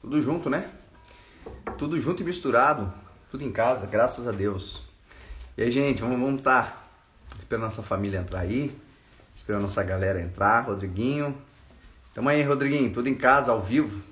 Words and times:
Tudo 0.00 0.22
junto, 0.22 0.48
né? 0.48 0.70
Tudo 1.76 1.98
junto 1.98 2.22
e 2.22 2.24
misturado. 2.24 2.92
Tudo 3.30 3.44
em 3.44 3.50
casa, 3.50 3.86
graças 3.86 4.28
a 4.28 4.32
Deus. 4.32 4.84
E 5.56 5.62
aí, 5.62 5.70
gente, 5.70 6.00
vamos, 6.00 6.18
vamos 6.20 6.40
tá 6.40 6.84
esperando 7.38 7.64
nossa 7.64 7.82
família 7.82 8.18
entrar 8.18 8.40
aí. 8.40 8.76
Esperando 9.34 9.62
nossa 9.62 9.82
galera 9.82 10.20
entrar. 10.20 10.60
Rodriguinho. 10.66 11.36
Tamo 12.14 12.28
aí, 12.28 12.42
Rodriguinho. 12.42 12.92
Tudo 12.92 13.08
em 13.08 13.14
casa, 13.14 13.50
ao 13.50 13.60
vivo. 13.60 14.02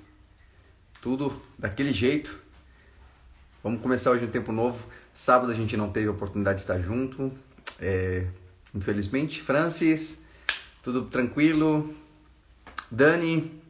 Tudo 1.01 1.41
daquele 1.57 1.93
jeito. 1.93 2.37
Vamos 3.63 3.81
começar 3.81 4.11
hoje 4.11 4.25
um 4.25 4.29
tempo 4.29 4.51
novo. 4.51 4.87
Sábado 5.13 5.51
a 5.51 5.55
gente 5.55 5.75
não 5.77 5.89
teve 5.89 6.07
a 6.07 6.11
oportunidade 6.11 6.57
de 6.57 6.63
estar 6.63 6.79
junto. 6.79 7.31
É, 7.79 8.27
infelizmente. 8.75 9.41
Francis, 9.41 10.19
tudo 10.83 11.05
tranquilo. 11.05 11.95
Dani, 12.91 13.61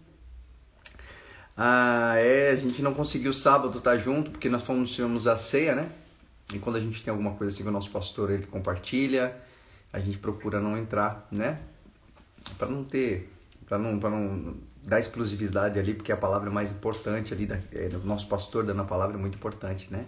ah, 1.57 2.13
é, 2.17 2.51
a 2.51 2.55
gente 2.55 2.83
não 2.83 2.93
conseguiu 2.93 3.33
sábado 3.33 3.79
estar 3.79 3.97
junto 3.97 4.29
porque 4.29 4.47
nós 4.47 4.61
fomos 4.61 4.91
tivemos 4.91 5.25
a 5.25 5.36
ceia, 5.36 5.73
né? 5.73 5.89
E 6.54 6.59
quando 6.59 6.75
a 6.75 6.79
gente 6.79 7.04
tem 7.04 7.11
alguma 7.11 7.32
coisa 7.33 7.54
assim 7.54 7.63
com 7.63 7.69
o 7.69 7.73
nosso 7.73 7.89
pastor, 7.89 8.29
ele 8.29 8.45
compartilha, 8.45 9.36
a 9.91 9.99
gente 9.99 10.19
procura 10.19 10.61
não 10.61 10.77
entrar, 10.77 11.27
né? 11.32 11.59
Para 12.59 12.68
não 12.68 12.83
ter, 12.83 13.33
para 13.65 13.79
não, 13.79 13.99
para 13.99 14.11
não 14.11 14.55
dar 14.83 14.99
exclusividade 14.99 15.79
ali, 15.79 15.96
porque 15.96 16.11
a 16.11 16.18
palavra 16.18 16.47
é 16.47 16.54
mais 16.54 16.71
importante 16.71 17.33
ali, 17.33 17.47
da, 17.47 17.57
é, 17.74 17.89
do 17.89 18.05
nosso 18.05 18.27
pastor 18.27 18.63
dando 18.63 18.83
a 18.83 18.85
palavra 18.85 19.18
é 19.18 19.19
muito 19.19 19.35
importante, 19.35 19.87
né? 19.91 20.05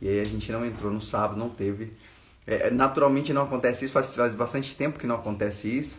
E 0.00 0.08
aí 0.08 0.20
a 0.20 0.24
gente 0.24 0.50
não 0.50 0.64
entrou 0.64 0.90
no 0.90 1.02
sábado, 1.02 1.38
não 1.38 1.50
teve. 1.50 1.92
É, 2.46 2.70
naturalmente 2.70 3.30
não 3.32 3.42
acontece 3.42 3.84
isso, 3.84 3.92
faz, 3.92 4.16
faz 4.16 4.34
bastante 4.34 4.74
tempo 4.74 4.98
que 4.98 5.06
não 5.06 5.16
acontece 5.16 5.68
isso, 5.68 5.98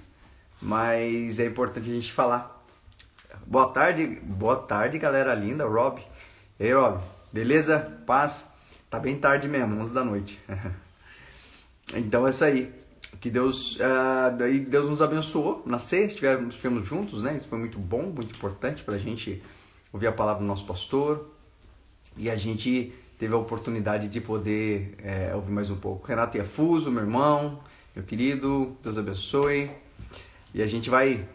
mas 0.59 1.39
é 1.39 1.45
importante 1.45 1.87
a 1.89 1.93
gente 1.93 2.11
falar 2.11 2.58
Boa 3.45 3.67
tarde, 3.69 4.07
boa 4.23 4.55
tarde, 4.55 4.97
galera 4.97 5.35
linda, 5.35 5.65
Rob. 5.65 6.01
E 6.59 6.63
aí, 6.63 6.73
Rob, 6.73 6.99
beleza? 7.31 7.79
Paz? 8.05 8.47
Tá 8.89 8.97
bem 8.97 9.19
tarde 9.19 9.47
mesmo, 9.47 9.79
11 9.79 9.93
da 9.93 10.03
noite. 10.03 10.39
então 11.95 12.25
é 12.25 12.31
isso 12.31 12.43
aí. 12.43 12.73
Que 13.21 13.29
Deus, 13.29 13.75
uh, 13.75 14.35
Deus 14.67 14.89
nos 14.89 15.01
abençoou 15.01 15.61
na 15.65 15.77
ceia, 15.77 16.05
estivemos, 16.05 16.55
estivemos 16.55 16.87
juntos, 16.87 17.21
né? 17.21 17.37
Isso 17.37 17.47
foi 17.47 17.59
muito 17.59 17.77
bom, 17.77 18.03
muito 18.03 18.35
importante 18.35 18.83
para 18.83 18.95
a 18.95 18.99
gente 18.99 19.43
ouvir 19.93 20.07
a 20.07 20.11
palavra 20.11 20.41
do 20.41 20.47
nosso 20.47 20.65
pastor. 20.65 21.29
E 22.17 22.31
a 22.31 22.35
gente 22.35 22.93
teve 23.19 23.33
a 23.33 23.37
oportunidade 23.37 24.07
de 24.07 24.19
poder 24.19 24.95
é, 25.03 25.35
ouvir 25.35 25.51
mais 25.51 25.69
um 25.69 25.75
pouco. 25.75 26.07
Renato 26.07 26.35
Iafuso, 26.35 26.91
meu 26.91 27.03
irmão, 27.03 27.59
meu 27.95 28.03
querido, 28.03 28.75
Deus 28.81 28.97
abençoe. 28.97 29.69
E 30.51 30.63
a 30.63 30.65
gente 30.65 30.89
vai, 30.89 31.27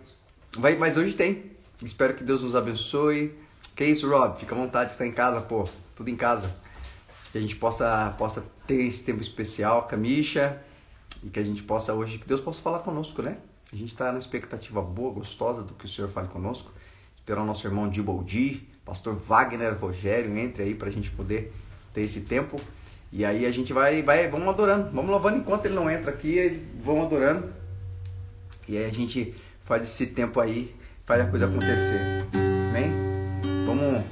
vai 0.59 0.77
mas 0.77 0.97
hoje 0.97 1.15
tem 1.15 1.54
Espero 1.85 2.15
que 2.15 2.25
Deus 2.25 2.43
nos 2.43 2.57
abençoe. 2.57 3.35
Que 3.77 3.85
isso, 3.85 4.09
Rob? 4.09 4.39
Fica 4.39 4.55
à 4.55 4.59
vontade 4.59 4.87
de 4.87 4.93
estar 4.93 5.07
em 5.07 5.13
casa, 5.13 5.41
pô. 5.41 5.69
Tudo 5.95 6.09
em 6.09 6.17
casa. 6.17 6.55
Que 7.31 7.39
a 7.39 7.41
gente 7.41 7.57
possa, 7.57 8.15
possa 8.17 8.45
ter 8.67 8.83
esse 8.83 9.03
tempo 9.03 9.21
especial 9.21 9.83
com 9.87 9.95
a 9.95 9.99
Misha. 9.99 10.63
E 11.23 11.29
que 11.29 11.39
a 11.39 11.45
gente 11.45 11.63
possa 11.63 11.93
hoje, 11.93 12.19
que 12.19 12.27
Deus 12.27 12.41
possa 12.41 12.63
falar 12.63 12.79
conosco, 12.81 13.21
né? 13.23 13.37
A 13.73 13.77
gente 13.77 13.93
está 13.93 14.13
na 14.13 14.19
expectativa 14.19 14.81
boa, 14.81 15.13
gostosa 15.13 15.63
do 15.63 15.75
que 15.75 15.85
o 15.85 15.89
Senhor 15.89 16.09
fale 16.09 16.29
conosco. 16.29 16.73
Esperar 17.17 17.43
o 17.43 17.47
nosso 17.47 17.67
irmão 17.67 17.89
Diboldi, 17.89 18.69
pastor 18.85 19.15
Wagner 19.15 19.79
Rogério, 19.79 20.37
entre 20.39 20.63
aí 20.63 20.75
para 20.75 20.89
a 20.89 20.93
gente 20.93 21.11
poder 21.11 21.53
ter 21.93 22.03
esse 22.03 22.23
tempo. 22.23 22.61
E 23.13 23.25
aí 23.25 23.47
a 23.47 23.51
gente 23.51 23.73
vai, 23.73 24.03
vai, 24.03 24.29
vamos 24.29 24.49
adorando, 24.49 24.91
vamos 24.91 25.11
louvando 25.11 25.39
enquanto 25.39 25.67
ele 25.67 25.75
não 25.75 25.91
entra 25.91 26.11
aqui, 26.11 26.63
vamos 26.83 27.07
adorando. 27.07 27.53
E 28.69 28.77
aí 28.77 28.85
a 28.85 28.93
gente 28.93 29.35
faz 29.65 29.83
esse 29.83 30.09
tempo 30.09 30.41
aí 30.41 30.75
faz 31.05 31.21
a 31.21 31.27
coisa 31.27 31.47
acontecer. 31.47 32.27
Amém? 32.71 32.93
Vamos, 33.67 34.05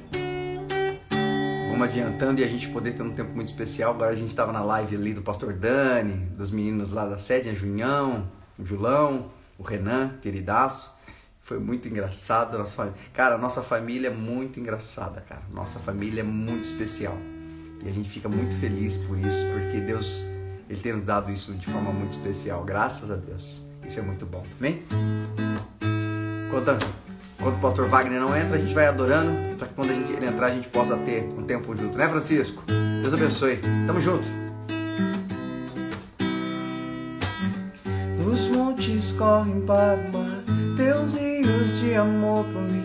vamos 1.71 1.89
adiantando 1.89 2.41
e 2.41 2.45
a 2.45 2.49
gente 2.49 2.69
poder 2.69 2.93
ter 2.93 3.03
um 3.03 3.13
tempo 3.13 3.35
muito 3.35 3.49
especial. 3.49 3.93
Agora 3.93 4.13
a 4.13 4.17
gente 4.17 4.31
estava 4.31 4.53
na 4.53 4.63
live 4.63 4.97
ali 4.97 5.15
do 5.15 5.23
pastor 5.23 5.53
Dani, 5.55 6.27
dos 6.37 6.51
meninos 6.51 6.91
lá 6.91 7.07
da 7.07 7.19
sede, 7.19 7.49
a 7.49 7.55
Junhão, 7.55 8.29
o 8.59 8.65
Julão, 8.65 9.31
o 9.59 9.63
Renan, 9.63 10.19
queridaço. 10.21 10.95
Foi 11.41 11.59
muito 11.59 11.89
engraçado. 11.89 12.57
Nossa 12.57 12.75
família. 12.75 12.99
Cara, 13.13 13.39
nossa 13.39 13.63
família 13.63 14.09
é 14.09 14.15
muito 14.15 14.61
engraçada, 14.61 15.21
cara. 15.21 15.43
Nossa 15.53 15.79
família 15.79 16.21
é 16.21 16.25
muito 16.25 16.65
especial. 16.65 17.17
E 17.83 17.89
a 17.89 17.93
gente 17.93 18.09
fica 18.09 18.29
muito 18.29 18.55
feliz 18.57 18.97
por 18.97 19.19
isso, 19.19 19.45
porque 19.53 19.81
Deus 19.81 20.25
ele 20.69 20.81
tem 20.81 20.93
nos 20.93 21.05
dado 21.05 21.31
isso 21.31 21.53
de 21.55 21.67
forma 21.67 21.91
muito 21.91 22.13
especial. 22.13 22.65
Graças 22.65 23.11
a 23.11 23.17
Deus. 23.17 23.63
Isso 23.87 23.99
é 23.99 24.03
muito 24.03 24.25
bom. 24.25 24.45
Amém? 24.59 24.83
Enquanto, 26.53 26.87
enquanto 27.41 27.57
o 27.57 27.61
pastor 27.61 27.89
Wagner 27.89 28.21
não 28.21 28.37
entra, 28.37 28.57
a 28.57 28.59
gente 28.59 28.75
vai 28.75 28.87
adorando, 28.87 29.57
para 29.57 29.67
que 29.69 29.73
quando 29.73 29.89
gente, 29.89 30.13
ele 30.13 30.27
entrar 30.27 30.49
a 30.49 30.51
gente 30.51 30.69
possa 30.69 30.99
ter 30.99 31.27
um 31.35 31.45
tempo 31.45 31.75
junto, 31.75 31.97
né, 31.97 32.07
Francisco? 32.07 32.63
Deus 33.01 33.15
abençoe. 33.15 33.59
Tamo 33.87 33.99
junto. 33.99 34.29
Os 38.31 38.49
montes 38.49 39.13
correm 39.13 39.63
para 39.63 39.95
o 39.95 40.13
mar, 40.13 40.45
de 41.81 41.95
amor 41.95 42.45
por 42.45 42.61
mim. 42.61 42.82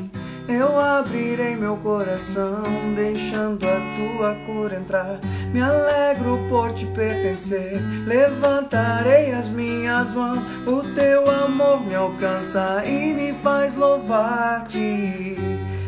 Eu 0.48 0.80
abrirei 0.80 1.58
meu 1.58 1.76
coração, 1.78 2.64
deixando 2.96 3.68
a 3.68 3.82
tua 3.98 4.34
cura 4.46 4.78
entrar. 4.78 5.20
Me 5.52 5.62
alegro 5.62 6.40
por 6.48 6.72
te 6.72 6.86
pertencer, 6.86 7.82
levantarei 8.06 9.34
as 9.34 9.48
minhas 9.48 10.10
mãos. 10.12 10.40
O 10.66 10.82
teu 10.96 11.30
amor 11.30 11.86
me 11.86 11.94
alcança 11.94 12.82
e 12.86 13.14
me 13.14 13.34
faz 13.44 13.76
louvar-te. 13.76 15.36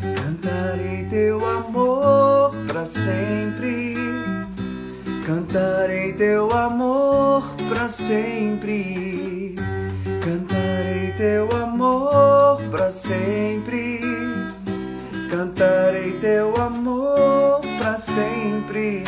Cantarei 0.02 1.06
teu 1.10 1.38
amor 1.46 2.54
para 2.68 2.86
sempre. 2.86 3.96
Cantarei 5.26 6.12
teu 6.14 6.52
amor 6.52 7.44
para 7.70 7.88
sempre. 7.88 9.56
Cantarei 10.22 11.14
teu 11.18 11.48
amor 11.64 12.62
para 12.70 12.92
sempre 12.92 14.29
cantarei 15.30 16.14
teu 16.20 16.54
amor 16.60 17.62
para 17.80 17.98
sempre. 17.98 19.04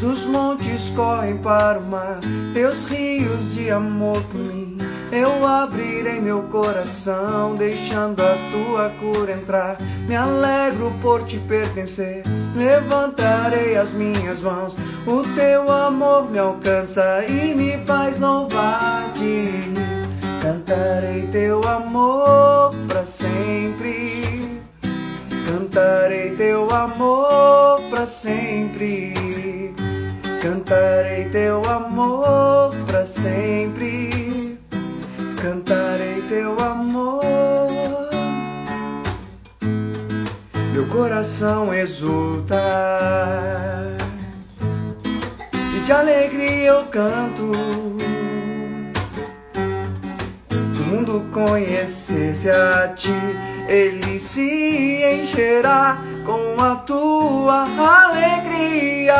Dos 0.00 0.26
montes 0.26 0.90
correm 0.90 1.38
para 1.38 1.78
o 1.78 1.86
mar, 1.86 2.20
teus 2.52 2.84
rios 2.84 3.52
de 3.54 3.70
amor 3.70 4.22
por 4.24 4.40
mim. 4.40 4.76
Eu 5.10 5.46
abrirei 5.46 6.20
meu 6.20 6.42
coração, 6.42 7.54
deixando 7.56 8.20
a 8.20 8.36
tua 8.50 8.90
cura 9.00 9.32
entrar. 9.32 9.78
Me 10.06 10.14
alegro 10.14 10.92
por 11.00 11.22
te 11.24 11.38
pertencer, 11.38 12.22
levantarei 12.54 13.76
as 13.76 13.90
minhas 13.90 14.40
mãos. 14.40 14.76
O 15.06 15.22
teu 15.34 15.70
amor 15.70 16.30
me 16.30 16.38
alcança 16.38 17.24
e 17.26 17.54
me 17.54 17.78
faz 17.86 18.18
louvar-te. 18.18 19.72
Cantarei 20.42 21.28
teu 21.28 21.62
amor 21.66 22.74
para 22.88 23.06
sempre. 23.06 24.43
Sempre. 28.24 29.12
Cantarei 30.40 31.28
teu 31.28 31.62
amor 31.68 32.74
para 32.86 33.04
sempre. 33.04 34.58
Cantarei 35.42 36.22
teu 36.26 36.58
amor. 36.58 37.22
Meu 40.72 40.86
coração 40.86 41.74
exulta. 41.74 42.56
E 45.76 45.80
de 45.84 45.92
alegria 45.92 46.68
eu 46.68 46.84
canto. 46.86 47.52
Se 50.72 50.80
o 50.80 50.84
mundo 50.84 51.26
conhecesse 51.30 52.48
a 52.48 52.88
ti 52.96 53.12
ele 53.68 54.20
se 54.20 55.02
encherá 55.02 55.98
com 56.24 56.60
a 56.60 56.76
tua 56.76 57.66
alegria. 58.06 59.14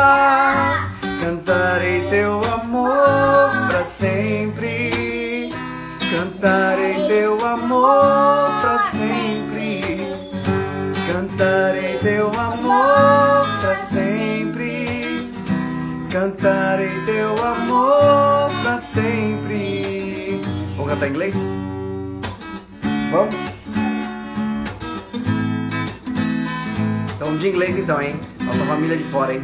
Cantarei 1.21 2.07
teu 2.09 2.41
amor 2.53 3.67
para 3.69 3.83
sempre. 3.83 5.49
Cantarei 6.11 7.07
teu 7.07 7.33
amor 7.45 8.49
para 8.61 8.79
sempre. 8.79 10.17
Cantarei 11.11 11.97
teu 11.99 12.27
amor 12.27 13.47
para 13.61 13.77
sempre. 13.83 15.31
Cantarei 16.11 17.05
teu 17.05 17.31
amor 17.43 18.51
para 18.63 18.77
sempre. 18.77 20.41
Vamos 20.75 20.91
cantar 20.91 21.07
em 21.07 21.11
inglês? 21.11 21.35
Vamos? 23.11 23.54
Então, 27.25 27.37
de 27.37 27.47
inglês 27.47 27.75
então, 27.75 27.99
hein? 27.99 28.19
Nossa 28.45 28.63
família 28.65 28.95
de 28.95 29.03
fora, 29.05 29.33
hein? 29.33 29.43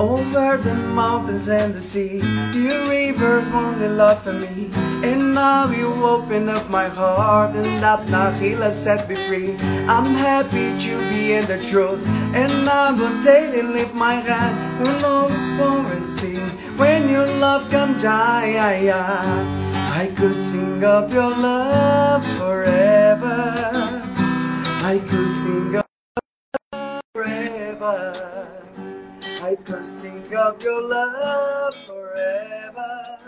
Over 0.00 0.58
the 0.58 0.74
mountains 0.92 1.48
and 1.48 1.74
the 1.74 1.80
sea, 1.80 2.20
you 2.52 2.90
rivers 2.90 3.46
only 3.54 3.86
love 3.86 4.20
for 4.20 4.32
me, 4.32 4.68
and 5.04 5.32
now 5.32 5.70
you 5.70 5.92
open 6.04 6.48
up 6.48 6.68
my 6.68 6.88
heart 6.88 7.54
and 7.54 7.80
that 7.80 8.04
Nahila 8.08 8.72
set 8.72 9.08
me 9.08 9.14
free. 9.14 9.54
I'm 9.86 10.06
happy 10.06 10.76
to 10.80 10.98
be 11.08 11.34
in 11.34 11.46
the 11.46 11.58
truth 11.70 12.04
and 12.34 12.68
I 12.68 12.90
will 12.90 13.22
daily 13.22 13.62
lift 13.62 13.94
my 13.94 14.14
hand 14.14 14.58
and 14.80 15.04
alone 15.04 15.86
and 15.86 16.04
sing. 16.04 16.40
When 16.76 17.08
your 17.08 17.28
love 17.38 17.70
comes, 17.70 18.04
I, 18.04 18.56
I, 18.58 18.90
I, 18.90 20.02
I 20.02 20.06
could 20.16 20.34
sing 20.34 20.82
of 20.82 21.14
your 21.14 21.30
love 21.30 22.26
forever. 22.38 23.54
I 24.82 24.98
could 24.98 25.28
sing 25.36 25.81
forever. 27.92 28.48
I 29.42 29.56
could 29.56 29.86
sing 29.86 30.34
of 30.34 30.62
your 30.62 30.82
love 30.82 31.74
forever. 31.86 33.18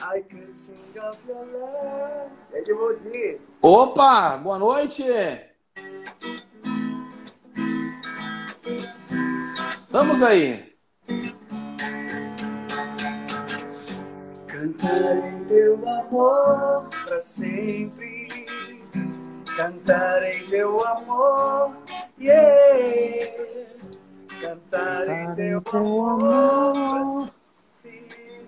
I 0.00 0.20
could 0.20 0.56
sing 0.56 0.94
of 1.00 1.18
your 1.26 1.44
love. 1.44 2.30
É 2.52 2.62
de 2.62 2.72
Mogi. 2.72 3.40
Opa, 3.60 4.36
boa 4.38 4.58
noite. 4.58 5.04
Estamos 9.82 10.22
aí. 10.22 10.72
Cantarei 14.46 15.44
teu 15.48 15.88
amor 15.88 16.88
pra 17.04 17.18
sempre. 17.18 18.46
Cantarei 19.56 20.46
teu 20.48 20.86
amor, 20.86 21.76
yeah. 22.16 23.57
Cantarei 24.70 25.34
teu 25.34 25.62
amor 25.72 26.18
pra 26.74 27.32
sempre. 27.82 28.46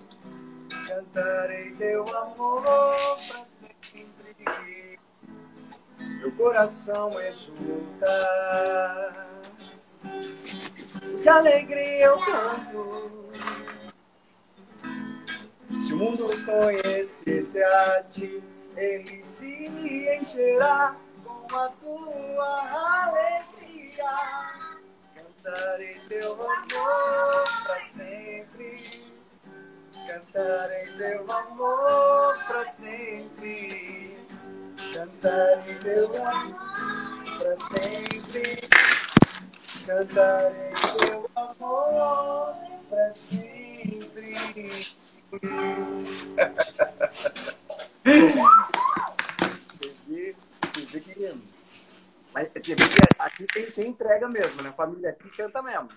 Cantarei 0.87 1.71
teu 1.71 2.05
amor 2.15 2.61
pra 2.61 3.17
sempre. 3.45 4.99
Meu 5.97 6.31
coração 6.33 7.19
exulta. 7.21 8.05
De 11.23 11.29
alegria 11.29 12.05
eu 12.05 12.19
canto. 12.19 13.31
Se 15.83 15.93
o 15.93 15.97
mundo 15.97 16.29
conhecesse 16.45 17.63
a 17.63 18.03
ti, 18.03 18.43
ele 18.77 19.23
se 19.23 19.65
encherá 20.21 20.95
com 21.23 21.55
a 21.55 21.69
tua 21.69 23.05
alegria. 23.07 24.80
Cantarei 25.43 25.99
teu 26.07 26.33
amor 26.33 27.43
pra 27.63 27.81
sempre. 27.85 28.91
Cantarei 30.07 30.85
teu 30.97 31.31
amor 31.31 32.37
pra 32.45 32.69
sempre. 32.69 34.17
Cantarei 34.93 35.75
teu 35.79 36.11
amor 36.27 36.55
pra 37.39 37.55
sempre. 37.79 38.69
Cantarei 39.87 40.73
teu 40.99 41.29
amor 41.35 42.55
pra 42.87 43.11
sempre. 43.11 44.35
Entendi. 50.05 50.35
Entendi 50.77 50.99
que. 51.01 51.50
Mas 52.33 52.49
aqui 53.19 53.45
tem, 53.45 53.65
tem 53.65 53.87
entrega 53.89 54.27
mesmo, 54.27 54.61
né? 54.61 54.69
A 54.69 54.73
família 54.73 55.09
aqui 55.09 55.29
canta 55.29 55.61
mesmo. 55.61 55.89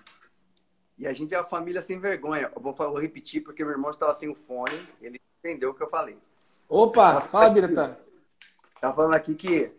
E 0.97 1.07
a 1.07 1.13
gente 1.13 1.33
é 1.33 1.37
uma 1.37 1.43
família 1.43 1.81
sem 1.81 1.99
vergonha. 1.99 2.51
Eu 2.55 2.61
vou, 2.61 2.73
vou 2.73 2.99
repetir 2.99 3.41
porque 3.41 3.63
meu 3.63 3.73
irmão 3.73 3.91
estava 3.91 4.13
sem 4.13 4.29
o 4.29 4.35
fone, 4.35 4.87
ele 5.01 5.19
entendeu 5.39 5.71
o 5.71 5.73
que 5.73 5.83
eu 5.83 5.89
falei. 5.89 6.17
Opa, 6.67 7.21
fala, 7.21 7.49
Biratan. 7.49 7.97
Tava 8.79 8.95
falando 8.95 9.15
aqui 9.15 9.35
que 9.35 9.71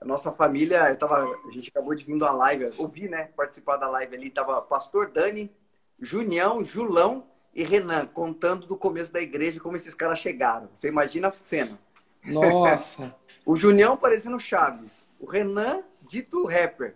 a 0.00 0.04
nossa 0.04 0.32
família, 0.32 0.90
eu 0.90 0.96
tava, 0.96 1.24
a 1.24 1.50
gente 1.52 1.70
acabou 1.70 1.94
de 1.94 2.04
vir 2.04 2.18
da 2.18 2.30
live, 2.32 2.72
ouvi, 2.78 3.08
né? 3.08 3.30
Participar 3.36 3.76
da 3.76 3.88
live 3.88 4.14
ali, 4.16 4.30
tava 4.30 4.60
Pastor 4.62 5.10
Dani, 5.10 5.54
Junião, 6.00 6.64
Julão 6.64 7.26
e 7.54 7.62
Renan 7.62 8.06
contando 8.06 8.66
do 8.66 8.76
começo 8.76 9.12
da 9.12 9.20
igreja 9.20 9.60
como 9.60 9.76
esses 9.76 9.94
caras 9.94 10.18
chegaram. 10.18 10.68
Você 10.74 10.88
imagina 10.88 11.28
a 11.28 11.32
cena. 11.32 11.78
Nossa. 12.24 13.14
o 13.46 13.54
Junião 13.56 13.96
parecendo 13.96 14.40
Chaves, 14.40 15.10
o 15.20 15.26
Renan 15.26 15.82
dito 16.08 16.46
rapper. 16.46 16.94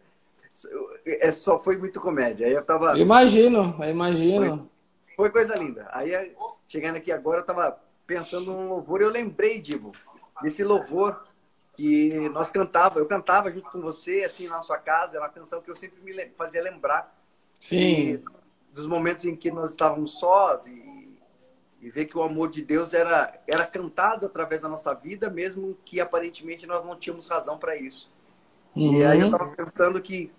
É 1.05 1.31
só 1.31 1.59
foi 1.59 1.77
muito 1.77 2.01
comédia. 2.01 2.47
Aí 2.47 2.53
eu 2.55 2.65
tava 2.65 2.99
imagino, 2.99 3.77
imagino. 3.85 4.71
foi 5.15 5.31
coisa 5.31 5.55
linda. 5.55 5.89
Aí 5.93 6.35
chegando 6.69 6.97
aqui 6.97 7.13
agora 7.13 7.41
eu 7.41 7.47
tava 7.47 7.79
pensando 8.07 8.53
num 8.53 8.69
louvor 8.69 9.01
e 9.01 9.05
eu 9.05 9.11
lembrei, 9.11 9.61
Dibo, 9.61 9.93
desse 10.41 10.65
louvor 10.65 11.25
que 11.77 12.29
nós 12.31 12.51
cantava, 12.51 12.99
eu 12.99 13.07
cantava 13.07 13.53
junto 13.53 13.71
com 13.71 13.83
você 13.83 14.23
assim 14.25 14.49
na 14.49 14.63
sua 14.63 14.79
casa, 14.79 15.19
é 15.19 15.21
uma 15.21 15.29
canção 15.29 15.61
que 15.61 15.71
eu 15.71 15.77
sempre 15.77 16.01
me 16.03 16.31
fazia 16.31 16.63
lembrar 16.63 17.15
Sim. 17.61 18.23
dos 18.73 18.87
momentos 18.87 19.25
em 19.27 19.37
que 19.37 19.51
nós 19.51 19.73
estávamos 19.73 20.19
sós 20.19 20.67
e, 20.67 21.19
e 21.81 21.91
ver 21.91 22.07
que 22.07 22.17
o 22.17 22.23
amor 22.23 22.51
de 22.51 22.63
Deus 22.63 22.95
era, 22.95 23.39
era 23.47 23.67
cantado 23.67 24.25
através 24.25 24.63
da 24.63 24.69
nossa 24.69 24.95
vida, 24.95 25.29
mesmo 25.29 25.77
que 25.85 26.01
aparentemente 26.01 26.67
nós 26.67 26.85
não 26.85 26.97
tínhamos 26.97 27.27
razão 27.27 27.59
para 27.59 27.77
isso. 27.77 28.11
E 28.85 29.05
aí 29.05 29.21
eu 29.21 29.25
Uhum. 29.25 29.27
estava 29.27 29.51
pensando 29.57 30.01
que 30.01 30.33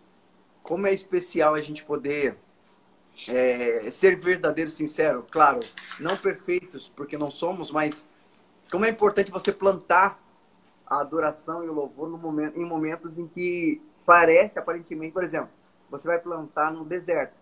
como 0.63 0.87
é 0.87 0.93
especial 0.93 1.55
a 1.55 1.61
gente 1.61 1.83
poder 1.85 2.37
é, 3.27 3.89
ser 3.91 4.17
verdadeiro, 4.19 4.69
sincero, 4.69 5.25
claro, 5.31 5.59
não 5.99 6.17
perfeitos, 6.17 6.89
porque 6.89 7.17
não 7.17 7.31
somos, 7.31 7.71
mas 7.71 8.05
como 8.71 8.85
é 8.85 8.89
importante 8.89 9.31
você 9.31 9.51
plantar 9.53 10.19
a 10.85 11.01
adoração 11.01 11.63
e 11.63 11.69
o 11.69 11.73
louvor 11.73 12.09
no 12.09 12.17
momento, 12.17 12.59
em 12.59 12.65
momentos 12.65 13.17
em 13.17 13.27
que 13.27 13.81
parece, 14.05 14.59
aparentemente, 14.59 15.13
por 15.13 15.23
exemplo, 15.23 15.49
você 15.89 16.07
vai 16.07 16.19
plantar 16.19 16.71
no 16.71 16.85
deserto. 16.85 17.35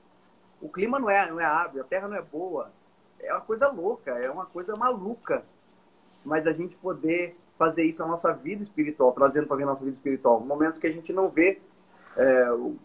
O 0.62 0.70
clima 0.70 1.00
não 1.00 1.10
é, 1.10 1.30
não 1.30 1.40
é 1.40 1.46
hábil, 1.46 1.82
a 1.82 1.86
terra 1.86 2.08
não 2.08 2.18
é 2.18 2.22
boa. 2.22 2.72
É 3.20 3.34
uma 3.34 3.42
coisa 3.42 3.68
louca, 3.70 4.12
é 4.12 4.30
uma 4.32 4.46
coisa 4.46 4.76
maluca. 4.76 5.46
Mas 6.24 6.48
a 6.48 6.54
gente 6.54 6.76
poder 6.78 7.38
fazer 7.58 7.84
isso 7.84 8.02
na 8.02 8.08
nossa 8.08 8.32
vida 8.34 8.64
espiritual, 8.64 9.12
trazendo 9.12 9.48
para 9.48 9.62
a 9.62 9.66
nossa 9.66 9.84
vida 9.84 9.96
espiritual. 9.96 10.40
Momentos 10.40 10.80
que 10.80 10.88
a 10.88 10.92
gente 10.92 11.14
não 11.14 11.30
vê 11.30 11.60
é, 12.18 12.52
o, 12.52 12.76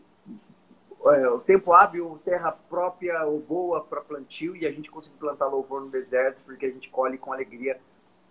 é, 1.06 1.28
o 1.28 1.38
tempo 1.40 1.72
hábil, 1.72 2.20
terra 2.24 2.52
própria 2.52 3.24
ou 3.24 3.40
boa 3.40 3.82
para 3.82 4.00
plantio 4.00 4.54
e 4.56 4.66
a 4.66 4.70
gente 4.70 4.90
conseguir 4.90 5.16
plantar 5.16 5.46
louvor 5.46 5.80
no 5.80 5.88
deserto 5.88 6.40
porque 6.44 6.66
a 6.66 6.70
gente 6.70 6.88
colhe 6.88 7.18
com 7.18 7.32
alegria 7.32 7.78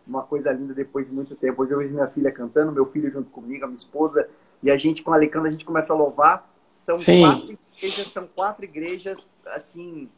uma 0.07 0.23
coisa 0.23 0.51
linda 0.51 0.73
depois 0.73 1.05
de 1.05 1.13
muito 1.13 1.35
tempo. 1.35 1.61
Hoje 1.61 1.71
eu 1.71 1.77
vejo 1.77 1.93
minha 1.93 2.07
filha 2.07 2.31
cantando, 2.31 2.71
meu 2.71 2.85
filho 2.85 3.11
junto 3.11 3.29
comigo, 3.29 3.63
a 3.63 3.67
minha 3.67 3.77
esposa, 3.77 4.27
e 4.63 4.71
a 4.71 4.77
gente 4.77 5.03
com 5.03 5.11
a 5.11 5.15
Alecanda 5.15 5.47
a 5.47 5.51
gente 5.51 5.65
começa 5.65 5.93
a 5.93 5.95
louvar. 5.95 6.49
São 6.71 6.97
Sim. 6.97 7.21
quatro 7.21 7.51
igrejas, 7.51 8.07
são 8.07 8.27
quatro 8.27 8.65
igrejas 8.65 9.27
assim 9.45 10.09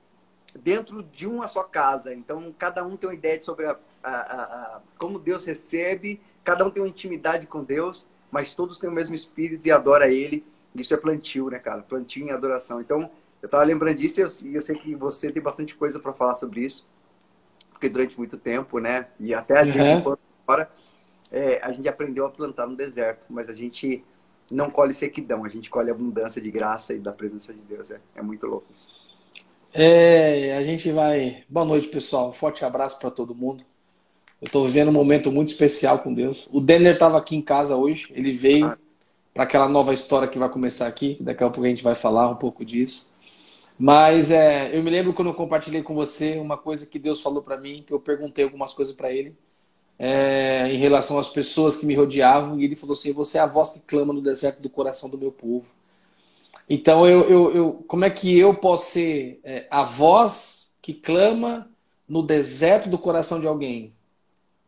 dentro 0.55 1.03
de 1.03 1.27
uma 1.27 1.47
só 1.47 1.63
casa. 1.63 2.13
Então 2.13 2.53
cada 2.57 2.85
um 2.85 2.95
tem 2.95 3.09
uma 3.09 3.15
ideia 3.15 3.39
sobre 3.41 3.65
a, 3.65 3.77
a- 4.03 4.09
a- 4.09 4.43
a- 4.77 4.81
como 4.97 5.19
Deus 5.19 5.45
recebe, 5.45 6.21
cada 6.43 6.65
um 6.65 6.69
tem 6.71 6.81
uma 6.81 6.89
intimidade 6.89 7.47
com 7.47 7.63
Deus, 7.63 8.07
mas 8.31 8.53
todos 8.53 8.79
têm 8.79 8.89
o 8.89 8.93
mesmo 8.93 9.15
espírito 9.15 9.67
e 9.67 9.71
adora 9.71 10.07
Ele. 10.11 10.45
Isso 10.75 10.93
é 10.93 10.97
plantio, 10.97 11.49
né, 11.49 11.59
cara? 11.59 11.81
Plantio 11.81 12.25
em 12.25 12.31
adoração. 12.31 12.79
Então 12.81 13.09
eu 13.41 13.49
tava 13.49 13.63
lembrando 13.63 13.97
disso 13.97 14.19
e 14.21 14.23
eu, 14.23 14.55
eu 14.55 14.61
sei 14.61 14.75
que 14.77 14.95
você 14.95 15.31
tem 15.31 15.41
bastante 15.41 15.75
coisa 15.75 15.99
para 15.99 16.13
falar 16.13 16.35
sobre 16.35 16.61
isso 16.61 16.85
porque 17.69 17.89
durante 17.89 18.17
muito 18.17 18.37
tempo, 18.37 18.79
né? 18.79 19.07
E 19.19 19.33
até 19.33 19.59
a 19.59 19.65
gente, 19.65 19.95
enquanto 19.95 20.19
fora, 20.45 20.69
é, 21.31 21.59
a 21.63 21.71
gente 21.71 21.87
aprendeu 21.89 22.25
a 22.25 22.29
plantar 22.29 22.67
no 22.67 22.75
deserto, 22.75 23.25
mas 23.29 23.49
a 23.49 23.53
gente 23.55 24.03
não 24.49 24.69
colhe 24.69 24.93
sequidão, 24.93 25.43
a 25.45 25.49
gente 25.49 25.69
colhe 25.69 25.89
abundância 25.89 26.41
de 26.41 26.51
graça 26.51 26.93
e 26.93 26.99
da 26.99 27.11
presença 27.11 27.53
de 27.53 27.63
Deus. 27.63 27.89
É, 27.91 27.99
é 28.15 28.21
muito 28.21 28.45
louco 28.45 28.67
isso. 28.71 28.89
É, 29.73 30.57
a 30.57 30.63
gente 30.63 30.91
vai. 30.91 31.43
Boa 31.49 31.65
noite, 31.65 31.87
pessoal. 31.87 32.29
Um 32.29 32.33
forte 32.33 32.65
abraço 32.65 32.99
para 32.99 33.09
todo 33.11 33.33
mundo. 33.33 33.63
Eu 34.41 34.47
estou 34.47 34.65
vivendo 34.65 34.89
um 34.89 34.93
momento 34.93 35.31
muito 35.31 35.49
especial 35.49 35.99
com 35.99 36.13
Deus. 36.13 36.47
O 36.51 36.59
Denner 36.59 36.93
estava 36.93 37.17
aqui 37.17 37.35
em 37.35 37.41
casa 37.41 37.75
hoje. 37.75 38.11
Ele 38.15 38.31
veio 38.31 38.65
Ah. 38.65 38.77
para 39.33 39.43
aquela 39.43 39.69
nova 39.69 39.93
história 39.93 40.27
que 40.27 40.39
vai 40.39 40.49
começar 40.49 40.87
aqui. 40.87 41.17
Daqui 41.21 41.43
a 41.43 41.49
pouco 41.49 41.65
a 41.65 41.69
gente 41.69 41.83
vai 41.83 41.95
falar 41.95 42.29
um 42.29 42.35
pouco 42.35 42.65
disso. 42.65 43.07
Mas 43.77 44.31
é, 44.31 44.75
eu 44.77 44.83
me 44.83 44.89
lembro 44.89 45.13
quando 45.13 45.29
eu 45.29 45.33
compartilhei 45.33 45.83
com 45.83 45.95
você 45.95 46.37
uma 46.39 46.57
coisa 46.57 46.85
que 46.85 46.99
Deus 46.99 47.21
falou 47.21 47.41
para 47.43 47.57
mim, 47.57 47.83
que 47.85 47.93
eu 47.93 47.99
perguntei 47.99 48.43
algumas 48.45 48.73
coisas 48.73 48.95
para 48.95 49.11
ele 49.11 49.35
é, 49.99 50.69
em 50.73 50.77
relação 50.77 51.19
às 51.19 51.29
pessoas 51.29 51.77
que 51.77 51.85
me 51.85 51.95
rodeavam, 51.95 52.59
e 52.59 52.65
ele 52.65 52.75
falou 52.75 52.93
assim: 52.93 53.13
Você 53.13 53.37
é 53.37 53.41
a 53.41 53.45
voz 53.47 53.71
que 53.71 53.79
clama 53.81 54.13
no 54.13 54.21
deserto 54.21 54.61
do 54.61 54.69
coração 54.69 55.09
do 55.09 55.17
meu 55.17 55.31
povo. 55.31 55.67
Então, 56.69 57.07
eu, 57.07 57.29
eu, 57.29 57.55
eu- 57.55 57.73
como 57.87 58.05
é 58.05 58.09
que 58.09 58.37
eu 58.37 58.53
posso 58.55 58.91
ser 58.91 59.39
é, 59.43 59.67
a 59.69 59.83
voz 59.83 60.71
que 60.81 60.93
clama 60.93 61.69
no 62.07 62.23
deserto 62.23 62.89
do 62.89 62.97
coração 62.97 63.39
de 63.39 63.47
alguém? 63.47 63.93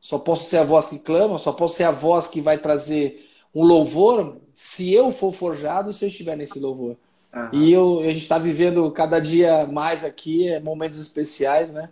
Só 0.03 0.19
posso 0.19 0.49
ser 0.49 0.57
a 0.57 0.65
voz 0.65 0.89
que 0.89 0.99
clama, 0.99 1.39
só 1.39 1.53
posso 1.53 1.77
ser 1.77 1.85
a 1.85 1.91
voz 1.91 2.27
que 2.27 2.41
vai 2.41 2.57
trazer 2.57 3.25
um 3.55 3.63
louvor 3.63 4.35
se 4.53 4.91
eu 4.93 5.13
for 5.13 5.31
forjado, 5.31 5.93
se 5.93 6.03
eu 6.03 6.09
estiver 6.09 6.35
nesse 6.35 6.59
louvor. 6.59 6.97
Aham. 7.33 7.49
E 7.53 7.71
eu, 7.71 8.01
a 8.01 8.07
gente 8.07 8.17
está 8.17 8.37
vivendo 8.37 8.91
cada 8.91 9.17
dia 9.17 9.65
mais 9.65 10.03
aqui, 10.03 10.49
é, 10.49 10.59
momentos 10.59 10.99
especiais, 10.99 11.71
né? 11.71 11.87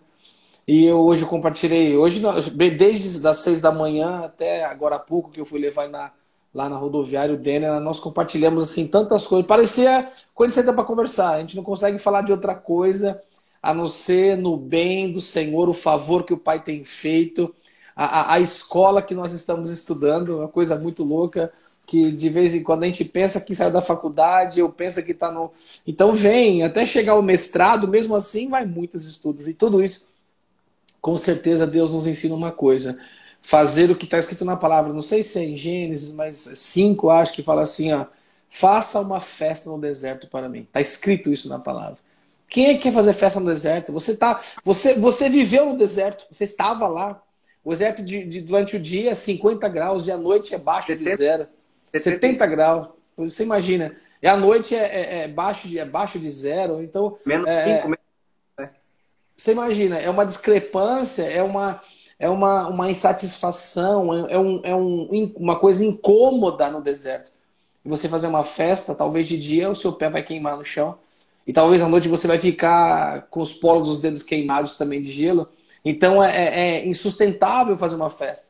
E 0.67 0.83
eu 0.83 0.99
hoje 0.99 1.25
compartilhei, 1.25 1.95
hoje 1.95 2.21
desde 2.77 3.25
as 3.25 3.37
seis 3.37 3.61
da 3.61 3.71
manhã 3.71 4.25
até 4.25 4.65
agora 4.65 4.97
há 4.97 4.99
pouco 4.99 5.31
que 5.31 5.39
eu 5.39 5.45
fui 5.45 5.61
levar 5.61 5.87
na, 5.87 6.11
lá 6.53 6.67
na 6.67 6.75
rodoviária 6.75 7.33
o 7.33 7.37
Denner, 7.37 7.79
nós 7.79 7.97
compartilhamos 7.97 8.61
assim 8.61 8.87
tantas 8.87 9.25
coisas. 9.25 9.47
Parecia 9.47 10.11
quando 10.35 10.51
você 10.51 10.61
para 10.61 10.83
conversar, 10.83 11.35
a 11.35 11.39
gente 11.39 11.55
não 11.55 11.63
consegue 11.63 11.97
falar 11.97 12.23
de 12.23 12.33
outra 12.33 12.55
coisa 12.55 13.21
a 13.63 13.73
não 13.73 13.87
ser 13.87 14.35
no 14.35 14.57
bem 14.57 15.13
do 15.13 15.21
Senhor, 15.21 15.69
o 15.69 15.73
favor 15.73 16.25
que 16.25 16.33
o 16.33 16.37
Pai 16.37 16.61
tem 16.61 16.83
feito, 16.83 17.55
a, 17.95 18.33
a, 18.33 18.39
escola 18.39 19.01
que 19.01 19.13
nós 19.13 19.33
estamos 19.33 19.71
estudando, 19.71 20.39
uma 20.39 20.47
coisa 20.47 20.77
muito 20.77 21.03
louca 21.03 21.51
que 21.85 22.11
de 22.11 22.29
vez 22.29 22.55
em 22.55 22.63
quando 22.63 22.83
a 22.83 22.85
gente 22.85 23.03
pensa 23.03 23.41
que 23.41 23.53
saiu 23.53 23.71
da 23.71 23.81
faculdade, 23.81 24.61
ou 24.61 24.69
pensa 24.69 25.01
que 25.01 25.11
está 25.11 25.31
no. 25.31 25.51
Então 25.85 26.15
vem, 26.15 26.63
até 26.63 26.85
chegar 26.85 27.13
ao 27.13 27.21
mestrado, 27.21 27.87
mesmo 27.87 28.15
assim 28.15 28.47
vai 28.47 28.65
muitos 28.65 29.05
estudos. 29.05 29.47
E 29.47 29.53
tudo 29.53 29.83
isso 29.83 30.05
com 31.01 31.17
certeza 31.17 31.67
Deus 31.67 31.91
nos 31.91 32.07
ensina 32.07 32.35
uma 32.35 32.51
coisa: 32.51 32.97
fazer 33.41 33.89
o 33.91 33.95
que 33.95 34.05
está 34.05 34.17
escrito 34.19 34.45
na 34.45 34.55
palavra. 34.55 34.93
Não 34.93 35.01
sei 35.01 35.23
se 35.23 35.39
é 35.39 35.43
em 35.43 35.57
Gênesis, 35.57 36.13
mas 36.13 36.49
cinco 36.55 37.09
acho 37.09 37.33
que 37.33 37.43
fala 37.43 37.63
assim: 37.63 37.91
ó, 37.91 38.05
faça 38.49 38.99
uma 38.99 39.19
festa 39.19 39.69
no 39.69 39.79
deserto 39.79 40.27
para 40.27 40.47
mim. 40.47 40.61
Está 40.61 40.79
escrito 40.79 41.33
isso 41.33 41.49
na 41.49 41.59
palavra. 41.59 41.97
Quem 42.47 42.67
é 42.67 42.73
que 42.73 42.81
quer 42.81 42.91
fazer 42.91 43.13
festa 43.13 43.39
no 43.39 43.45
deserto? 43.45 43.93
Você 43.93 44.15
tá, 44.15 44.41
você, 44.63 44.93
você 44.93 45.29
viveu 45.29 45.67
no 45.67 45.77
deserto, 45.77 46.25
você 46.29 46.43
estava 46.43 46.87
lá. 46.87 47.21
O 47.63 47.69
deserto 47.69 48.03
de, 48.03 48.23
de 48.23 48.41
durante 48.41 48.75
o 48.75 48.79
dia 48.79 49.11
é 49.11 49.15
50 49.15 49.67
graus 49.69 50.07
e 50.07 50.11
a 50.11 50.17
noite 50.17 50.53
é 50.53 50.57
baixo 50.57 50.87
70, 50.87 51.09
de 51.09 51.15
zero. 51.15 51.47
70, 51.93 52.37
70 52.37 52.47
graus. 52.47 52.87
Você 53.17 53.43
imagina. 53.43 53.95
E 54.21 54.27
a 54.27 54.37
noite 54.37 54.75
é, 54.75 54.83
é, 54.83 55.23
é, 55.23 55.27
baixo, 55.27 55.67
de, 55.67 55.79
é 55.79 55.85
baixo 55.85 56.19
de 56.19 56.29
zero. 56.29 56.81
Então. 56.81 57.17
Menos 57.25 57.47
é, 57.47 57.81
5, 57.81 58.01
você 59.41 59.53
imagina, 59.53 59.97
é 59.97 60.07
uma 60.07 60.23
discrepância, 60.23 61.23
é 61.23 61.41
uma, 61.41 61.81
é 62.19 62.29
uma, 62.29 62.67
uma 62.67 62.91
insatisfação, 62.91 64.27
é, 64.27 64.33
é, 64.33 64.37
um, 64.37 64.61
é 64.63 64.75
um, 64.75 65.33
uma 65.35 65.57
coisa 65.57 65.83
incômoda 65.83 66.69
no 66.69 66.79
deserto. 66.79 67.31
E 67.83 67.89
você 67.89 68.07
fazer 68.07 68.27
uma 68.27 68.43
festa, 68.43 68.93
talvez 68.93 69.27
de 69.27 69.39
dia 69.39 69.67
o 69.67 69.75
seu 69.75 69.93
pé 69.93 70.11
vai 70.11 70.21
queimar 70.21 70.55
no 70.55 70.63
chão. 70.63 70.95
E 71.47 71.51
talvez 71.51 71.81
à 71.81 71.87
noite 71.87 72.07
você 72.07 72.27
vai 72.27 72.37
ficar 72.37 73.23
com 73.31 73.41
os 73.41 73.51
polos 73.51 73.87
dos 73.87 73.99
dedos 73.99 74.21
queimados 74.21 74.73
também 74.73 75.01
de 75.01 75.11
gelo. 75.11 75.49
Então 75.83 76.23
é, 76.23 76.29
é, 76.29 76.59
é 76.59 76.87
insustentável 76.87 77.75
fazer 77.77 77.95
uma 77.95 78.09
festa. 78.09 78.49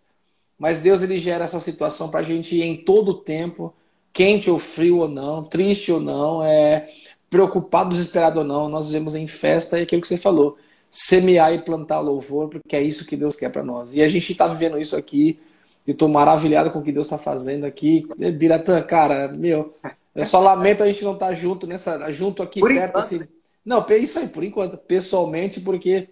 Mas 0.58 0.80
Deus 0.80 1.02
ele 1.02 1.18
gera 1.18 1.46
essa 1.46 1.60
situação 1.60 2.10
para 2.10 2.20
a 2.20 2.24
gente 2.24 2.56
ir 2.56 2.64
em 2.64 2.78
todo 2.78 3.10
o 3.10 3.18
tempo, 3.18 3.74
quente 4.14 4.50
ou 4.50 4.60
frio 4.60 5.00
ou 5.00 5.08
não, 5.08 5.44
triste 5.44 5.92
ou 5.92 6.00
não, 6.00 6.44
é, 6.44 6.88
preocupado, 7.30 7.90
desesperado 7.90 8.40
ou 8.40 8.46
não, 8.46 8.70
nós 8.70 8.88
vivemos 8.88 9.16
em 9.16 9.26
festa 9.26 9.80
e 9.80 9.84
aquilo 9.84 10.02
que 10.02 10.08
você 10.08 10.18
falou 10.18 10.58
semear 10.92 11.54
e 11.54 11.60
plantar 11.60 12.02
louvor, 12.02 12.50
porque 12.50 12.76
é 12.76 12.84
isso 12.84 13.06
que 13.06 13.16
Deus 13.16 13.38
quer 13.38 13.50
para 13.50 13.64
nós. 13.64 13.94
E 13.94 14.02
a 14.02 14.08
gente 14.10 14.30
está 14.30 14.46
vivendo 14.46 14.78
isso 14.78 14.98
aqui. 14.98 15.40
Eu 15.88 15.94
estou 15.94 16.10
maravilhado 16.10 16.70
com 16.70 16.80
o 16.80 16.84
que 16.84 16.92
Deus 16.92 17.08
está 17.08 17.18
fazendo 17.18 17.66
aqui. 17.66 18.06
Biratã, 18.38 18.82
cara, 18.84 19.30
meu, 19.30 19.74
eu 20.14 20.26
só 20.26 20.42
lamento 20.42 20.84
a 20.84 20.88
gente 20.88 21.04
não 21.04 21.14
estar 21.14 21.28
tá 21.28 21.34
junto 21.34 21.66
nessa, 21.66 22.12
junto 22.12 22.44
aqui 22.44 22.60
por 22.60 22.70
perto 22.70 22.90
enquanto. 22.90 23.04
assim. 23.04 23.22
Não, 23.64 23.86
isso 23.92 24.20
aí, 24.20 24.28
por 24.28 24.44
enquanto, 24.44 24.78
pessoalmente, 24.78 25.62
porque 25.62 26.10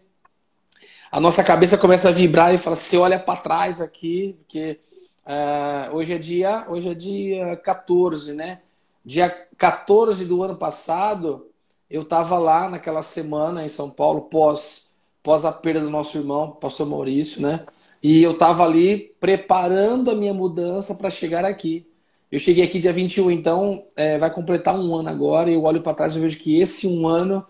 a 1.12 1.20
nossa 1.20 1.44
cabeça 1.44 1.78
começa 1.78 2.10
a 2.10 2.12
vibrar 2.12 2.54
e 2.54 2.58
fala, 2.58 2.76
você 2.76 2.98
olha 2.98 3.20
para 3.20 3.40
trás 3.40 3.82
aqui, 3.82 4.38
porque 4.40 4.80
uh, 5.26 5.96
hoje 5.96 6.14
é 6.14 6.18
dia, 6.18 6.66
hoje 6.70 6.90
é 6.90 6.94
dia 6.94 7.56
14, 7.56 8.34
né? 8.34 8.60
Dia 9.04 9.30
14 9.58 10.24
do 10.26 10.44
ano 10.44 10.56
passado, 10.56 11.48
eu 11.90 12.04
estava 12.04 12.38
lá 12.38 12.70
naquela 12.70 13.02
semana 13.02 13.66
em 13.66 13.70
São 13.70 13.90
Paulo, 13.90 14.22
pós, 14.22 14.92
pós 15.24 15.46
a 15.46 15.52
perda 15.52 15.82
do 15.82 15.90
nosso 15.90 16.16
irmão, 16.16 16.52
pastor 16.52 16.86
Maurício, 16.88 17.42
né? 17.42 17.66
E 18.04 18.22
eu 18.22 18.34
estava 18.34 18.64
ali 18.64 19.16
preparando 19.20 20.12
a 20.12 20.16
minha 20.16 20.34
mudança 20.34 20.94
para 20.94 21.10
chegar 21.10 21.44
aqui. 21.44 21.88
Eu 22.32 22.40
cheguei 22.40 22.64
aqui 22.64 22.80
dia 22.80 22.94
21, 22.94 23.32
então 23.32 23.84
é, 23.96 24.20
vai 24.20 24.32
completar 24.32 24.80
um 24.80 24.96
ano 24.96 25.10
agora. 25.10 25.50
E 25.50 25.56
eu 25.56 25.64
olho 25.64 25.82
para 25.82 25.96
trás 25.96 26.16
e 26.16 26.20
vejo 26.20 26.38
que 26.38 26.60
esse 26.60 26.88
um 26.88 27.08
ano, 27.08 27.44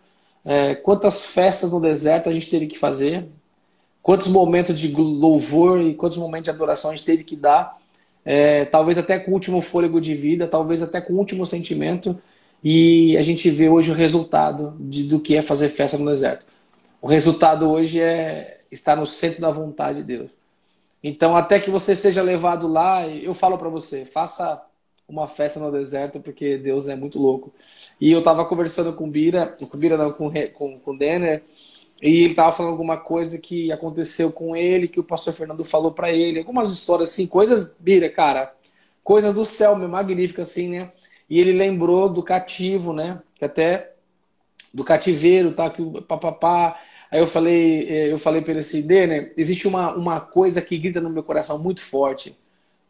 é, 0.45 0.75
quantas 0.75 1.21
festas 1.21 1.71
no 1.71 1.81
deserto 1.81 2.29
a 2.29 2.33
gente 2.33 2.49
teve 2.49 2.67
que 2.67 2.77
fazer, 2.77 3.29
quantos 4.01 4.27
momentos 4.27 4.79
de 4.79 4.87
louvor 4.93 5.81
e 5.81 5.93
quantos 5.93 6.17
momentos 6.17 6.45
de 6.45 6.49
adoração 6.49 6.91
a 6.91 6.95
gente 6.95 7.05
teve 7.05 7.23
que 7.23 7.35
dar. 7.35 7.77
É, 8.25 8.65
talvez 8.65 8.97
até 8.97 9.17
com 9.17 9.31
o 9.31 9.33
último 9.33 9.61
fôlego 9.61 9.99
de 9.99 10.13
vida, 10.13 10.47
talvez 10.47 10.81
até 10.81 11.01
com 11.01 11.13
o 11.13 11.17
último 11.17 11.45
sentimento. 11.45 12.19
E 12.63 13.17
a 13.17 13.21
gente 13.21 13.49
vê 13.49 13.69
hoje 13.69 13.91
o 13.91 13.93
resultado 13.93 14.75
de, 14.79 15.03
do 15.03 15.19
que 15.19 15.35
é 15.35 15.41
fazer 15.41 15.69
festa 15.69 15.97
no 15.97 16.05
deserto. 16.05 16.45
O 17.01 17.07
resultado 17.07 17.69
hoje 17.69 18.01
é 18.01 18.61
estar 18.71 18.95
no 18.95 19.05
centro 19.05 19.41
da 19.41 19.49
vontade 19.49 19.99
de 19.99 20.03
Deus. 20.03 20.31
Então, 21.01 21.35
até 21.35 21.59
que 21.59 21.69
você 21.69 21.95
seja 21.95 22.21
levado 22.21 22.67
lá, 22.67 23.07
eu 23.07 23.33
falo 23.33 23.57
para 23.57 23.69
você, 23.69 24.03
faça 24.03 24.61
uma 25.07 25.27
festa 25.27 25.59
no 25.59 25.71
deserto, 25.71 26.19
porque 26.19 26.57
Deus 26.57 26.87
é 26.87 26.95
muito 26.95 27.17
louco. 27.17 27.53
E 27.99 28.11
eu 28.11 28.19
estava 28.19 28.45
conversando 28.45 28.93
com 28.93 29.05
o 29.05 29.09
Bira, 29.09 29.47
com 29.47 29.77
Bira 29.77 29.97
não, 29.97 30.11
com, 30.11 30.31
com, 30.53 30.79
com 30.79 30.91
o 30.91 30.97
Denner, 30.97 31.41
e 32.01 32.21
ele 32.21 32.29
estava 32.29 32.51
falando 32.51 32.71
alguma 32.71 32.97
coisa 32.97 33.37
que 33.37 33.71
aconteceu 33.71 34.31
com 34.31 34.55
ele, 34.55 34.87
que 34.87 34.99
o 34.99 35.03
pastor 35.03 35.33
Fernando 35.33 35.65
falou 35.65 35.91
para 35.91 36.11
ele, 36.11 36.39
algumas 36.39 36.71
histórias 36.71 37.11
assim, 37.11 37.27
coisas, 37.27 37.75
Bira, 37.77 38.09
cara, 38.09 38.53
coisas 39.03 39.33
do 39.33 39.43
céu, 39.43 39.75
magníficas 39.75 40.49
assim, 40.49 40.69
né? 40.69 40.91
E 41.29 41.39
ele 41.39 41.51
lembrou 41.51 42.07
do 42.07 42.23
cativo, 42.23 42.93
né? 42.93 43.21
Que 43.35 43.45
até 43.45 43.93
do 44.73 44.83
cativeiro, 44.83 45.51
tá? 45.51 45.69
Que 45.69 45.81
o 45.81 46.01
papapá. 46.01 46.79
Aí 47.11 47.19
eu 47.19 47.27
falei, 47.27 47.87
eh, 47.89 48.11
eu 48.11 48.17
falei 48.17 48.41
para 48.41 48.51
ele 48.51 48.59
assim, 48.61 48.81
Denner, 48.81 49.33
existe 49.35 49.67
uma, 49.67 49.93
uma 49.95 50.21
coisa 50.21 50.61
que 50.61 50.77
grita 50.77 51.01
no 51.01 51.09
meu 51.09 51.23
coração 51.23 51.59
muito 51.59 51.81
forte. 51.81 52.37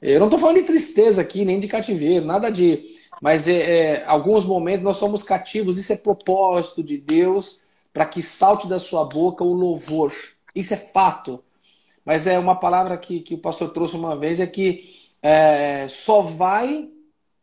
Eu 0.01 0.19
não 0.19 0.27
estou 0.27 0.39
falando 0.39 0.57
de 0.57 0.63
tristeza 0.63 1.21
aqui, 1.21 1.43
nem 1.43 1.59
de 1.59 1.67
cativeiro, 1.67 2.25
nada 2.25 2.49
de. 2.49 2.95
Mas 3.21 3.47
é, 3.47 3.53
é, 3.53 4.05
alguns 4.05 4.45
momentos 4.45 4.83
nós 4.83 4.97
somos 4.97 5.23
cativos, 5.23 5.77
isso 5.77 5.91
é 5.91 5.97
propósito 5.97 6.83
de 6.83 6.97
Deus 6.97 7.58
para 7.93 8.05
que 8.05 8.21
salte 8.21 8.67
da 8.67 8.79
sua 8.79 9.05
boca 9.05 9.43
o 9.43 9.53
louvor. 9.53 10.13
Isso 10.53 10.73
é 10.73 10.77
fato. 10.77 11.43
Mas 12.05 12.27
é 12.27 12.39
uma 12.39 12.55
palavra 12.55 12.97
que, 12.97 13.19
que 13.19 13.35
o 13.35 13.39
pastor 13.39 13.69
trouxe 13.69 13.95
uma 13.95 14.17
vez, 14.17 14.39
é 14.39 14.47
que 14.47 15.11
é, 15.21 15.87
só 15.87 16.21
vai 16.21 16.89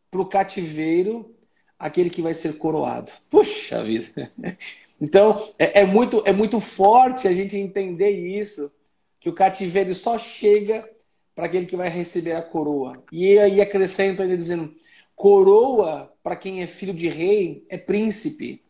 para 0.09 0.21
o 0.21 0.25
cativeiro 0.25 1.33
aquele 1.77 2.09
que 2.09 2.21
vai 2.21 2.33
ser 2.33 2.57
coroado. 2.57 3.11
Puxa 3.29 3.83
vida! 3.83 4.31
Então, 4.99 5.37
é, 5.59 5.81
é, 5.81 5.85
muito, 5.85 6.23
é 6.25 6.33
muito 6.33 6.59
forte 6.59 7.27
a 7.27 7.31
gente 7.31 7.55
entender 7.55 8.09
isso, 8.09 8.71
que 9.19 9.29
o 9.29 9.33
cativeiro 9.33 9.93
só 9.93 10.17
chega 10.17 10.89
para 11.35 11.45
aquele 11.45 11.67
que 11.67 11.77
vai 11.77 11.87
receber 11.87 12.31
a 12.33 12.41
coroa. 12.41 13.03
E 13.11 13.37
aí 13.37 13.61
acrescenta 13.61 14.23
ainda 14.23 14.35
dizendo, 14.35 14.73
coroa, 15.15 16.11
para 16.23 16.35
quem 16.35 16.63
é 16.63 16.67
filho 16.67 16.95
de 16.95 17.07
rei, 17.07 17.63
é 17.69 17.77
príncipe. 17.77 18.63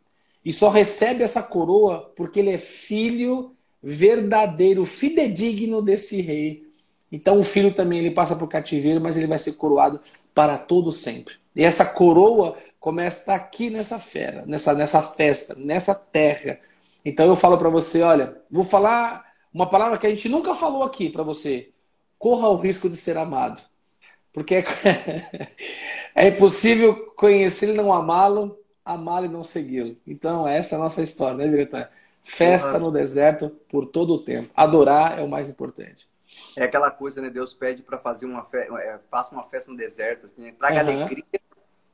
E 0.47 0.53
só 0.53 0.69
recebe 0.69 1.25
essa 1.25 1.43
coroa 1.43 2.09
porque 2.15 2.39
ele 2.39 2.51
é 2.51 2.57
filho 2.57 3.53
verdadeiro, 3.83 4.85
fidedigno 4.85 5.81
desse 5.81 6.21
rei. 6.21 6.63
Então 7.11 7.37
o 7.37 7.43
filho 7.43 7.73
também 7.73 7.99
ele 7.99 8.11
passa 8.11 8.33
o 8.33 8.47
cativeiro, 8.47 9.01
mas 9.01 9.17
ele 9.17 9.27
vai 9.27 9.37
ser 9.37 9.57
coroado 9.57 9.99
para 10.33 10.57
todo 10.57 10.89
sempre. 10.89 11.35
E 11.53 11.65
essa 11.65 11.85
coroa 11.85 12.55
começa 12.79 13.33
aqui 13.33 13.69
nessa 13.69 13.99
fera, 13.99 14.45
nessa, 14.47 14.73
nessa 14.73 15.01
festa, 15.01 15.53
nessa 15.53 15.93
terra. 15.93 16.61
Então 17.03 17.27
eu 17.27 17.35
falo 17.35 17.57
para 17.57 17.67
você, 17.67 18.01
olha, 18.01 18.41
vou 18.49 18.63
falar 18.63 19.25
uma 19.53 19.67
palavra 19.67 19.97
que 19.97 20.07
a 20.07 20.09
gente 20.09 20.29
nunca 20.29 20.55
falou 20.55 20.83
aqui 20.83 21.09
para 21.09 21.23
você. 21.23 21.71
Corra 22.17 22.47
o 22.47 22.55
risco 22.55 22.89
de 22.89 22.95
ser 22.95 23.17
amado. 23.17 23.61
Porque 24.31 24.55
é, 24.55 24.63
é 26.15 26.27
impossível 26.29 27.11
conhecer 27.17 27.73
e 27.73 27.77
não 27.77 27.91
amá-lo, 27.91 28.57
amá-lo 28.93 29.25
e 29.25 29.29
não 29.29 29.43
segui-lo. 29.43 29.97
Então 30.05 30.47
essa 30.47 30.75
é 30.75 30.77
a 30.77 30.81
nossa 30.81 31.01
história, 31.01 31.37
né, 31.37 31.47
Diretor? 31.47 31.89
Festa 32.23 32.77
no 32.77 32.91
deserto 32.91 33.49
por 33.69 33.85
todo 33.85 34.13
o 34.13 34.23
tempo. 34.23 34.49
Adorar 34.53 35.17
é 35.17 35.23
o 35.23 35.29
mais 35.29 35.47
importante. 35.47 36.07
É 36.55 36.63
aquela 36.63 36.91
coisa, 36.91 37.21
né? 37.21 37.29
Deus 37.29 37.53
pede 37.53 37.81
para 37.81 37.97
fazer 37.97 38.25
uma 38.25 38.43
festa, 38.43 38.73
é, 38.79 38.99
faça 39.09 39.33
uma 39.33 39.43
festa 39.43 39.71
no 39.71 39.77
deserto, 39.77 40.25
assim, 40.25 40.41
né? 40.41 40.53
traga 40.57 40.83
uhum. 40.83 41.01
alegria. 41.03 41.23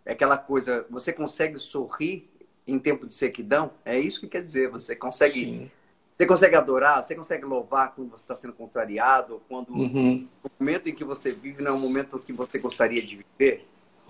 É 0.05 0.11
aquela 0.11 0.37
coisa, 0.37 0.85
você 0.89 1.13
consegue 1.13 1.59
sorrir 1.59 2.29
em 2.67 2.79
tempo 2.79 3.05
de 3.05 3.13
sequidão? 3.13 3.71
É 3.85 3.97
isso 3.97 4.19
que 4.19 4.27
quer 4.27 4.41
dizer. 4.41 4.69
Você 4.69 4.95
consegue, 4.95 5.39
Sim. 5.39 5.71
você 6.17 6.25
consegue 6.25 6.55
adorar, 6.55 7.03
você 7.03 7.15
consegue 7.15 7.45
louvar 7.45 7.93
quando 7.93 8.09
você 8.09 8.23
está 8.23 8.35
sendo 8.35 8.53
contrariado, 8.53 9.41
quando 9.47 9.69
uhum. 9.69 10.27
o 10.43 10.49
momento 10.59 10.89
em 10.89 10.95
que 10.95 11.03
você 11.03 11.31
vive 11.31 11.61
não 11.61 11.71
é 11.71 11.75
um 11.75 11.79
momento 11.79 12.19
que 12.19 12.33
você 12.33 12.57
gostaria 12.57 13.01
de 13.01 13.23
viver, 13.39 13.67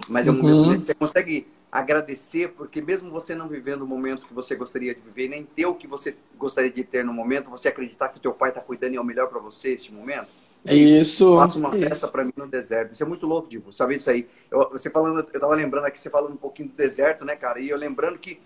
mas 0.07 0.27
é 0.27 0.31
um 0.31 0.35
uhum. 0.35 0.41
momento 0.41 0.79
que 0.79 0.85
você 0.85 0.95
consegue 0.95 1.47
agradecer, 1.73 2.49
porque 2.49 2.79
mesmo 2.79 3.09
você 3.09 3.33
não 3.33 3.47
vivendo 3.47 3.81
o 3.81 3.87
momento 3.87 4.27
que 4.27 4.33
você 4.33 4.55
gostaria 4.55 4.93
de 4.93 5.01
viver, 5.01 5.27
nem 5.27 5.43
ter 5.43 5.65
o 5.65 5.73
que 5.73 5.87
você 5.87 6.15
gostaria 6.37 6.69
de 6.69 6.83
ter 6.83 7.03
no 7.03 7.11
momento, 7.11 7.49
você 7.49 7.67
acreditar 7.67 8.09
que 8.09 8.19
o 8.19 8.21
teu 8.21 8.31
pai 8.31 8.49
está 8.49 8.61
cuidando 8.61 8.93
e 8.93 8.97
é 8.97 9.01
o 9.01 9.03
melhor 9.03 9.27
para 9.27 9.39
você 9.39 9.69
neste 9.69 9.91
momento. 9.91 10.27
É 10.63 10.75
isso. 10.75 11.35
Faça 11.35 11.57
uma 11.57 11.69
isso. 11.69 11.79
festa 11.79 12.07
para 12.07 12.23
mim 12.23 12.31
no 12.37 12.47
deserto. 12.47 12.93
Isso 12.93 13.01
é 13.01 13.07
muito 13.07 13.25
louco, 13.25 13.49
Divo. 13.49 13.73
Sabe 13.73 13.95
isso 13.95 14.07
aí? 14.07 14.29
Eu, 14.51 14.69
você 14.69 14.87
falando, 14.87 15.27
eu 15.33 15.39
tava 15.39 15.55
lembrando 15.55 15.85
aqui, 15.85 15.99
você 15.99 16.11
falando 16.11 16.33
um 16.33 16.37
pouquinho 16.37 16.69
do 16.69 16.75
deserto, 16.75 17.25
né, 17.25 17.35
cara? 17.35 17.59
E 17.59 17.69
eu 17.69 17.77
lembrando 17.77 18.19
que 18.19 18.39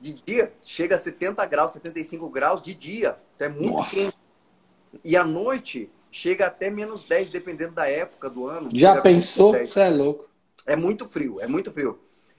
de 0.00 0.12
dia 0.12 0.52
chega 0.62 0.94
a 0.94 0.98
70 0.98 1.44
graus, 1.46 1.72
75 1.72 2.30
graus 2.30 2.62
de 2.62 2.74
dia. 2.74 3.16
Então 3.34 3.48
é 3.48 3.50
muito 3.50 3.74
Nossa. 3.74 3.96
quente. 3.96 4.18
E 5.04 5.16
à 5.16 5.24
noite 5.24 5.90
chega 6.12 6.46
até 6.46 6.70
menos 6.70 7.04
10, 7.04 7.30
dependendo 7.30 7.72
da 7.72 7.88
época 7.88 8.30
do 8.30 8.46
ano. 8.46 8.70
Já 8.72 9.00
pensou? 9.00 9.52
Você 9.52 9.80
é 9.80 9.90
louco. 9.90 10.28
É 10.64 10.76
muito 10.76 11.06
frio, 11.06 11.40
é 11.40 11.48
muito 11.48 11.72
frio. 11.72 11.98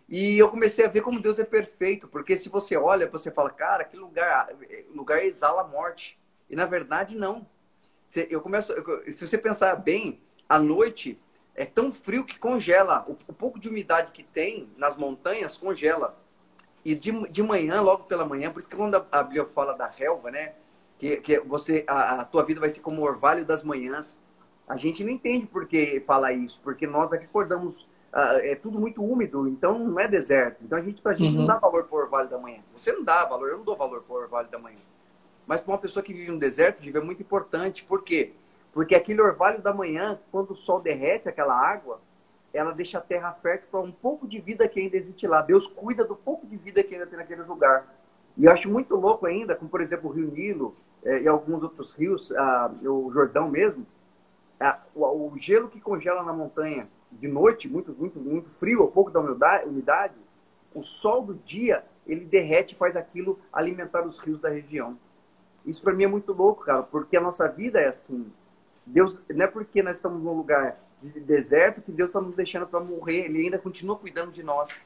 E 0.09 0.39
eu 0.39 0.49
comecei 0.49 0.83
a 0.83 0.89
ver 0.89 1.01
como 1.01 1.21
Deus 1.21 1.37
é 1.37 1.45
perfeito, 1.45 2.07
porque 2.07 2.35
se 2.35 2.49
você 2.49 2.75
olha, 2.75 3.07
você 3.07 3.29
fala, 3.29 3.51
cara, 3.51 3.83
que 3.85 3.95
lugar, 3.95 4.47
lugar 4.91 5.23
exala 5.23 5.61
a 5.61 5.67
morte. 5.67 6.19
E 6.49 6.55
na 6.55 6.65
verdade, 6.65 7.15
não. 7.15 7.45
Eu 8.27 8.41
começo, 8.41 8.73
se 9.11 9.27
você 9.27 9.37
pensar 9.37 9.75
bem, 9.75 10.19
à 10.47 10.57
noite 10.57 11.21
é 11.53 11.63
tão 11.63 11.91
frio 11.91 12.25
que 12.25 12.39
congela. 12.39 13.05
O, 13.07 13.11
o 13.11 13.33
pouco 13.33 13.59
de 13.59 13.69
umidade 13.69 14.11
que 14.11 14.23
tem 14.23 14.67
nas 14.77 14.97
montanhas 14.97 15.55
congela. 15.55 16.17
E 16.83 16.95
de, 16.95 17.11
de 17.29 17.43
manhã, 17.43 17.79
logo 17.81 18.05
pela 18.05 18.25
manhã, 18.25 18.51
por 18.51 18.59
isso 18.59 18.69
que 18.69 18.75
quando 18.75 19.05
a 19.11 19.21
Bíblia 19.21 19.45
fala 19.45 19.73
da 19.73 19.85
relva, 19.85 20.31
né? 20.31 20.55
Que, 20.97 21.17
que 21.17 21.39
você, 21.41 21.83
a, 21.87 22.21
a 22.21 22.25
tua 22.25 22.43
vida 22.43 22.59
vai 22.59 22.69
ser 22.71 22.79
como 22.79 23.01
o 23.01 23.05
orvalho 23.05 23.45
das 23.45 23.61
manhãs. 23.61 24.19
A 24.67 24.75
gente 24.75 25.03
não 25.03 25.11
entende 25.11 25.45
por 25.45 25.67
que 25.67 26.01
fala 26.07 26.33
isso, 26.33 26.59
porque 26.63 26.87
nós 26.87 27.13
aqui 27.13 27.25
acordamos 27.25 27.87
é 28.11 28.55
tudo 28.55 28.79
muito 28.79 29.03
úmido, 29.03 29.47
então 29.47 29.77
não 29.77 29.99
é 29.99 30.07
deserto. 30.07 30.63
Então 30.63 30.77
a 30.77 30.81
gente, 30.81 31.01
pra 31.01 31.13
gente 31.13 31.33
uhum. 31.33 31.41
não 31.41 31.45
dá 31.45 31.57
valor 31.57 31.85
pro 31.85 31.97
orvalho 31.97 32.29
da 32.29 32.37
manhã. 32.37 32.59
Você 32.75 32.91
não 32.91 33.03
dá 33.03 33.25
valor, 33.25 33.49
eu 33.49 33.57
não 33.57 33.63
dou 33.63 33.75
valor 33.75 34.01
pro 34.01 34.15
orvalho 34.15 34.47
da 34.49 34.57
manhã. 34.57 34.79
Mas 35.45 35.61
para 35.61 35.71
uma 35.71 35.77
pessoa 35.77 36.03
que 36.03 36.13
vive 36.13 36.31
no 36.31 36.39
deserto, 36.39 36.81
vive 36.81 36.97
é 36.97 37.01
muito 37.01 37.21
importante. 37.21 37.83
Por 37.83 38.03
quê? 38.03 38.33
Porque 38.73 38.95
aquele 38.95 39.21
orvalho 39.21 39.61
da 39.61 39.73
manhã, 39.73 40.19
quando 40.31 40.51
o 40.51 40.55
sol 40.55 40.79
derrete 40.79 41.27
aquela 41.27 41.55
água, 41.55 41.99
ela 42.53 42.71
deixa 42.71 42.97
a 42.97 43.01
terra 43.01 43.31
fértil 43.33 43.67
para 43.69 43.79
um 43.79 43.91
pouco 43.91 44.27
de 44.27 44.39
vida 44.39 44.67
que 44.67 44.79
ainda 44.79 44.97
existe 44.97 45.27
lá. 45.27 45.41
Deus 45.41 45.67
cuida 45.67 46.03
do 46.03 46.15
pouco 46.15 46.47
de 46.47 46.57
vida 46.57 46.83
que 46.83 46.93
ainda 46.93 47.05
tem 47.05 47.17
naquele 47.17 47.43
lugar. 47.43 47.87
E 48.37 48.45
eu 48.45 48.51
acho 48.51 48.69
muito 48.69 48.95
louco 48.95 49.25
ainda, 49.25 49.55
como 49.55 49.69
por 49.69 49.81
exemplo 49.81 50.09
o 50.09 50.13
Rio 50.13 50.31
Nilo 50.31 50.75
eh, 51.03 51.21
e 51.21 51.27
alguns 51.27 51.61
outros 51.61 51.93
rios, 51.93 52.31
ah, 52.31 52.71
o 52.83 53.11
Jordão 53.11 53.49
mesmo, 53.49 53.85
ah, 54.59 54.79
o, 54.95 55.31
o 55.31 55.33
gelo 55.37 55.67
que 55.67 55.79
congela 55.79 56.23
na 56.23 56.33
montanha 56.33 56.87
de 57.11 57.27
noite, 57.27 57.67
muito, 57.67 57.93
muito, 57.93 58.19
muito 58.19 58.49
frio, 58.51 58.81
ou 58.81 58.91
pouco 58.91 59.11
da 59.11 59.19
umidade, 59.19 60.15
o 60.73 60.81
sol 60.81 61.23
do 61.23 61.33
dia, 61.33 61.83
ele 62.05 62.25
derrete 62.25 62.73
e 62.73 62.77
faz 62.77 62.95
aquilo 62.95 63.39
alimentar 63.51 64.05
os 64.05 64.17
rios 64.19 64.39
da 64.39 64.49
região. 64.49 64.97
Isso 65.65 65.81
para 65.81 65.93
mim 65.93 66.03
é 66.03 66.07
muito 66.07 66.31
louco, 66.33 66.63
cara, 66.63 66.83
porque 66.83 67.17
a 67.17 67.21
nossa 67.21 67.47
vida 67.47 67.79
é 67.79 67.87
assim. 67.87 68.31
Deus, 68.85 69.21
não 69.29 69.45
é 69.45 69.47
porque 69.47 69.83
nós 69.83 69.97
estamos 69.97 70.21
num 70.23 70.33
lugar 70.33 70.79
de 71.01 71.19
deserto 71.19 71.81
que 71.81 71.91
Deus 71.91 72.09
está 72.09 72.21
nos 72.21 72.35
deixando 72.35 72.67
para 72.67 72.79
morrer, 72.79 73.25
Ele 73.25 73.43
ainda 73.43 73.57
continua 73.57 73.97
cuidando 73.97 74.31
de 74.31 74.43
nós. 74.43 74.81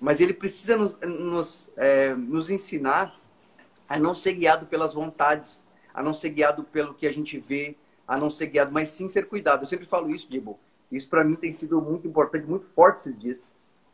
Mas 0.00 0.20
Ele 0.20 0.34
precisa 0.34 0.76
nos, 0.76 0.98
nos, 1.00 1.70
é, 1.76 2.14
nos 2.14 2.50
ensinar 2.50 3.18
a 3.88 3.98
não 3.98 4.14
ser 4.14 4.34
guiado 4.34 4.66
pelas 4.66 4.94
vontades, 4.94 5.64
a 5.94 6.02
não 6.02 6.12
ser 6.12 6.30
guiado 6.30 6.64
pelo 6.64 6.94
que 6.94 7.06
a 7.06 7.12
gente 7.12 7.38
vê, 7.38 7.76
a 8.06 8.16
não 8.16 8.30
ser 8.30 8.46
guiado, 8.46 8.72
mas 8.72 8.90
sim 8.90 9.08
ser 9.08 9.26
cuidado. 9.26 9.62
Eu 9.62 9.66
sempre 9.66 9.86
falo 9.86 10.10
isso, 10.10 10.28
Dibo. 10.28 10.58
Isso 10.90 11.08
para 11.08 11.24
mim 11.24 11.34
tem 11.34 11.52
sido 11.52 11.80
muito 11.80 12.06
importante, 12.06 12.46
muito 12.46 12.66
forte 12.66 12.98
esses 12.98 13.18
dias. 13.18 13.38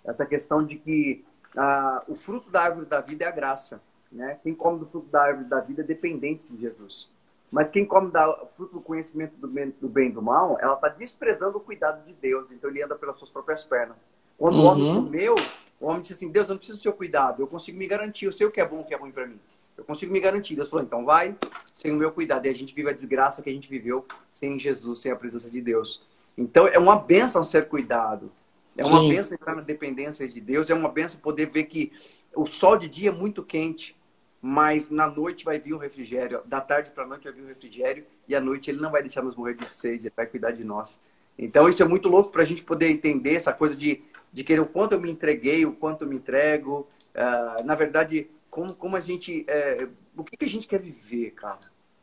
Essa 0.05 0.27
questão 0.27 0.65
de 0.65 0.77
que 0.77 1.25
ah, 1.57 2.03
o 2.09 2.15
fruto 2.15 2.51
da 2.51 2.63
árvore 2.63 2.87
da 2.87 3.01
vida 3.01 3.25
é 3.25 3.29
a 3.29 3.33
graça. 3.33 3.81
Né? 4.11 4.39
Quem 4.43 4.55
come 4.55 4.79
do 4.79 4.87
fruto 4.87 5.09
da 5.09 5.23
árvore 5.23 5.47
da 5.47 5.61
vida 5.61 5.83
é 5.83 5.85
dependente 5.85 6.43
de 6.51 6.61
Jesus. 6.61 7.09
Mas 7.51 7.71
quem 7.71 7.85
come 7.85 8.11
do 8.11 8.47
fruto 8.57 8.75
do 8.75 8.81
conhecimento 8.81 9.37
do 9.37 9.47
bem, 9.47 9.75
do 9.81 9.89
bem 9.89 10.09
e 10.09 10.13
do 10.13 10.23
mal, 10.23 10.59
ela 10.61 10.75
está 10.75 10.89
desprezando 10.89 11.59
o 11.59 11.61
cuidado 11.61 12.05
de 12.07 12.13
Deus. 12.15 12.51
Então 12.51 12.71
ele 12.71 12.83
anda 12.83 12.95
pelas 12.95 13.19
suas 13.19 13.31
próprias 13.31 13.63
pernas. 13.63 13.97
Quando 14.39 14.57
uhum. 14.57 14.63
o 14.63 14.67
homem 14.67 14.85
uhum. 14.85 15.05
comeu, 15.05 15.37
o 15.79 15.87
homem 15.87 16.01
disse 16.01 16.15
assim: 16.15 16.31
Deus, 16.31 16.47
eu 16.47 16.55
não 16.55 16.59
preciso 16.59 16.79
do 16.79 16.83
seu 16.83 16.93
cuidado, 16.93 17.43
eu 17.43 17.47
consigo 17.47 17.79
me 17.79 17.87
garantir, 17.87 18.25
eu 18.25 18.33
sei 18.33 18.47
o 18.47 18.51
que 18.51 18.61
é 18.61 18.67
bom 18.67 18.81
o 18.81 18.85
que 18.85 18.95
é 18.95 18.97
ruim 18.97 19.13
para 19.13 19.27
mim. 19.27 19.39
Eu 19.77 19.85
consigo 19.85 20.13
me 20.13 20.21
garantir. 20.21 20.55
Deus 20.55 20.71
falou: 20.71 20.85
então 20.85 21.05
vai 21.05 21.37
sem 21.75 21.93
o 21.93 21.97
meu 21.97 22.11
cuidado. 22.11 22.47
E 22.47 22.49
a 22.49 22.55
gente 22.55 22.75
vive 22.75 22.89
a 22.89 22.93
desgraça 22.93 23.43
que 23.43 23.51
a 23.51 23.53
gente 23.53 23.69
viveu 23.69 24.07
sem 24.31 24.59
Jesus, 24.59 25.01
sem 25.01 25.13
a 25.13 25.17
presença 25.17 25.51
de 25.51 25.61
Deus. 25.61 26.03
Então 26.37 26.67
é 26.67 26.79
uma 26.79 26.99
benção 26.99 27.45
ser 27.45 27.69
cuidado. 27.69 28.33
É 28.77 28.85
uma 28.85 29.01
Sim. 29.01 29.09
benção 29.11 29.35
estar 29.35 29.55
na 29.55 29.63
dependência 29.63 30.27
de 30.29 30.41
Deus. 30.41 30.71
É 30.71 30.75
uma 30.75 30.89
benção 30.89 31.21
poder 31.21 31.47
ver 31.47 31.65
que 31.65 31.93
o 32.35 32.47
sol 32.47 32.79
de 32.79 32.89
dia 32.89 33.11
é 33.11 33.13
muito 33.13 33.43
quente, 33.43 33.97
mas 34.41 34.91
na 34.91 35.07
noite 35.07 35.45
vai 35.45 35.59
vir 35.59 35.75
um 35.75 35.79
refrigério. 35.79 36.43
Da 36.47 36.61
tarde 36.61 36.91
para 36.91 37.05
a 37.05 37.07
noite 37.07 37.25
vai 37.25 37.33
vir 37.33 37.43
um 37.43 37.49
refrigério 37.49 38.05
e 38.27 38.35
à 38.35 38.41
noite 38.41 38.71
ele 38.71 38.81
não 38.81 38.91
vai 38.91 39.03
deixar 39.03 39.23
nos 39.23 39.37
morrer 39.37 39.55
de 39.55 39.69
sede, 39.69 40.07
ele 40.07 40.15
vai 40.17 40.27
cuidar 40.27 40.53
de 40.53 40.65
nós. 40.65 40.99
Então 41.39 41.69
isso 41.69 41.83
é 41.83 41.87
muito 41.87 42.09
louco 42.09 42.31
para 42.31 42.43
a 42.43 42.47
gente 42.47 42.65
poder 42.65 42.89
entender 42.89 43.35
essa 43.35 43.53
coisa 43.53 43.77
de, 43.77 44.03
de 44.33 44.45
querer 44.45 44.61
o 44.61 44.67
quanto 44.67 44.93
eu 44.93 45.01
me 45.01 45.11
entreguei, 45.11 45.67
o 45.67 45.73
quanto 45.73 46.05
eu 46.05 46.09
me 46.09 46.17
entrego. 46.17 46.87
Uh, 47.15 47.65
na 47.65 47.75
verdade, 47.75 48.29
como, 48.51 48.75
como 48.75 48.97
a 48.97 49.01
gente. 49.01 49.45
É, 49.49 49.89
o 50.15 50.23
que, 50.23 50.37
que 50.37 50.45
a 50.45 50.49
gente 50.49 50.69
quer 50.69 50.79
viver, 50.79 51.31
cara? 51.31 51.61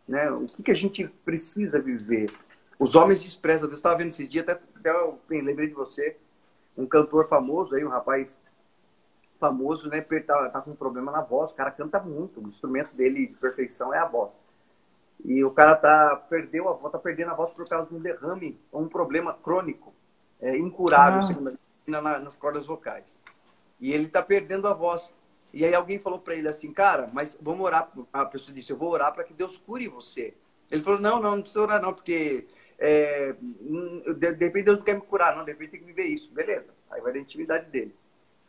Né? 0.08 0.32
O 0.32 0.48
que, 0.48 0.64
que 0.64 0.72
a 0.72 0.76
gente 0.76 1.08
precisa 1.24 1.80
viver? 1.80 2.32
Os 2.80 2.96
homens 2.96 3.22
desprezam 3.22 3.68
Deus. 3.68 3.80
Estava 3.80 3.98
vendo 3.98 4.08
esse 4.08 4.26
dia, 4.26 4.42
até, 4.42 4.54
até 4.54 5.14
bem, 5.28 5.42
lembrei 5.42 5.68
de 5.68 5.74
você, 5.74 6.18
um 6.78 6.88
cantor 6.88 7.28
famoso 7.28 7.76
aí, 7.76 7.84
um 7.84 7.90
rapaz 7.90 8.40
famoso, 9.38 9.90
né? 9.90 10.02
Tá, 10.02 10.50
tá 10.50 10.62
com 10.62 10.72
um 10.72 10.76
problema 10.76 11.12
na 11.12 11.22
voz. 11.22 11.52
O 11.52 11.56
cara 11.56 11.72
canta 11.72 12.00
muito. 12.00 12.40
O 12.40 12.48
instrumento 12.48 12.96
dele 12.96 13.28
de 13.28 13.34
perfeição 13.34 13.94
é 13.94 14.00
a 14.00 14.06
voz. 14.06 14.32
E 15.24 15.44
o 15.44 15.52
cara 15.52 15.76
tá 15.76 16.16
perdeu 16.30 16.70
a 16.70 16.74
voz, 16.74 16.92
tá 16.94 16.98
perdendo 16.98 17.32
a 17.32 17.34
voz 17.34 17.52
por 17.52 17.68
causa 17.68 17.88
de 17.88 17.94
um 17.94 18.00
derrame, 18.00 18.58
um 18.72 18.88
problema 18.88 19.34
crônico, 19.34 19.94
é, 20.40 20.58
incurável, 20.58 21.20
ah. 21.20 21.24
segundo 21.24 21.50
a 21.50 22.02
na, 22.02 22.20
nas 22.20 22.38
cordas 22.38 22.66
vocais. 22.66 23.20
E 23.80 23.92
ele 23.92 24.08
tá 24.08 24.22
perdendo 24.22 24.68
a 24.68 24.74
voz. 24.74 25.14
E 25.52 25.66
aí 25.66 25.74
alguém 25.74 26.00
falou 26.00 26.20
para 26.20 26.36
ele 26.36 26.48
assim, 26.48 26.72
cara, 26.72 27.10
mas 27.12 27.38
vamos 27.42 27.62
orar. 27.62 27.92
A 28.14 28.26
pessoa 28.26 28.54
disse, 28.54 28.72
eu 28.72 28.78
vou 28.78 28.92
orar 28.92 29.14
para 29.14 29.24
que 29.24 29.34
Deus 29.34 29.58
cure 29.58 29.88
você. 29.88 30.34
Ele 30.70 30.84
falou, 30.84 31.02
não, 31.02 31.20
não, 31.20 31.36
não 31.36 31.42
precisa 31.42 31.62
orar 31.62 31.82
não, 31.82 31.94
porque 31.94 32.48
é, 32.80 33.36
de 34.16 34.46
repente 34.46 34.66
Deus 34.66 34.78
não 34.78 34.86
quer 34.86 34.96
me 34.96 35.02
curar, 35.02 35.36
não, 35.36 35.44
de 35.44 35.52
repente 35.52 35.72
tem 35.72 35.80
que 35.80 35.86
viver 35.86 36.06
isso. 36.06 36.32
Beleza, 36.32 36.74
aí 36.90 37.02
vai 37.02 37.14
da 37.14 37.20
intimidade 37.20 37.70
dele. 37.70 37.94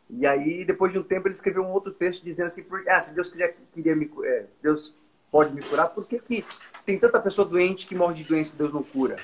E 0.09 0.27
aí, 0.27 0.65
depois 0.65 0.93
de 0.93 0.99
um 0.99 1.03
tempo, 1.03 1.29
ele 1.29 1.35
escreveu 1.35 1.63
um 1.63 1.71
outro 1.71 1.93
texto 1.93 2.25
dizendo 2.25 2.49
assim, 2.49 2.65
ah, 2.89 3.03
se 3.03 3.13
Deus 3.13 3.29
quiser, 3.29 3.57
queria 3.73 3.95
me, 3.95 4.11
é, 4.25 4.47
Deus 4.63 4.95
pode 5.31 5.55
me 5.55 5.63
curar, 5.63 5.89
por 5.89 6.07
que, 6.07 6.19
que 6.19 6.45
tem 6.85 6.99
tanta 6.99 7.21
pessoa 7.21 7.47
doente 7.47 7.87
que 7.87 7.95
morre 7.95 8.15
de 8.15 8.25
doença 8.25 8.55
e 8.55 8.59
Deus 8.59 8.73
não 8.73 8.83
cura? 8.83 9.17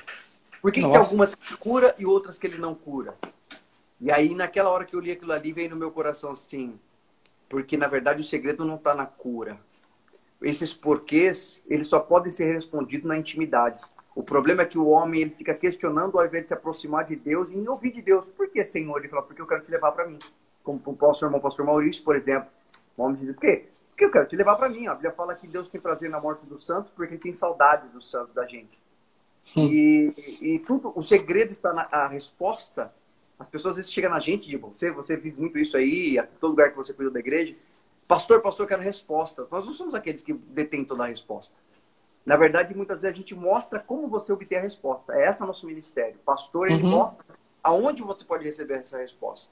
Por 0.62 0.71
que, 0.71 0.81
que 0.81 0.87
tem 0.87 0.97
algumas 0.97 1.35
que 1.35 1.57
cura 1.57 1.95
e 1.99 2.07
outras 2.07 2.38
que 2.38 2.47
ele 2.47 2.59
não 2.59 2.75
cura? 2.75 3.16
E 4.01 4.11
aí, 4.11 4.35
naquela 4.35 4.71
hora 4.71 4.85
que 4.85 4.95
eu 4.95 5.01
li 5.01 5.11
aquilo 5.11 5.33
ali, 5.33 5.53
veio 5.53 5.71
no 5.71 5.77
meu 5.77 5.90
coração 5.90 6.31
assim, 6.31 6.79
porque 7.49 7.77
na 7.77 7.87
verdade 7.87 8.21
o 8.21 8.25
segredo 8.25 8.64
não 8.64 8.77
está 8.77 8.95
na 8.95 9.07
cura. 9.07 9.59
Esses 10.40 10.75
porquês, 10.75 11.61
eles 11.66 11.87
só 11.87 11.99
podem 11.99 12.31
ser 12.31 12.53
respondidos 12.53 13.07
na 13.07 13.16
intimidade. 13.16 13.81
O 14.16 14.22
problema 14.22 14.62
é 14.62 14.64
que 14.64 14.79
o 14.79 14.87
homem 14.87 15.20
ele 15.20 15.31
fica 15.31 15.52
questionando 15.55 16.18
ao 16.18 16.24
invés 16.24 16.44
de 16.44 16.48
se 16.48 16.55
aproximar 16.55 17.05
de 17.05 17.14
Deus 17.14 17.50
e 17.52 17.68
ouvir 17.68 17.92
de 17.92 18.00
Deus. 18.00 18.31
Por 18.31 18.48
que, 18.48 18.64
Senhor? 18.64 18.96
Ele 18.98 19.09
fala, 19.09 19.22
porque 19.22 19.42
eu 19.42 19.46
quero 19.46 19.62
te 19.62 19.70
levar 19.70 19.92
para 19.92 20.07
mim. 20.07 20.18
Como 20.64 20.81
o 20.87 20.96
pastor, 20.96 21.29
irmão 21.29 21.38
pastor 21.38 21.66
Maurício, 21.66 22.02
por 22.02 22.16
exemplo. 22.16 22.48
O 22.96 23.02
homem 23.02 23.18
diz, 23.18 23.35
por 23.35 23.42
quê? 23.42 23.66
Porque 23.90 24.07
eu 24.07 24.11
quero 24.11 24.26
te 24.26 24.35
levar 24.35 24.57
para 24.57 24.70
mim. 24.70 24.87
A 24.87 24.94
Bíblia 24.94 25.12
fala 25.12 25.35
que 25.35 25.46
Deus 25.46 25.68
tem 25.68 25.79
prazer 25.79 26.09
na 26.09 26.18
morte 26.18 26.46
dos 26.46 26.64
santos 26.64 26.90
porque 26.90 27.18
tem 27.18 27.35
saudade 27.35 27.88
dos 27.88 28.11
santos 28.11 28.35
da 28.35 28.46
gente. 28.46 28.79
E, 29.55 30.38
e, 30.40 30.59
tudo, 30.61 30.94
o 30.96 31.02
segredo 31.02 31.52
está 31.52 31.74
na 31.74 31.87
a 31.92 32.09
resposta. 32.09 32.90
As 33.38 33.46
pessoas 33.46 33.72
às 33.72 33.76
vezes 33.76 33.92
chegam 33.92 34.11
na 34.11 34.18
gente, 34.18 34.48
tipo, 34.48 34.72
você, 34.74 34.90
você 34.90 35.14
vive 35.14 35.42
muito 35.42 35.59
isso 35.59 35.76
aí, 35.76 36.18
a 36.18 36.26
todo 36.26 36.52
lugar 36.52 36.70
que 36.70 36.76
você 36.76 36.94
cuida 36.94 37.11
da 37.11 37.20
igreja. 37.20 37.55
Pastor, 38.09 38.40
pastor, 38.40 38.64
eu 38.64 38.68
quero 38.68 38.81
resposta. 38.81 39.46
Nós 39.50 39.66
não 39.66 39.74
somos 39.74 39.94
aqueles 39.94 40.22
que 40.22 40.33
detêm 40.33 40.87
toda 40.87 41.05
a 41.05 41.07
resposta. 41.07 41.55
Na 42.27 42.35
verdade, 42.35 42.75
muitas 42.75 43.03
vezes 43.03 43.15
a 43.15 43.17
gente 43.17 43.37
mostra 43.37 43.79
como 43.79 44.09
você 44.09 44.33
obter 44.33 44.57
a 44.57 44.61
resposta. 44.61 45.15
É 45.15 45.29
esse 45.29 45.41
o 45.41 45.47
nosso 45.47 45.65
ministério. 45.65 46.17
O 46.17 46.25
pastor, 46.25 46.69
ele 46.69 46.83
uhum. 46.83 46.91
mostra 46.91 47.25
aonde 47.62 48.03
você 48.03 48.25
pode 48.25 48.45
receber 48.45 48.75
essa 48.81 48.99
resposta. 48.99 49.49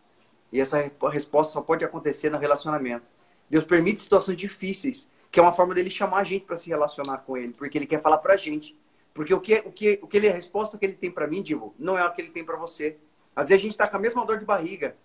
E 0.53 0.61
essa 0.61 0.91
resposta 1.09 1.53
só 1.53 1.63
pode 1.63 1.85
acontecer 1.85 2.31
no 2.31 2.39
relacionamento. 2.39 3.07
Deus 3.49 3.63
permite 3.63 4.01
situações 4.01 4.37
difíceis, 4.37 5.09
que 5.31 5.39
é 5.39 5.43
uma 5.43 5.53
forma 5.53 5.73
dele 5.73 5.89
chamar 5.89 6.19
a 6.19 6.25
gente 6.25 6.47
para 6.47 6.57
se 6.57 6.69
relacionar 6.69 7.19
com 7.19 7.37
ele, 7.37 7.53
porque 7.53 7.79
ele 7.79 7.87
quer 7.87 8.01
falar 8.01 8.19
para 8.19 8.35
a 8.35 8.37
gente. 8.37 8.77
Porque 9.13 9.33
o 9.33 9.41
que, 9.41 9.63
o 9.65 9.71
que, 9.71 10.01
o 10.03 10.09
que 10.09 10.17
ele, 10.17 10.29
a 10.29 10.33
resposta 10.33 10.77
que 10.77 10.85
ele 10.85 10.95
tem 10.95 11.13
para 11.13 11.29
mim, 11.29 11.43
Divo, 11.43 11.73
não 11.79 11.97
é 11.97 12.03
a 12.03 12.11
que 12.11 12.21
ele 12.21 12.31
tem 12.31 12.45
para 12.45 12.57
você. 12.57 12.97
Às 13.37 13.47
vezes 13.47 13.61
a 13.61 13.63
gente 13.63 13.73
está 13.73 13.87
com 13.87 13.97
a 13.97 14.01
mesma 14.01 14.27
dor 14.27 14.39
de 14.39 14.45
barriga. 14.45 14.97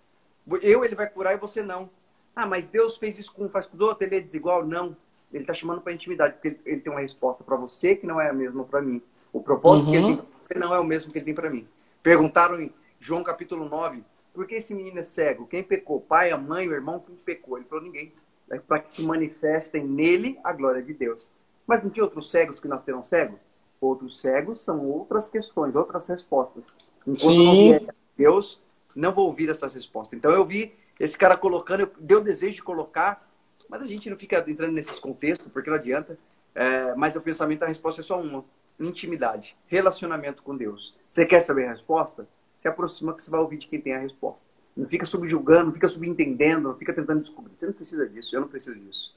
Eu, 0.60 0.84
ele 0.84 0.96
vai 0.96 1.08
curar 1.08 1.34
e 1.34 1.38
você 1.38 1.62
não. 1.62 1.88
Ah, 2.34 2.46
mas 2.46 2.66
Deus 2.66 2.96
fez 2.96 3.16
isso 3.16 3.32
com, 3.32 3.48
faz 3.48 3.66
com 3.66 3.76
os 3.76 3.80
outros, 3.80 4.04
ele 4.04 4.16
é 4.16 4.20
desigual? 4.20 4.66
Não 4.66 4.96
ele 5.32 5.44
está 5.44 5.54
chamando 5.54 5.80
para 5.80 5.92
intimidade, 5.92 6.34
porque 6.34 6.48
ele, 6.48 6.60
ele, 6.64 6.80
tem 6.80 6.92
uma 6.92 7.00
resposta 7.00 7.44
para 7.44 7.56
você 7.56 7.94
que 7.94 8.06
não 8.06 8.20
é 8.20 8.28
a 8.28 8.32
mesma 8.32 8.64
para 8.64 8.80
mim. 8.82 9.00
O 9.32 9.40
propósito 9.40 9.86
uhum. 9.86 9.92
que 9.92 9.96
ele 9.96 10.06
tem 10.06 10.16
para 10.16 10.26
você 10.42 10.58
não 10.58 10.74
é 10.74 10.80
o 10.80 10.84
mesmo 10.84 11.12
que 11.12 11.18
ele 11.18 11.24
tem 11.24 11.34
para 11.34 11.50
mim. 11.50 11.66
Perguntaram 12.02 12.60
em 12.60 12.72
João 12.98 13.22
capítulo 13.22 13.68
9, 13.68 14.02
por 14.32 14.46
que 14.46 14.56
esse 14.56 14.74
menino 14.74 14.98
é 14.98 15.04
cego? 15.04 15.46
Quem 15.46 15.62
pecou? 15.62 16.00
Pai, 16.00 16.30
a 16.30 16.38
mãe, 16.38 16.68
o 16.68 16.72
irmão? 16.72 17.02
Quem 17.04 17.14
pecou? 17.16 17.58
Ele 17.58 17.66
falou, 17.66 17.84
ninguém. 17.84 18.12
É 18.50 18.58
para 18.58 18.80
que 18.80 18.92
se 18.92 19.02
manifestem 19.02 19.86
nele 19.86 20.38
a 20.42 20.52
glória 20.52 20.82
de 20.82 20.92
Deus. 20.92 21.26
Mas 21.66 21.84
não 21.84 21.90
tinha 21.90 22.02
outros 22.02 22.30
cegos 22.30 22.58
que 22.58 22.66
nasceram 22.66 23.02
cegos? 23.02 23.38
Outros 23.80 24.20
cegos 24.20 24.62
são 24.62 24.84
outras 24.86 25.28
questões, 25.28 25.76
outras 25.76 26.08
respostas. 26.08 26.64
Enquanto 27.06 27.32
Sim. 27.32 27.44
não 27.44 27.52
vier 27.52 27.94
Deus, 28.16 28.60
não 28.94 29.12
vou 29.12 29.26
ouvir 29.26 29.48
essas 29.48 29.74
respostas. 29.74 30.18
Então 30.18 30.30
eu 30.30 30.44
vi 30.44 30.74
esse 30.98 31.16
cara 31.16 31.36
colocando, 31.36 31.90
deu 31.98 32.20
desejo 32.20 32.56
de 32.56 32.62
colocar 32.62 33.29
mas 33.70 33.82
a 33.82 33.86
gente 33.86 34.10
não 34.10 34.16
fica 34.16 34.44
entrando 34.48 34.72
nesses 34.72 34.98
contextos, 34.98 35.46
porque 35.52 35.70
não 35.70 35.76
adianta. 35.76 36.18
É, 36.54 36.92
mas 36.96 37.14
o 37.14 37.20
pensamento, 37.20 37.62
a 37.62 37.68
resposta 37.68 38.00
é 38.00 38.04
só 38.04 38.20
uma. 38.20 38.44
intimidade, 38.80 39.56
relacionamento 39.68 40.42
com 40.42 40.56
Deus. 40.56 40.94
Você 41.08 41.24
quer 41.24 41.40
saber 41.40 41.66
a 41.66 41.72
resposta? 41.72 42.26
Se 42.58 42.66
aproxima 42.66 43.14
que 43.14 43.22
você 43.22 43.30
vai 43.30 43.40
ouvir 43.40 43.58
de 43.58 43.68
quem 43.68 43.80
tem 43.80 43.94
a 43.94 44.00
resposta. 44.00 44.44
Não 44.76 44.86
fica 44.86 45.06
subjugando, 45.06 45.66
não 45.66 45.72
fica 45.72 45.88
subentendendo, 45.88 46.68
não 46.68 46.76
fica 46.76 46.92
tentando 46.92 47.20
descobrir. 47.20 47.52
Você 47.56 47.66
não 47.66 47.72
precisa 47.72 48.08
disso, 48.08 48.34
eu 48.34 48.40
não 48.40 48.48
preciso 48.48 48.78
disso. 48.78 49.14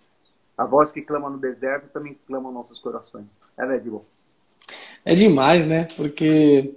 A 0.56 0.66
voz 0.66 0.92
que 0.92 1.02
clama 1.02 1.30
no 1.30 1.40
deserto 1.40 1.88
também 1.88 2.18
clama 2.28 2.46
nos 2.46 2.54
nossos 2.54 2.80
corações. 2.80 3.26
É, 3.58 3.66
né, 3.66 3.80
Diego? 3.80 4.06
É 5.04 5.16
demais, 5.16 5.66
né? 5.66 5.88
Porque 5.98 6.76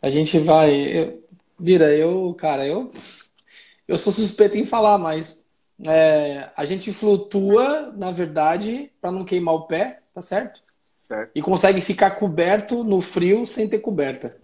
a 0.00 0.08
gente 0.08 0.38
vai. 0.38 0.72
Eu, 0.72 1.22
eu, 1.90 2.34
cara, 2.34 2.66
eu, 2.66 2.90
eu 3.86 3.98
sou 3.98 4.12
suspeito 4.12 4.56
em 4.56 4.64
falar, 4.64 4.98
mas 4.98 5.43
é, 5.82 6.50
a 6.56 6.64
gente 6.64 6.92
flutua, 6.92 7.92
na 7.96 8.10
verdade, 8.10 8.90
para 9.00 9.10
não 9.10 9.24
queimar 9.24 9.54
o 9.54 9.66
pé, 9.66 10.00
tá 10.12 10.22
certo? 10.22 10.62
certo? 11.08 11.32
E 11.34 11.42
consegue 11.42 11.80
ficar 11.80 12.12
coberto 12.12 12.84
no 12.84 13.00
frio 13.00 13.44
sem 13.46 13.68
ter 13.68 13.78
coberta. 13.78 14.36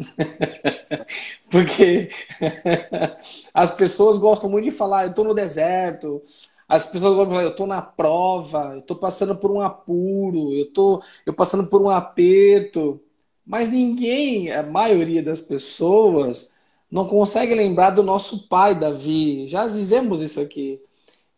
Porque 1.50 2.08
as 3.54 3.74
pessoas 3.74 4.18
gostam 4.18 4.50
muito 4.50 4.64
de 4.64 4.70
falar, 4.70 5.06
eu 5.06 5.14
tô 5.14 5.24
no 5.24 5.34
deserto, 5.34 6.22
as 6.68 6.86
pessoas 6.86 7.16
vão 7.16 7.26
falar, 7.26 7.42
eu 7.42 7.50
estou 7.50 7.66
na 7.66 7.82
prova, 7.82 8.72
eu 8.74 8.80
estou 8.80 8.96
passando 8.96 9.36
por 9.36 9.50
um 9.50 9.60
apuro, 9.60 10.52
eu 10.52 10.64
estou 10.64 11.02
eu 11.26 11.32
passando 11.34 11.66
por 11.66 11.82
um 11.82 11.90
aperto. 11.90 13.00
Mas 13.44 13.68
ninguém, 13.68 14.52
a 14.52 14.62
maioria 14.62 15.22
das 15.22 15.40
pessoas, 15.40 16.50
não 16.90 17.06
consegue 17.08 17.54
lembrar 17.54 17.90
do 17.90 18.02
nosso 18.02 18.48
pai 18.48 18.74
Davi. 18.74 19.48
Já 19.48 19.66
dizemos 19.66 20.20
isso 20.20 20.40
aqui. 20.40 20.80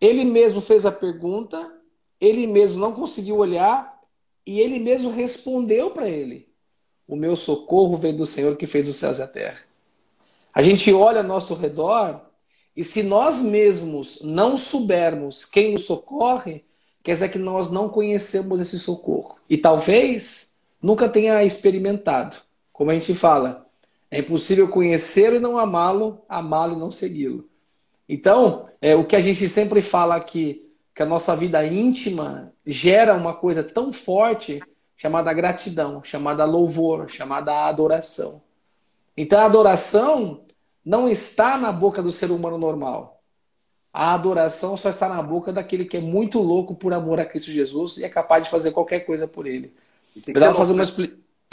Ele 0.02 0.24
mesmo 0.24 0.60
fez 0.60 0.84
a 0.84 0.90
pergunta, 0.90 1.72
ele 2.20 2.44
mesmo 2.44 2.80
não 2.80 2.92
conseguiu 2.92 3.36
olhar 3.36 4.00
e 4.44 4.58
ele 4.58 4.80
mesmo 4.80 5.12
respondeu 5.12 5.92
para 5.92 6.08
ele: 6.08 6.48
O 7.06 7.14
meu 7.14 7.36
socorro 7.36 7.96
vem 7.96 8.16
do 8.16 8.26
Senhor 8.26 8.56
que 8.56 8.66
fez 8.66 8.88
os 8.88 8.96
céus 8.96 9.18
e 9.18 9.22
a 9.22 9.28
terra. 9.28 9.60
A 10.52 10.60
gente 10.60 10.92
olha 10.92 11.20
ao 11.20 11.26
nosso 11.26 11.54
redor 11.54 12.20
e 12.76 12.82
se 12.82 13.04
nós 13.04 13.40
mesmos 13.40 14.20
não 14.22 14.56
soubermos 14.56 15.44
quem 15.44 15.72
nos 15.72 15.84
socorre, 15.84 16.64
quer 17.00 17.12
dizer 17.12 17.28
que 17.28 17.38
nós 17.38 17.70
não 17.70 17.88
conhecemos 17.88 18.58
esse 18.58 18.80
socorro. 18.80 19.36
E 19.48 19.56
talvez 19.56 20.52
nunca 20.82 21.08
tenha 21.08 21.44
experimentado. 21.44 22.38
Como 22.72 22.90
a 22.90 22.94
gente 22.94 23.14
fala, 23.14 23.68
é 24.10 24.18
impossível 24.18 24.68
conhecer 24.68 25.34
e 25.34 25.38
não 25.38 25.56
amá-lo, 25.56 26.20
amá-lo 26.28 26.74
e 26.74 26.80
não 26.80 26.90
segui-lo. 26.90 27.51
Então, 28.08 28.66
é, 28.80 28.94
o 28.94 29.06
que 29.06 29.16
a 29.16 29.20
gente 29.20 29.48
sempre 29.48 29.80
fala 29.80 30.16
aqui, 30.16 30.70
que 30.94 31.02
a 31.02 31.06
nossa 31.06 31.34
vida 31.34 31.64
íntima 31.66 32.52
gera 32.66 33.14
uma 33.14 33.34
coisa 33.34 33.62
tão 33.62 33.92
forte 33.92 34.60
chamada 34.96 35.32
gratidão, 35.32 36.02
chamada 36.04 36.44
louvor, 36.44 37.08
chamada 37.08 37.66
adoração. 37.66 38.42
Então, 39.16 39.40
a 39.40 39.44
adoração 39.44 40.42
não 40.84 41.08
está 41.08 41.56
na 41.56 41.72
boca 41.72 42.02
do 42.02 42.12
ser 42.12 42.30
humano 42.30 42.58
normal. 42.58 43.22
A 43.92 44.14
adoração 44.14 44.76
só 44.76 44.88
está 44.88 45.08
na 45.08 45.22
boca 45.22 45.52
daquele 45.52 45.84
que 45.84 45.98
é 45.98 46.00
muito 46.00 46.40
louco 46.40 46.74
por 46.74 46.94
amor 46.94 47.20
a 47.20 47.24
Cristo 47.24 47.50
Jesus 47.50 47.98
e 47.98 48.04
é 48.04 48.08
capaz 48.08 48.44
de 48.44 48.50
fazer 48.50 48.70
qualquer 48.70 49.00
coisa 49.00 49.28
por 49.28 49.46
ele. 49.46 49.74
Eu 50.26 50.32
estava 50.32 50.54
fazendo, 50.54 50.82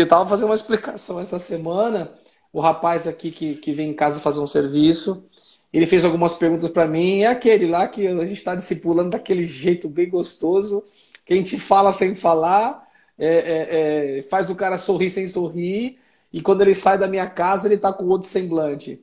tava 0.08 0.30
fazendo 0.30 0.46
uma 0.48 0.56
explicação 0.56 1.20
essa 1.20 1.38
semana. 1.38 2.12
O 2.52 2.62
rapaz 2.62 3.06
aqui 3.06 3.30
que, 3.30 3.56
que 3.56 3.74
vem 3.74 3.90
em 3.92 3.94
casa 3.94 4.20
fazer 4.20 4.40
um 4.40 4.48
serviço, 4.48 5.24
ele 5.72 5.86
fez 5.86 6.04
algumas 6.04 6.34
perguntas 6.34 6.70
para 6.70 6.88
mim. 6.88 7.22
É 7.22 7.28
aquele 7.28 7.68
lá 7.68 7.88
que 7.88 8.08
a 8.08 8.26
gente 8.26 8.34
está 8.34 8.56
discipulando 8.56 9.12
daquele 9.12 9.48
jeito 9.48 9.88
bem 9.88 10.10
gostoso, 10.10 10.84
que 11.26 11.34
a 11.34 11.36
gente 11.36 11.60
fala 11.60 11.94
sem 11.94 12.16
falar, 12.16 12.88
é, 13.18 13.28
é, 13.28 14.18
é, 14.18 14.22
faz 14.24 14.50
o 14.50 14.56
cara 14.56 14.78
sorrir 14.78 15.10
sem 15.10 15.28
sorrir, 15.28 16.00
e 16.32 16.42
quando 16.42 16.62
ele 16.62 16.74
sai 16.74 16.98
da 16.98 17.08
minha 17.08 17.28
casa, 17.28 17.68
ele 17.68 17.76
está 17.76 17.92
com 17.92 18.06
outro 18.06 18.28
semblante. 18.28 19.02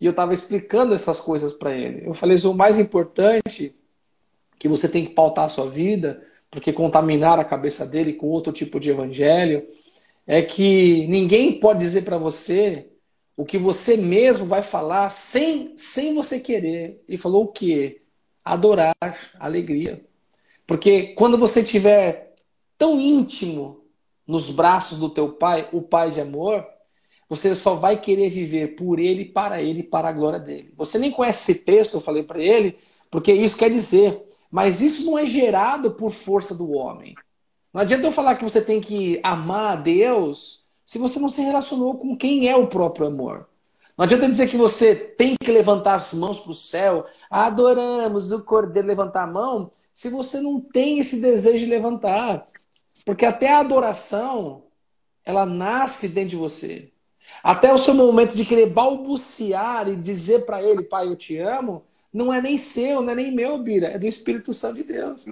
E 0.00 0.06
eu 0.06 0.10
estava 0.10 0.34
explicando 0.34 0.94
essas 0.94 1.20
coisas 1.20 1.52
para 1.52 1.72
ele. 1.74 2.06
Eu 2.06 2.14
falei: 2.14 2.36
o 2.44 2.54
mais 2.54 2.78
importante 2.78 3.74
que 4.58 4.68
você 4.68 4.88
tem 4.88 5.04
que 5.04 5.12
pautar 5.12 5.44
a 5.44 5.48
sua 5.48 5.68
vida, 5.68 6.22
porque 6.50 6.72
contaminar 6.72 7.38
a 7.38 7.44
cabeça 7.44 7.86
dele 7.86 8.12
com 8.12 8.26
outro 8.26 8.52
tipo 8.52 8.80
de 8.80 8.90
evangelho, 8.90 9.66
é 10.26 10.42
que 10.42 11.06
ninguém 11.08 11.58
pode 11.58 11.80
dizer 11.80 12.02
para 12.02 12.18
você 12.18 12.88
o 13.36 13.44
que 13.44 13.58
você 13.58 13.96
mesmo 13.96 14.46
vai 14.46 14.62
falar 14.62 15.10
sem, 15.10 15.76
sem 15.76 16.14
você 16.14 16.38
querer. 16.38 17.02
Ele 17.08 17.18
falou 17.18 17.44
o 17.44 17.52
quê? 17.52 18.02
Adorar, 18.44 18.94
alegria. 19.38 20.04
Porque 20.66 21.14
quando 21.14 21.36
você 21.36 21.60
estiver 21.60 22.34
tão 22.78 23.00
íntimo 23.00 23.84
nos 24.26 24.50
braços 24.50 24.98
do 24.98 25.08
teu 25.08 25.32
pai, 25.32 25.68
o 25.72 25.82
pai 25.82 26.10
de 26.10 26.20
amor, 26.20 26.66
você 27.28 27.54
só 27.54 27.74
vai 27.74 28.00
querer 28.00 28.30
viver 28.30 28.76
por 28.76 28.98
ele, 28.98 29.24
para 29.24 29.60
ele, 29.62 29.82
para 29.82 30.08
a 30.08 30.12
glória 30.12 30.38
dele. 30.38 30.72
Você 30.76 30.98
nem 30.98 31.10
conhece 31.10 31.52
esse 31.52 31.62
texto, 31.62 31.94
eu 31.94 32.00
falei 32.00 32.22
para 32.22 32.42
ele, 32.42 32.78
porque 33.10 33.32
isso 33.32 33.56
quer 33.56 33.70
dizer. 33.70 34.24
Mas 34.50 34.80
isso 34.80 35.04
não 35.04 35.18
é 35.18 35.26
gerado 35.26 35.92
por 35.92 36.12
força 36.12 36.54
do 36.54 36.70
homem. 36.70 37.14
Não 37.72 37.80
adianta 37.80 38.06
eu 38.06 38.12
falar 38.12 38.36
que 38.36 38.44
você 38.44 38.62
tem 38.62 38.80
que 38.80 39.18
amar 39.22 39.72
a 39.72 39.76
Deus 39.76 40.63
se 40.84 40.98
você 40.98 41.18
não 41.18 41.28
se 41.28 41.40
relacionou 41.42 41.96
com 41.96 42.16
quem 42.16 42.48
é 42.48 42.56
o 42.56 42.66
próprio 42.66 43.06
amor. 43.06 43.48
Não 43.96 44.04
adianta 44.04 44.26
dizer 44.26 44.48
que 44.48 44.56
você 44.56 44.94
tem 44.94 45.36
que 45.40 45.52
levantar 45.52 45.94
as 45.94 46.12
mãos 46.12 46.40
para 46.40 46.50
o 46.50 46.54
céu, 46.54 47.06
adoramos 47.30 48.32
o 48.32 48.42
cordeiro 48.42 48.88
levantar 48.88 49.22
a 49.22 49.26
mão, 49.26 49.70
se 49.92 50.08
você 50.08 50.40
não 50.40 50.60
tem 50.60 50.98
esse 50.98 51.20
desejo 51.20 51.64
de 51.64 51.70
levantar. 51.70 52.44
Porque 53.06 53.24
até 53.24 53.52
a 53.52 53.60
adoração, 53.60 54.64
ela 55.24 55.46
nasce 55.46 56.08
dentro 56.08 56.30
de 56.30 56.36
você. 56.36 56.90
Até 57.42 57.72
o 57.72 57.78
seu 57.78 57.94
momento 57.94 58.34
de 58.34 58.44
querer 58.44 58.66
balbuciar 58.66 59.88
e 59.88 59.96
dizer 59.96 60.44
para 60.44 60.62
ele, 60.62 60.82
pai, 60.82 61.06
eu 61.06 61.16
te 61.16 61.38
amo, 61.38 61.84
não 62.12 62.32
é 62.32 62.40
nem 62.40 62.58
seu, 62.58 63.00
não 63.00 63.12
é 63.12 63.14
nem 63.14 63.32
meu, 63.32 63.58
Bira, 63.58 63.88
é 63.88 63.98
do 63.98 64.06
Espírito 64.06 64.52
Santo 64.52 64.76
de 64.76 64.84
Deus. 64.84 65.24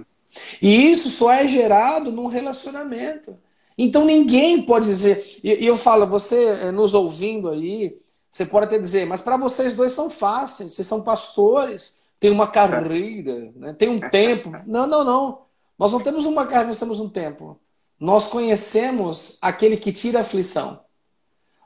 E 0.61 0.91
isso 0.91 1.09
só 1.09 1.31
é 1.31 1.47
gerado 1.47 2.11
num 2.11 2.27
relacionamento. 2.27 3.37
Então 3.77 4.05
ninguém 4.05 4.61
pode 4.61 4.85
dizer, 4.85 5.39
e 5.43 5.65
eu 5.65 5.77
falo, 5.77 6.05
você 6.05 6.45
eh, 6.45 6.71
nos 6.71 6.93
ouvindo 6.93 7.49
aí, 7.49 7.99
você 8.31 8.45
pode 8.45 8.65
até 8.65 8.77
dizer, 8.77 9.05
mas 9.05 9.21
para 9.21 9.37
vocês 9.37 9.75
dois 9.75 9.91
são 9.91 10.09
fáceis, 10.09 10.73
vocês 10.73 10.87
são 10.87 11.01
pastores, 11.01 11.95
tem 12.19 12.31
uma 12.31 12.47
carreira, 12.47 13.51
né? 13.55 13.73
tem 13.73 13.89
um 13.89 13.99
tempo. 13.99 14.51
Não, 14.65 14.87
não, 14.87 15.03
não. 15.03 15.43
Nós 15.77 15.91
não 15.91 15.99
temos 15.99 16.25
uma 16.25 16.45
carreira, 16.45 16.67
nós 16.67 16.79
temos 16.79 16.99
um 16.99 17.09
tempo. 17.09 17.59
Nós 17.99 18.27
conhecemos 18.27 19.37
aquele 19.41 19.75
que 19.75 19.91
tira 19.91 20.19
a 20.19 20.21
aflição 20.21 20.83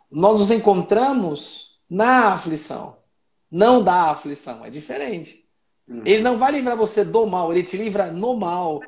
nós 0.09 0.39
nos 0.39 0.51
encontramos 0.51 1.79
na 1.89 2.33
aflição, 2.33 2.97
não 3.51 3.83
da 3.83 4.11
aflição, 4.11 4.65
é 4.65 4.69
diferente. 4.69 5.45
Uhum. 5.87 6.01
Ele 6.05 6.21
não 6.21 6.37
vai 6.37 6.51
livrar 6.51 6.75
você 6.75 7.03
do 7.03 7.25
mal, 7.25 7.51
ele 7.51 7.63
te 7.63 7.77
livra 7.77 8.11
no 8.11 8.35
mal. 8.35 8.81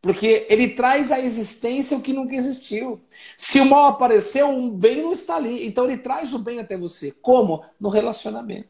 Porque 0.00 0.46
ele 0.48 0.70
traz 0.70 1.12
à 1.12 1.20
existência 1.20 1.96
o 1.96 2.00
que 2.00 2.12
nunca 2.12 2.34
existiu. 2.34 3.00
Se 3.36 3.60
o 3.60 3.66
mal 3.66 3.86
apareceu, 3.86 4.48
um 4.48 4.70
bem 4.70 5.02
não 5.02 5.12
está 5.12 5.36
ali. 5.36 5.66
Então 5.66 5.84
ele 5.84 5.98
traz 5.98 6.32
o 6.32 6.38
bem 6.38 6.58
até 6.58 6.76
você. 6.76 7.10
Como? 7.10 7.64
No 7.78 7.90
relacionamento. 7.90 8.68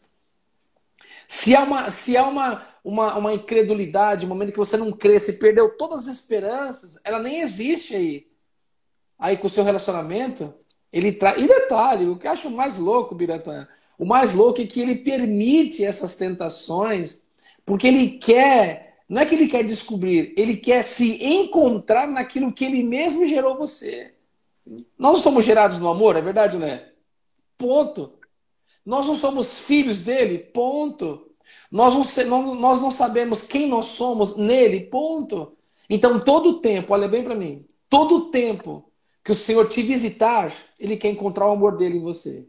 Se 1.28 1.54
há 1.54 1.62
uma, 1.62 1.90
se 1.92 2.16
há 2.16 2.26
uma, 2.26 2.66
uma, 2.82 3.16
uma 3.16 3.32
incredulidade, 3.32 4.26
um 4.26 4.28
momento 4.28 4.50
que 4.50 4.58
você 4.58 4.76
não 4.76 4.90
você 4.90 5.32
perdeu 5.34 5.76
todas 5.76 6.08
as 6.08 6.16
esperanças, 6.16 6.98
ela 7.04 7.20
nem 7.20 7.40
existe 7.40 7.94
aí. 7.94 8.26
Aí 9.16 9.36
com 9.36 9.46
o 9.46 9.50
seu 9.50 9.62
relacionamento, 9.62 10.52
ele 10.92 11.12
tra... 11.12 11.38
E 11.38 11.46
detalhe, 11.46 12.06
o 12.06 12.16
que 12.16 12.26
eu 12.26 12.32
acho 12.32 12.50
mais 12.50 12.78
louco, 12.78 13.14
Biratã, 13.14 13.68
o 13.96 14.04
mais 14.04 14.32
louco 14.32 14.60
é 14.60 14.66
que 14.66 14.80
ele 14.80 14.96
permite 14.96 15.84
essas 15.84 16.16
tentações, 16.16 17.22
porque 17.64 17.86
ele 17.86 18.18
quer, 18.18 18.89
não 19.10 19.22
é 19.22 19.26
que 19.26 19.34
ele 19.34 19.48
quer 19.48 19.64
descobrir, 19.64 20.32
ele 20.36 20.56
quer 20.56 20.84
se 20.84 21.20
encontrar 21.24 22.06
naquilo 22.06 22.52
que 22.52 22.64
ele 22.64 22.84
mesmo 22.84 23.26
gerou 23.26 23.58
você. 23.58 24.14
Nós 24.96 25.14
não 25.14 25.18
somos 25.18 25.44
gerados 25.44 25.78
no 25.80 25.88
amor, 25.88 26.14
é 26.14 26.20
verdade, 26.20 26.56
né? 26.56 26.92
Ponto. 27.58 28.12
Nós 28.86 29.08
não 29.08 29.16
somos 29.16 29.58
filhos 29.58 29.98
dele, 29.98 30.38
ponto. 30.38 31.28
Nós 31.72 31.92
não, 32.24 32.54
nós 32.54 32.80
não 32.80 32.92
sabemos 32.92 33.42
quem 33.42 33.66
nós 33.66 33.86
somos 33.86 34.36
nele, 34.36 34.86
ponto. 34.86 35.56
Então, 35.88 36.20
todo 36.20 36.50
o 36.50 36.60
tempo, 36.60 36.92
olha 36.94 37.08
bem 37.08 37.24
para 37.24 37.34
mim, 37.34 37.66
todo 37.88 38.14
o 38.14 38.30
tempo 38.30 38.92
que 39.24 39.32
o 39.32 39.34
Senhor 39.34 39.68
te 39.68 39.82
visitar, 39.82 40.54
Ele 40.78 40.96
quer 40.96 41.10
encontrar 41.10 41.48
o 41.48 41.52
amor 41.52 41.76
dele 41.76 41.96
em 41.96 42.02
você. 42.02 42.46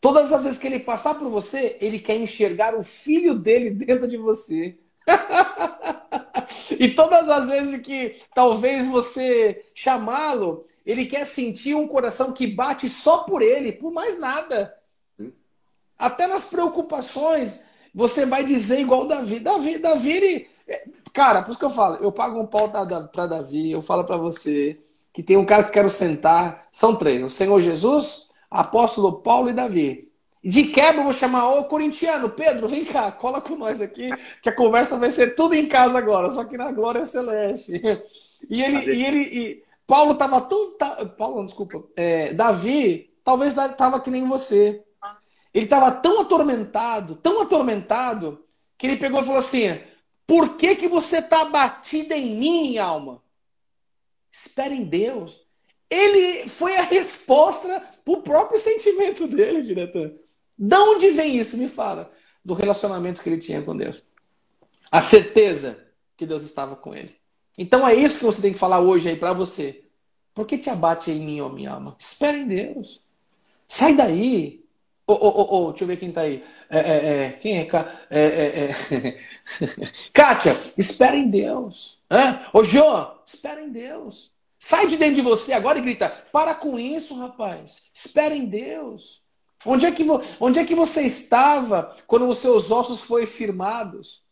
Todas 0.00 0.32
as 0.32 0.44
vezes 0.44 0.58
que 0.58 0.66
Ele 0.66 0.80
passar 0.80 1.18
por 1.18 1.28
você, 1.28 1.76
Ele 1.78 1.98
quer 1.98 2.16
enxergar 2.16 2.74
o 2.74 2.82
filho 2.82 3.34
dele 3.34 3.68
dentro 3.84 4.08
de 4.08 4.16
você. 4.16 4.78
e 6.78 6.88
todas 6.90 7.28
as 7.28 7.48
vezes 7.48 7.80
que 7.80 8.16
talvez 8.34 8.86
você 8.86 9.66
chamá-lo, 9.74 10.66
Ele 10.84 11.06
quer 11.06 11.24
sentir 11.24 11.74
um 11.74 11.88
coração 11.88 12.32
que 12.32 12.46
bate 12.46 12.88
só 12.88 13.18
por 13.18 13.42
Ele, 13.42 13.72
por 13.72 13.92
mais 13.92 14.18
nada. 14.18 14.74
Até 15.98 16.26
nas 16.26 16.44
preocupações, 16.44 17.62
você 17.94 18.26
vai 18.26 18.44
dizer 18.44 18.80
igual 18.80 19.06
Davi. 19.06 19.38
Davi, 19.38 19.78
Davi, 19.78 20.12
ele... 20.12 20.50
Cara, 21.12 21.42
por 21.42 21.50
isso 21.50 21.58
que 21.58 21.64
eu 21.64 21.70
falo, 21.70 21.96
eu 22.02 22.10
pago 22.10 22.40
um 22.40 22.46
pau 22.46 22.68
para 22.68 23.26
Davi, 23.26 23.70
eu 23.70 23.80
falo 23.80 24.02
para 24.02 24.16
você, 24.16 24.80
que 25.12 25.22
tem 25.22 25.36
um 25.36 25.44
cara 25.44 25.62
que 25.62 25.70
quero 25.70 25.88
sentar. 25.88 26.66
São 26.72 26.96
três: 26.96 27.22
o 27.22 27.30
Senhor 27.30 27.60
Jesus, 27.60 28.28
apóstolo 28.50 29.20
Paulo 29.20 29.48
e 29.48 29.52
Davi. 29.52 30.03
De 30.44 30.64
quebra, 30.64 31.00
eu 31.00 31.04
vou 31.04 31.12
chamar 31.14 31.48
o 31.54 31.64
corintiano, 31.64 32.28
Pedro, 32.28 32.68
vem 32.68 32.84
cá, 32.84 33.10
cola 33.10 33.40
com 33.40 33.56
nós 33.56 33.80
aqui, 33.80 34.10
que 34.42 34.48
a 34.50 34.54
conversa 34.54 34.98
vai 34.98 35.10
ser 35.10 35.34
tudo 35.34 35.54
em 35.54 35.66
casa 35.66 35.96
agora, 35.96 36.30
só 36.30 36.44
que 36.44 36.58
na 36.58 36.70
glória 36.70 37.06
celeste. 37.06 37.80
E 38.50 38.62
ele, 38.62 38.92
e 38.92 39.02
ele, 39.02 39.18
e 39.22 39.64
Paulo 39.86 40.12
estava 40.12 40.38
tão. 40.38 40.72
Tá, 40.72 41.02
Paulo, 41.06 41.36
não, 41.36 41.46
desculpa. 41.46 41.82
É, 41.96 42.34
Davi, 42.34 43.10
talvez 43.24 43.56
estava 43.56 43.98
que 43.98 44.10
nem 44.10 44.22
você. 44.26 44.84
Ele 45.54 45.64
estava 45.64 45.90
tão 45.90 46.20
atormentado, 46.20 47.16
tão 47.16 47.40
atormentado, 47.40 48.44
que 48.76 48.86
ele 48.86 48.98
pegou 48.98 49.22
e 49.22 49.24
falou 49.24 49.38
assim: 49.38 49.80
Por 50.26 50.58
que, 50.58 50.76
que 50.76 50.88
você 50.88 51.20
está 51.20 51.46
batida 51.46 52.14
em 52.14 52.36
mim, 52.36 52.76
alma? 52.76 53.22
Espera 54.30 54.74
em 54.74 54.84
Deus. 54.84 55.40
Ele 55.88 56.46
foi 56.46 56.76
a 56.76 56.82
resposta 56.82 57.80
para 58.04 58.12
o 58.12 58.20
próprio 58.20 58.58
sentimento 58.58 59.24
dele, 59.28 59.62
diretor. 59.62 60.23
De 60.56 60.76
onde 60.76 61.10
vem 61.10 61.36
isso? 61.36 61.56
Me 61.56 61.68
fala. 61.68 62.10
Do 62.44 62.54
relacionamento 62.54 63.22
que 63.22 63.28
ele 63.28 63.38
tinha 63.38 63.62
com 63.62 63.76
Deus. 63.76 64.02
A 64.90 65.00
certeza 65.00 65.78
que 66.16 66.26
Deus 66.26 66.42
estava 66.42 66.76
com 66.76 66.94
ele. 66.94 67.16
Então 67.56 67.86
é 67.86 67.94
isso 67.94 68.18
que 68.18 68.24
você 68.24 68.42
tem 68.42 68.52
que 68.52 68.58
falar 68.58 68.80
hoje 68.80 69.08
aí 69.08 69.16
para 69.16 69.32
você. 69.32 69.84
Por 70.34 70.46
que 70.46 70.58
te 70.58 70.68
abate 70.68 71.10
em 71.10 71.20
mim, 71.20 71.40
ó 71.40 71.48
minha 71.48 71.70
alma? 71.70 71.96
Espera 71.98 72.36
em 72.36 72.46
Deus. 72.46 73.00
Sai 73.66 73.94
daí. 73.94 74.64
Ô, 75.06 75.12
ô, 75.12 75.66
ô, 75.66 75.70
deixa 75.70 75.84
eu 75.84 75.88
ver 75.88 75.98
quem 75.98 76.10
tá 76.10 76.22
aí. 76.22 76.42
É, 76.68 76.78
é, 76.78 77.24
é, 77.26 77.32
quem 77.32 77.58
é? 77.58 77.68
é, 78.10 78.20
é, 78.20 78.70
é. 78.70 79.18
Kátia, 80.12 80.58
espera 80.76 81.14
em 81.14 81.28
Deus. 81.28 82.00
É? 82.10 82.40
Ô, 82.52 82.64
Jô, 82.64 83.06
espera 83.26 83.60
em 83.62 83.70
Deus. 83.70 84.32
Sai 84.58 84.86
de 84.86 84.96
dentro 84.96 85.16
de 85.16 85.22
você 85.22 85.52
agora 85.52 85.78
e 85.78 85.82
grita: 85.82 86.08
para 86.32 86.54
com 86.54 86.78
isso, 86.78 87.14
rapaz. 87.18 87.82
Espera 87.92 88.34
em 88.34 88.46
Deus. 88.46 89.22
Onde 89.64 89.86
é 89.86 89.92
que, 89.92 90.04
onde 90.40 90.58
é 90.58 90.64
que 90.64 90.74
você 90.74 91.02
estava 91.02 91.96
quando 92.06 92.28
os 92.28 92.38
seus 92.38 92.70
ossos 92.70 93.02
foram 93.02 93.26
firmados? 93.26 94.22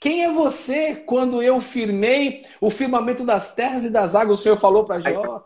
Quem 0.00 0.24
é 0.24 0.32
você 0.32 0.96
quando 0.96 1.42
eu 1.42 1.60
firmei 1.60 2.44
o 2.60 2.70
firmamento 2.70 3.24
das 3.24 3.54
terras 3.54 3.84
e 3.84 3.90
das 3.90 4.14
águas? 4.14 4.40
O 4.40 4.42
Senhor 4.42 4.56
falou 4.56 4.84
para 4.84 5.00
Jó. 5.00 5.44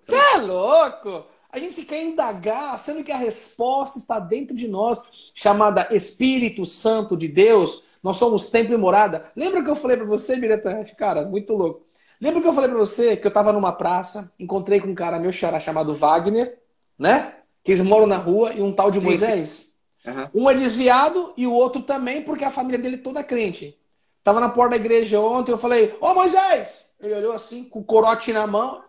Você 0.00 0.14
é 0.14 0.36
louco? 0.36 1.24
A 1.50 1.58
gente 1.58 1.82
quer 1.84 2.02
indagar, 2.02 2.78
sendo 2.78 3.02
que 3.02 3.12
a 3.12 3.16
resposta 3.16 3.98
está 3.98 4.18
dentro 4.18 4.54
de 4.54 4.68
nós, 4.68 5.00
chamada 5.34 5.88
Espírito 5.90 6.64
Santo 6.64 7.16
de 7.16 7.28
Deus. 7.28 7.82
Nós 8.02 8.16
somos 8.16 8.48
templo 8.48 8.74
e 8.74 8.78
morada. 8.78 9.30
Lembra 9.36 9.62
que 9.62 9.70
eu 9.70 9.76
falei 9.76 9.96
para 9.96 10.06
você, 10.06 10.36
Biretante? 10.36 10.94
Cara, 10.94 11.24
muito 11.24 11.54
louco. 11.54 11.86
Lembra 12.20 12.40
que 12.40 12.48
eu 12.48 12.52
falei 12.52 12.70
para 12.70 12.78
você 12.78 13.16
que 13.16 13.26
eu 13.26 13.30
estava 13.30 13.52
numa 13.52 13.72
praça, 13.72 14.30
encontrei 14.38 14.80
com 14.80 14.88
um 14.88 14.94
cara 14.94 15.18
meu 15.18 15.32
xará 15.32 15.58
chamado 15.58 15.94
Wagner, 15.94 16.58
né? 16.98 17.34
Que 17.62 17.72
eles 17.72 17.80
moram 17.80 18.06
na 18.06 18.16
rua, 18.16 18.52
e 18.52 18.60
um 18.60 18.72
tal 18.72 18.90
de 18.90 19.00
Moisés. 19.00 19.74
Uhum. 20.04 20.42
Um 20.42 20.50
é 20.50 20.54
desviado 20.54 21.32
e 21.36 21.46
o 21.46 21.52
outro 21.52 21.82
também, 21.82 22.22
porque 22.22 22.44
a 22.44 22.50
família 22.50 22.78
dele 22.78 22.96
toda 22.96 23.20
é 23.20 23.24
crente. 23.24 23.78
Tava 24.24 24.40
na 24.40 24.48
porta 24.48 24.70
da 24.70 24.76
igreja 24.76 25.20
ontem, 25.20 25.52
eu 25.52 25.58
falei, 25.58 25.96
ô 26.00 26.14
Moisés! 26.14 26.86
Ele 27.00 27.14
olhou 27.14 27.32
assim, 27.32 27.64
com 27.64 27.80
o 27.80 27.84
corote 27.84 28.32
na 28.32 28.46
mão. 28.46 28.82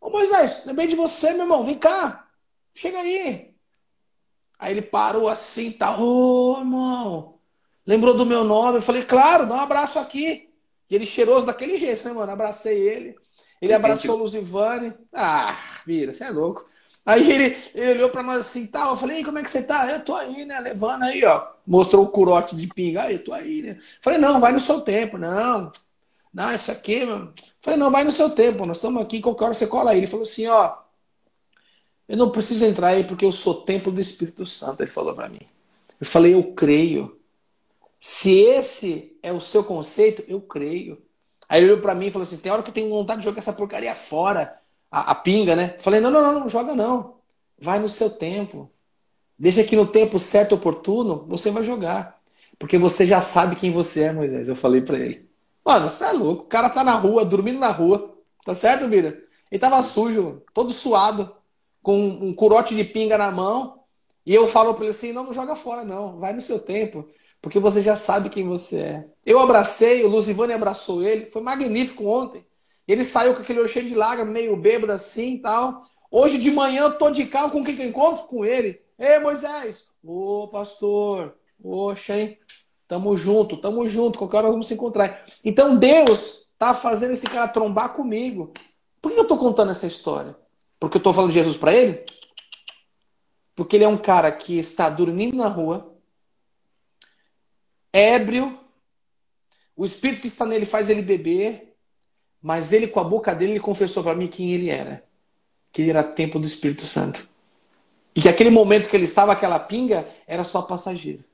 Ô 0.00 0.10
Moisés, 0.10 0.62
lembrei 0.66 0.88
de 0.88 0.96
você, 0.96 1.32
meu 1.32 1.42
irmão, 1.42 1.64
vem 1.64 1.78
cá. 1.78 2.28
Chega 2.74 2.98
aí. 2.98 3.54
Aí 4.58 4.72
ele 4.72 4.82
parou 4.82 5.28
assim, 5.28 5.70
tá, 5.70 5.96
ô 5.98 6.58
irmão. 6.58 7.38
Lembrou 7.86 8.14
do 8.14 8.26
meu 8.26 8.42
nome? 8.42 8.78
Eu 8.78 8.82
falei, 8.82 9.04
claro, 9.04 9.46
dá 9.46 9.54
um 9.54 9.60
abraço 9.60 9.98
aqui. 9.98 10.50
E 10.90 10.94
ele 10.94 11.06
cheiroso 11.06 11.46
daquele 11.46 11.78
jeito, 11.78 12.04
né, 12.04 12.12
mano? 12.12 12.30
Abracei 12.30 12.76
ele. 12.76 13.16
Ele 13.60 13.72
abraçou 13.72 14.16
o 14.16 14.18
Luzivane. 14.18 14.92
Ah, 15.12 15.56
vira, 15.86 16.12
você 16.12 16.24
é 16.24 16.30
louco. 16.30 16.66
Aí 17.06 17.30
ele, 17.30 17.56
ele 17.72 17.92
olhou 17.92 18.10
para 18.10 18.24
nós 18.24 18.38
assim, 18.38 18.66
tal. 18.66 18.90
Eu 18.90 18.96
falei, 18.96 19.22
como 19.24 19.38
é 19.38 19.42
que 19.44 19.50
você 19.50 19.62
tá? 19.62 19.88
Eu 19.92 20.04
tô 20.04 20.12
aí, 20.12 20.44
né? 20.44 20.58
Levando 20.58 21.04
aí, 21.04 21.24
ó. 21.24 21.46
Mostrou 21.64 22.04
o 22.04 22.08
curote 22.08 22.56
de 22.56 22.66
pinga. 22.66 23.04
Aí, 23.04 23.14
eu 23.14 23.24
tô 23.24 23.32
aí, 23.32 23.62
né? 23.62 23.78
Falei, 24.00 24.18
não, 24.18 24.40
vai 24.40 24.50
no 24.50 24.58
seu 24.58 24.80
tempo. 24.80 25.16
Não, 25.16 25.70
não, 26.34 26.52
isso 26.52 26.72
aqui, 26.72 27.06
meu. 27.06 27.32
Falei, 27.60 27.78
não, 27.78 27.92
vai 27.92 28.02
no 28.02 28.10
seu 28.10 28.28
tempo. 28.30 28.66
Nós 28.66 28.78
estamos 28.78 29.00
aqui, 29.00 29.20
qualquer 29.20 29.44
hora 29.44 29.54
você 29.54 29.68
cola 29.68 29.92
aí. 29.92 29.98
Ele 29.98 30.08
falou 30.08 30.24
assim, 30.24 30.48
ó. 30.48 30.76
Eu 32.08 32.16
não 32.16 32.30
preciso 32.30 32.64
entrar 32.64 32.88
aí 32.88 33.04
porque 33.04 33.24
eu 33.24 33.32
sou 33.32 33.62
templo 33.62 33.92
do 33.92 34.00
Espírito 34.00 34.44
Santo. 34.44 34.82
Ele 34.82 34.90
falou 34.90 35.14
para 35.14 35.28
mim. 35.28 35.40
Eu 36.00 36.06
falei, 36.06 36.34
eu 36.34 36.54
creio. 36.54 37.20
Se 38.00 38.32
esse 38.32 39.16
é 39.22 39.32
o 39.32 39.40
seu 39.40 39.62
conceito, 39.64 40.24
eu 40.28 40.40
creio. 40.40 41.00
Aí 41.48 41.60
ele 41.60 41.72
olhou 41.72 41.82
para 41.82 41.94
mim 41.94 42.06
e 42.06 42.10
falou 42.10 42.26
assim: 42.26 42.36
tem 42.36 42.50
hora 42.50 42.62
que 42.62 42.70
eu 42.70 42.74
tenho 42.74 42.90
vontade 42.90 43.20
de 43.20 43.24
jogar 43.24 43.38
essa 43.38 43.52
porcaria 43.52 43.94
fora 43.94 44.60
a, 44.96 45.10
a 45.10 45.14
pinga, 45.14 45.54
né? 45.54 45.76
Falei, 45.78 46.00
não, 46.00 46.10
não, 46.10 46.22
não, 46.22 46.40
não 46.40 46.48
joga 46.48 46.74
não. 46.74 47.16
Vai 47.58 47.78
no 47.78 47.88
seu 47.88 48.08
tempo. 48.08 48.70
Deixa 49.38 49.62
que 49.62 49.76
no 49.76 49.86
tempo 49.86 50.18
certo, 50.18 50.54
oportuno, 50.54 51.26
você 51.28 51.50
vai 51.50 51.62
jogar. 51.62 52.18
Porque 52.58 52.78
você 52.78 53.04
já 53.06 53.20
sabe 53.20 53.56
quem 53.56 53.70
você 53.70 54.04
é, 54.04 54.12
Moisés. 54.12 54.48
Eu 54.48 54.56
falei 54.56 54.80
para 54.80 54.98
ele. 54.98 55.28
Mano, 55.62 55.90
você 55.90 56.04
é 56.04 56.12
louco. 56.12 56.44
O 56.44 56.46
cara 56.46 56.70
tá 56.70 56.82
na 56.82 56.94
rua, 56.94 57.26
dormindo 57.26 57.58
na 57.58 57.70
rua. 57.70 58.16
Tá 58.42 58.54
certo, 58.54 58.88
Bira? 58.88 59.22
Ele 59.50 59.58
tava 59.58 59.82
sujo, 59.82 60.42
todo 60.54 60.72
suado, 60.72 61.36
com 61.82 61.98
um 61.98 62.32
curote 62.32 62.74
de 62.74 62.82
pinga 62.82 63.18
na 63.18 63.30
mão. 63.30 63.80
E 64.24 64.34
eu 64.34 64.46
falo 64.46 64.72
para 64.72 64.84
ele 64.84 64.90
assim: 64.92 65.12
não, 65.12 65.24
não 65.24 65.32
joga 65.32 65.54
fora, 65.54 65.84
não. 65.84 66.18
Vai 66.18 66.32
no 66.32 66.40
seu 66.40 66.58
tempo. 66.58 67.06
Porque 67.42 67.60
você 67.60 67.82
já 67.82 67.96
sabe 67.96 68.30
quem 68.30 68.48
você 68.48 68.78
é. 68.78 69.08
Eu 69.26 69.40
abracei, 69.40 70.04
o 70.04 70.08
Luzivane 70.08 70.54
abraçou 70.54 71.02
ele. 71.02 71.26
Foi 71.26 71.42
magnífico 71.42 72.06
ontem. 72.06 72.46
Ele 72.86 73.02
saiu 73.02 73.34
com 73.34 73.42
aquele 73.42 73.60
olho 73.60 73.68
cheio 73.68 73.88
de 73.88 73.94
lágrimas, 73.94 74.32
meio 74.32 74.56
bêbado 74.56 74.92
assim 74.92 75.34
e 75.34 75.38
tal. 75.38 75.82
Hoje 76.10 76.38
de 76.38 76.50
manhã 76.50 76.82
eu 76.84 76.98
tô 76.98 77.10
de 77.10 77.26
carro 77.26 77.50
com 77.50 77.64
quem 77.64 77.74
que 77.74 77.82
eu 77.82 77.88
encontro? 77.88 78.26
Com 78.26 78.44
ele. 78.44 78.80
Ei, 78.98 79.18
Moisés! 79.18 79.86
Ô, 80.02 80.48
pastor! 80.48 81.36
Oxa, 81.62 82.16
hein? 82.16 82.38
Tamo 82.86 83.16
junto, 83.16 83.56
tamo 83.56 83.88
junto. 83.88 84.18
Qualquer 84.18 84.38
hora 84.38 84.50
vamos 84.50 84.68
se 84.68 84.74
encontrar. 84.74 85.24
Então 85.44 85.76
Deus 85.76 86.48
tá 86.58 86.72
fazendo 86.74 87.12
esse 87.12 87.26
cara 87.26 87.48
trombar 87.48 87.94
comigo. 87.94 88.52
Por 89.02 89.12
que 89.12 89.18
eu 89.18 89.26
tô 89.26 89.36
contando 89.36 89.72
essa 89.72 89.86
história? 89.86 90.36
Porque 90.78 90.96
eu 90.96 91.02
tô 91.02 91.12
falando 91.12 91.30
de 91.30 91.38
Jesus 91.38 91.56
para 91.56 91.74
ele? 91.74 92.04
Porque 93.54 93.76
ele 93.76 93.84
é 93.84 93.88
um 93.88 93.96
cara 93.96 94.30
que 94.30 94.58
está 94.58 94.90
dormindo 94.90 95.36
na 95.36 95.48
rua, 95.48 95.94
ébrio, 97.92 98.58
o 99.74 99.84
espírito 99.84 100.20
que 100.20 100.26
está 100.26 100.44
nele 100.44 100.66
faz 100.66 100.90
ele 100.90 101.00
beber, 101.00 101.75
mas 102.46 102.72
ele, 102.72 102.86
com 102.86 103.00
a 103.00 103.04
boca 103.04 103.34
dele, 103.34 103.54
ele 103.54 103.60
confessou 103.60 104.04
para 104.04 104.14
mim 104.14 104.28
quem 104.28 104.52
ele 104.52 104.70
era. 104.70 105.02
Que 105.72 105.82
ele 105.82 105.90
era 105.90 106.04
templo 106.04 106.38
do 106.40 106.46
Espírito 106.46 106.86
Santo. 106.86 107.28
E 108.14 108.22
que 108.22 108.28
aquele 108.28 108.50
momento 108.50 108.88
que 108.88 108.94
ele 108.94 109.04
estava, 109.04 109.32
aquela 109.32 109.58
pinga, 109.58 110.08
era 110.28 110.44
só 110.44 110.62
passageiro. 110.62 111.24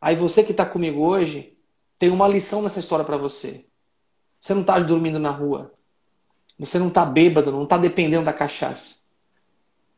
Aí 0.00 0.14
você 0.14 0.44
que 0.44 0.52
está 0.52 0.64
comigo 0.64 1.00
hoje, 1.00 1.58
tem 1.98 2.08
uma 2.08 2.28
lição 2.28 2.62
nessa 2.62 2.78
história 2.78 3.04
para 3.04 3.16
você. 3.16 3.64
Você 4.40 4.54
não 4.54 4.60
está 4.60 4.78
dormindo 4.78 5.18
na 5.18 5.32
rua. 5.32 5.74
Você 6.56 6.78
não 6.78 6.86
está 6.86 7.04
bêbado, 7.04 7.50
não 7.50 7.64
está 7.64 7.76
dependendo 7.76 8.26
da 8.26 8.32
cachaça. 8.32 8.98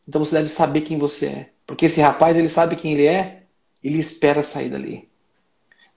Então 0.09 0.25
você 0.25 0.37
deve 0.37 0.49
saber 0.49 0.81
quem 0.81 0.97
você 0.97 1.27
é. 1.27 1.51
Porque 1.67 1.85
esse 1.85 2.01
rapaz, 2.01 2.35
ele 2.35 2.49
sabe 2.49 2.77
quem 2.77 2.95
ele 2.95 3.07
é, 3.07 3.43
ele 3.85 3.99
espera 3.99 4.43
sair 4.43 4.71
dali. 4.71 5.07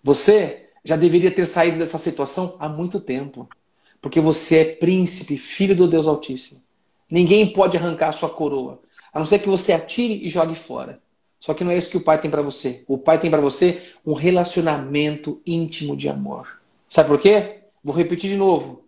Você 0.03 0.69
já 0.83 0.97
deveria 0.97 1.31
ter 1.31 1.45
saído 1.45 1.77
dessa 1.77 1.97
situação 1.97 2.57
há 2.59 2.67
muito 2.67 2.99
tempo. 2.99 3.47
Porque 4.01 4.19
você 4.19 4.57
é 4.57 4.65
príncipe, 4.65 5.37
filho 5.37 5.75
do 5.75 5.87
Deus 5.87 6.07
Altíssimo. 6.07 6.61
Ninguém 7.09 7.53
pode 7.53 7.77
arrancar 7.77 8.09
a 8.09 8.13
sua 8.13 8.29
coroa, 8.29 8.81
a 9.13 9.19
não 9.19 9.25
ser 9.25 9.39
que 9.39 9.47
você 9.47 9.71
atire 9.71 10.25
e 10.25 10.29
jogue 10.29 10.55
fora. 10.55 10.99
Só 11.39 11.53
que 11.53 11.63
não 11.63 11.71
é 11.71 11.77
isso 11.77 11.89
que 11.89 11.97
o 11.97 12.03
pai 12.03 12.19
tem 12.19 12.31
para 12.31 12.41
você. 12.41 12.83
O 12.87 12.97
pai 12.97 13.19
tem 13.19 13.29
para 13.29 13.41
você 13.41 13.81
um 14.05 14.13
relacionamento 14.13 15.41
íntimo 15.45 15.95
de 15.95 16.07
amor. 16.07 16.61
Sabe 16.87 17.09
por 17.09 17.19
quê? 17.19 17.61
Vou 17.83 17.95
repetir 17.95 18.29
de 18.29 18.37
novo. 18.37 18.85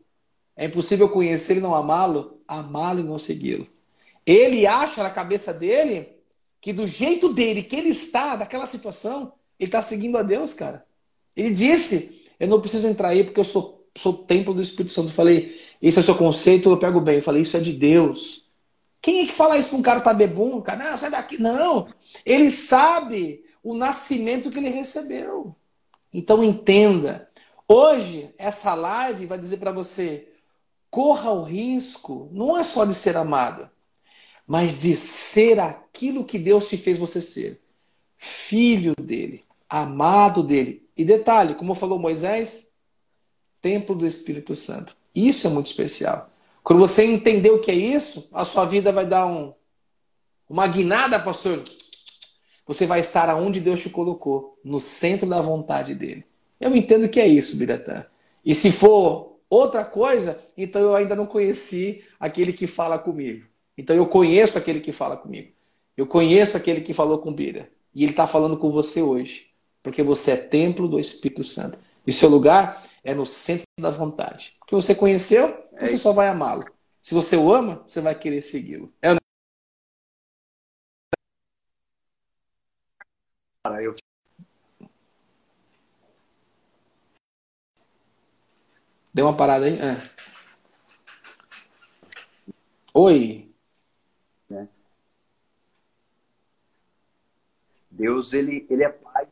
É 0.55 0.65
impossível 0.65 1.09
conhecer 1.09 1.57
e 1.57 1.61
não 1.61 1.73
amá-lo, 1.73 2.39
amá-lo 2.47 2.99
e 2.99 3.03
não 3.03 3.17
segui-lo. 3.17 3.67
Ele 4.25 4.67
acha 4.67 5.01
na 5.03 5.09
cabeça 5.09 5.53
dele 5.53 6.09
que 6.61 6.71
do 6.71 6.87
jeito 6.87 7.33
dele, 7.33 7.63
que 7.63 7.75
ele 7.75 7.89
está, 7.89 8.35
daquela 8.35 8.65
situação, 8.65 9.33
ele 9.59 9.67
está 9.67 9.81
seguindo 9.81 10.17
a 10.17 10.21
Deus, 10.21 10.53
cara. 10.53 10.85
Ele 11.35 11.51
disse: 11.51 12.23
Eu 12.39 12.47
não 12.47 12.61
preciso 12.61 12.87
entrar 12.87 13.09
aí 13.09 13.23
porque 13.23 13.39
eu 13.39 13.43
sou 13.43 13.82
sou 13.97 14.13
templo 14.13 14.53
do 14.53 14.61
Espírito 14.61 14.93
Santo. 14.93 15.09
Eu 15.09 15.13
falei, 15.13 15.61
esse 15.81 15.97
é 15.97 16.01
o 16.01 16.03
seu 16.03 16.15
conceito, 16.15 16.69
eu 16.69 16.77
pego 16.77 17.01
bem. 17.01 17.17
Eu 17.17 17.21
falei, 17.21 17.41
isso 17.41 17.57
é 17.57 17.59
de 17.59 17.73
Deus. 17.73 18.47
Quem 19.01 19.23
é 19.23 19.27
que 19.27 19.33
fala 19.33 19.57
isso 19.57 19.69
para 19.69 19.77
um 19.77 19.81
cara 19.81 20.01
tá 20.01 20.13
bebum? 20.13 20.61
Cara, 20.61 20.91
não, 20.91 20.97
sai 20.97 21.11
daqui. 21.11 21.37
Não. 21.37 21.87
Ele 22.25 22.49
sabe 22.49 23.43
o 23.61 23.73
nascimento 23.73 24.49
que 24.49 24.59
ele 24.59 24.69
recebeu. 24.69 25.55
Então 26.13 26.43
entenda. 26.43 27.29
Hoje, 27.67 28.33
essa 28.37 28.73
live 28.73 29.25
vai 29.25 29.37
dizer 29.37 29.57
para 29.57 29.71
você: 29.71 30.29
corra 30.89 31.31
o 31.31 31.43
risco, 31.43 32.29
não 32.31 32.57
é 32.57 32.63
só 32.63 32.85
de 32.85 32.93
ser 32.93 33.17
amado, 33.17 33.69
mas 34.45 34.77
de 34.77 34.95
ser 34.95 35.59
aquilo 35.59 36.23
que 36.23 36.37
Deus 36.37 36.69
te 36.69 36.77
fez 36.77 36.97
você 36.97 37.21
ser. 37.21 37.61
Filho 38.15 38.93
dele, 38.95 39.43
amado 39.67 40.43
dele. 40.43 40.87
E 40.95 41.03
detalhe, 41.03 41.55
como 41.55 41.73
falou 41.73 41.97
Moisés, 41.97 42.67
templo 43.63 43.95
do 43.95 44.05
Espírito 44.05 44.57
Santo. 44.57 44.93
Isso 45.15 45.47
é 45.47 45.49
muito 45.49 45.67
especial. 45.67 46.29
Quando 46.61 46.79
você 46.79 47.03
entender 47.03 47.49
o 47.49 47.59
que 47.59 47.71
é 47.71 47.73
isso, 47.73 48.27
a 48.33 48.43
sua 48.43 48.65
vida 48.65 48.91
vai 48.91 49.05
dar 49.05 49.25
um, 49.25 49.53
uma 50.49 50.67
guinada, 50.67 51.17
pastor. 51.17 51.63
Você 52.67 52.85
vai 52.85 52.99
estar 52.99 53.29
aonde 53.29 53.61
Deus 53.61 53.79
te 53.79 53.89
colocou, 53.89 54.59
no 54.63 54.81
centro 54.81 55.27
da 55.27 55.41
vontade 55.41 55.95
dele. 55.95 56.25
Eu 56.59 56.75
entendo 56.75 57.07
que 57.07 57.21
é 57.21 57.27
isso, 57.27 57.55
Biratã. 57.55 58.05
E 58.45 58.53
se 58.53 58.69
for 58.69 59.39
outra 59.49 59.85
coisa, 59.85 60.39
então 60.57 60.81
eu 60.81 60.93
ainda 60.93 61.15
não 61.15 61.25
conheci 61.25 62.03
aquele 62.19 62.51
que 62.51 62.67
fala 62.67 62.99
comigo. 62.99 63.45
Então 63.77 63.95
eu 63.95 64.05
conheço 64.05 64.57
aquele 64.57 64.81
que 64.81 64.91
fala 64.91 65.15
comigo. 65.15 65.51
Eu 65.95 66.05
conheço 66.05 66.57
aquele 66.57 66.81
que 66.81 66.93
falou 66.93 67.17
com 67.19 67.31
Bira. 67.31 67.69
E 67.95 68.03
ele 68.03 68.11
está 68.11 68.27
falando 68.27 68.57
com 68.57 68.71
você 68.71 69.01
hoje. 69.01 69.47
Porque 69.81 70.03
você 70.03 70.31
é 70.31 70.37
templo 70.37 70.87
do 70.87 70.99
Espírito 70.99 71.43
Santo. 71.43 71.77
E 72.05 72.11
seu 72.11 72.29
lugar 72.29 72.83
é 73.03 73.13
no 73.13 73.25
centro 73.25 73.65
da 73.79 73.89
vontade. 73.89 74.55
Porque 74.59 74.75
você 74.75 74.95
conheceu, 74.95 75.47
é 75.73 75.85
você 75.85 75.97
só 75.97 76.13
vai 76.13 76.27
amá-lo. 76.27 76.65
Se 77.01 77.13
você 77.13 77.35
o 77.35 77.53
ama, 77.53 77.83
você 77.85 77.99
vai 78.01 78.17
querer 78.17 78.41
segui-lo. 78.41 78.93
É 79.01 79.15
Cara, 83.65 83.81
eu 83.81 83.95
Deu 89.13 89.25
uma 89.27 89.37
parada 89.37 89.65
aí? 89.65 89.77
É. 89.79 90.09
Oi. 92.93 93.53
É. 94.51 94.67
Deus, 97.91 98.33
ele, 98.33 98.65
ele 98.69 98.83
é 98.83 98.89
pai. 98.89 99.27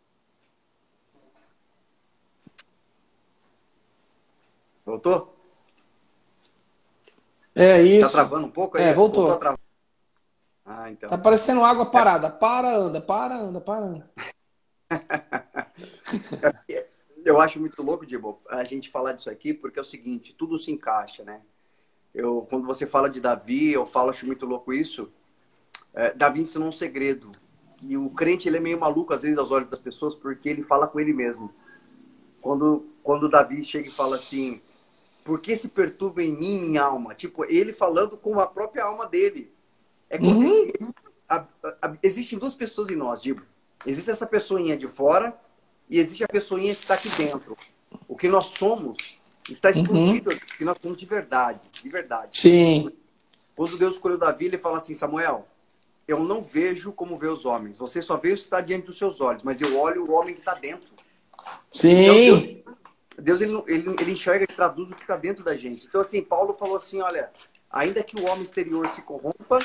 Voltou? 4.86 5.36
É 7.56 7.82
isso. 7.82 8.12
Tá 8.12 8.24
travando 8.24 8.48
um 8.48 8.52
pouco 8.52 8.78
aí? 8.78 8.86
É, 8.86 8.94
voltou. 8.94 9.28
voltou 9.28 9.58
ah, 10.66 10.90
então. 10.90 11.10
Tá 11.10 11.18
parecendo 11.18 11.64
água 11.64 11.86
parada. 11.86 12.30
Para, 12.30 12.76
anda, 12.76 13.02
para, 13.02 13.38
anda, 13.38 13.60
para, 13.60 13.86
anda. 13.86 14.12
eu 17.26 17.40
acho 17.40 17.60
muito 17.60 17.82
louco, 17.84 18.06
Dibo, 18.06 18.42
a 18.50 18.64
gente 18.64 18.90
falar 18.90 19.14
disso 19.14 19.30
aqui, 19.30 19.54
porque 19.54 19.80
é 19.80 19.82
o 19.82 19.86
seguinte, 19.86 20.34
tudo 20.34 20.58
se 20.58 20.72
encaixa, 20.72 21.24
né? 21.24 21.42
Eu, 22.14 22.46
quando 22.50 22.66
você 22.66 22.86
fala 22.86 23.10
de 23.10 23.22
Davi, 23.22 23.72
eu 23.72 23.86
falo, 23.86 24.10
acho 24.10 24.26
muito 24.26 24.46
louco 24.46 24.74
isso. 24.74 25.12
É, 25.94 26.14
Davi 26.14 26.42
ensinou 26.42 26.70
um 26.70 26.74
segredo. 26.74 27.32
E 27.82 27.98
o 27.98 28.10
crente, 28.10 28.48
ele 28.48 28.58
é 28.58 28.62
meio 28.62 28.80
maluco, 28.80 29.14
às 29.14 29.24
vezes, 29.24 29.38
aos 29.38 29.52
olhos 29.52 29.70
das 29.70 29.80
pessoas, 29.80 30.16
porque 30.16 30.48
ele 30.48 30.64
fala 30.64 30.88
com 30.88 31.00
ele 31.00 31.14
mesmo. 31.14 31.54
Quando, 32.42 32.86
quando 33.04 33.30
Davi 33.30 33.64
chega 33.64 33.88
e 33.88 33.92
fala 33.92 34.18
assim, 34.18 34.62
por 35.24 35.40
que 35.40 35.56
se 35.56 35.70
perturba 35.70 36.24
em 36.24 36.32
mim, 36.32 36.60
minha 36.62 36.84
alma? 36.84 37.14
Tipo, 37.14 37.46
ele 37.46 37.74
falando 37.74 38.18
com 38.18 38.40
a 38.40 38.48
própria 38.48 38.84
alma 38.84 39.08
dele. 39.08 39.52
É 40.10 40.18
uhum. 40.18 40.44
ele, 40.44 40.74
a, 41.30 41.46
a, 41.82 41.98
existem 42.04 42.38
duas 42.38 42.56
pessoas 42.56 42.90
em 42.90 42.96
nós, 42.96 43.22
Dibo. 43.22 43.44
Existe 43.86 44.12
essa 44.12 44.26
pessoinha 44.26 44.78
de 44.78 44.88
fora 44.88 45.36
e 45.90 46.00
existe 46.00 46.24
a 46.24 46.28
pessoinha 46.28 46.74
que 46.74 46.82
está 46.82 46.96
aqui 46.96 47.10
dentro. 47.10 47.58
O 48.08 48.16
que 48.16 48.28
nós 48.28 48.48
somos 48.48 49.22
está 49.50 49.70
uhum. 49.70 49.82
escondido, 49.82 50.32
uhum. 50.32 50.40
que 50.58 50.66
nós 50.66 50.78
somos 50.82 50.98
de 50.98 51.06
verdade, 51.06 51.60
de 51.72 51.90
verdade. 51.90 52.40
Sim. 52.40 52.92
Quando 53.56 53.78
Deus 53.78 53.96
escolheu 53.96 54.18
Davi, 54.18 54.46
ele 54.46 54.58
fala 54.58 54.78
assim, 54.78 54.94
Samuel, 54.94 55.48
eu 56.08 56.20
não 56.24 56.42
vejo 56.42 56.92
como 56.92 57.18
vê 57.18 57.28
os 57.28 57.46
homens. 57.46 57.78
Você 57.78 58.02
só 58.02 58.18
vê 58.18 58.32
o 58.32 58.36
que 58.36 58.42
está 58.42 58.60
diante 58.60 58.88
dos 58.88 58.98
seus 58.98 59.22
olhos, 59.22 59.44
mas 59.44 59.62
eu 59.62 59.80
olho 59.80 60.06
o 60.06 60.14
homem 60.14 60.34
que 60.34 60.42
está 60.42 60.54
dentro. 60.54 60.94
Sim. 61.70 62.04
Então, 62.04 62.16
Deus, 62.16 62.61
Deus 63.22 63.42
ele, 63.42 63.54
ele, 63.68 63.96
ele 64.00 64.12
enxerga 64.12 64.44
e 64.44 64.48
traduz 64.48 64.92
o 64.92 64.96
que 64.96 65.02
está 65.02 65.16
dentro 65.16 65.44
da 65.44 65.56
gente. 65.56 65.88
Então, 65.88 66.02
assim, 66.02 66.22
Paulo 66.22 66.54
falou 66.54 66.76
assim, 66.76 67.02
olha, 67.02 67.32
ainda 67.70 68.04
que 68.04 68.20
o 68.20 68.26
homem 68.26 68.44
exterior 68.44 68.90
se 68.90 69.02
corrompa, 69.02 69.60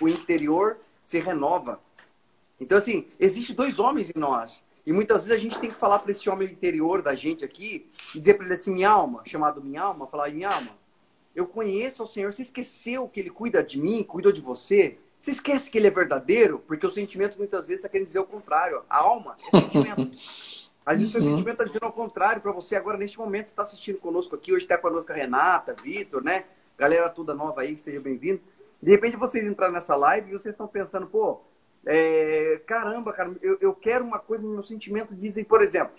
o 0.00 0.08
interior 0.08 0.78
se 1.00 1.18
renova. 1.18 1.80
Então, 2.60 2.78
assim, 2.78 3.06
existe 3.18 3.52
dois 3.52 3.78
homens 3.78 4.10
em 4.14 4.18
nós. 4.18 4.62
E 4.86 4.92
muitas 4.92 5.26
vezes 5.26 5.36
a 5.36 5.42
gente 5.42 5.58
tem 5.58 5.70
que 5.70 5.76
falar 5.76 5.98
para 5.98 6.12
esse 6.12 6.28
homem 6.30 6.48
interior 6.48 7.02
da 7.02 7.14
gente 7.14 7.44
aqui 7.44 7.90
e 8.14 8.20
dizer 8.20 8.34
para 8.34 8.44
ele 8.44 8.54
assim, 8.54 8.72
minha 8.72 8.90
alma, 8.90 9.22
chamado 9.24 9.60
minha 9.60 9.82
alma, 9.82 10.06
falar, 10.06 10.30
minha 10.30 10.48
alma, 10.48 10.70
eu 11.34 11.46
conheço 11.46 12.04
o 12.04 12.06
Senhor, 12.06 12.32
você 12.32 12.42
esqueceu 12.42 13.08
que 13.08 13.18
ele 13.18 13.30
cuida 13.30 13.64
de 13.64 13.78
mim, 13.78 14.04
cuidou 14.04 14.32
de 14.32 14.40
você? 14.40 14.98
Você 15.18 15.32
esquece 15.32 15.68
que 15.68 15.76
ele 15.76 15.88
é 15.88 15.90
verdadeiro? 15.90 16.60
Porque 16.60 16.86
o 16.86 16.90
sentimento 16.90 17.36
muitas 17.36 17.66
vezes 17.66 17.80
está 17.80 17.88
querendo 17.88 18.06
dizer 18.06 18.20
o 18.20 18.24
contrário. 18.24 18.84
A 18.88 18.98
alma 18.98 19.36
é 19.52 19.60
sentimento. 19.60 20.10
Às 20.86 20.98
vezes 21.00 21.12
o 21.12 21.18
seu 21.18 21.20
uhum. 21.20 21.36
sentimento 21.36 21.54
está 21.54 21.64
dizendo 21.64 21.84
ao 21.84 21.92
contrário 21.92 22.40
para 22.40 22.52
você 22.52 22.76
agora, 22.76 22.96
neste 22.96 23.18
momento, 23.18 23.46
você 23.46 23.52
está 23.52 23.62
assistindo 23.62 23.98
conosco 23.98 24.36
aqui. 24.36 24.52
Hoje 24.52 24.64
está 24.64 24.78
conosco 24.78 25.10
a 25.10 25.16
Renata, 25.16 25.74
Vitor, 25.74 26.22
né? 26.22 26.44
Galera 26.78 27.10
toda 27.10 27.34
nova 27.34 27.62
aí, 27.62 27.76
seja 27.80 27.98
bem-vindo. 27.98 28.40
De 28.80 28.92
repente 28.92 29.16
vocês 29.16 29.44
entraram 29.44 29.72
nessa 29.72 29.96
live 29.96 30.28
e 30.28 30.32
vocês 30.38 30.54
estão 30.54 30.68
pensando, 30.68 31.08
pô, 31.08 31.40
é, 31.84 32.60
caramba, 32.66 33.12
cara, 33.12 33.34
eu, 33.42 33.58
eu 33.60 33.74
quero 33.74 34.04
uma 34.04 34.20
coisa, 34.20 34.46
meu 34.46 34.62
sentimento 34.62 35.12
dizem, 35.12 35.42
por 35.42 35.60
exemplo, 35.60 35.96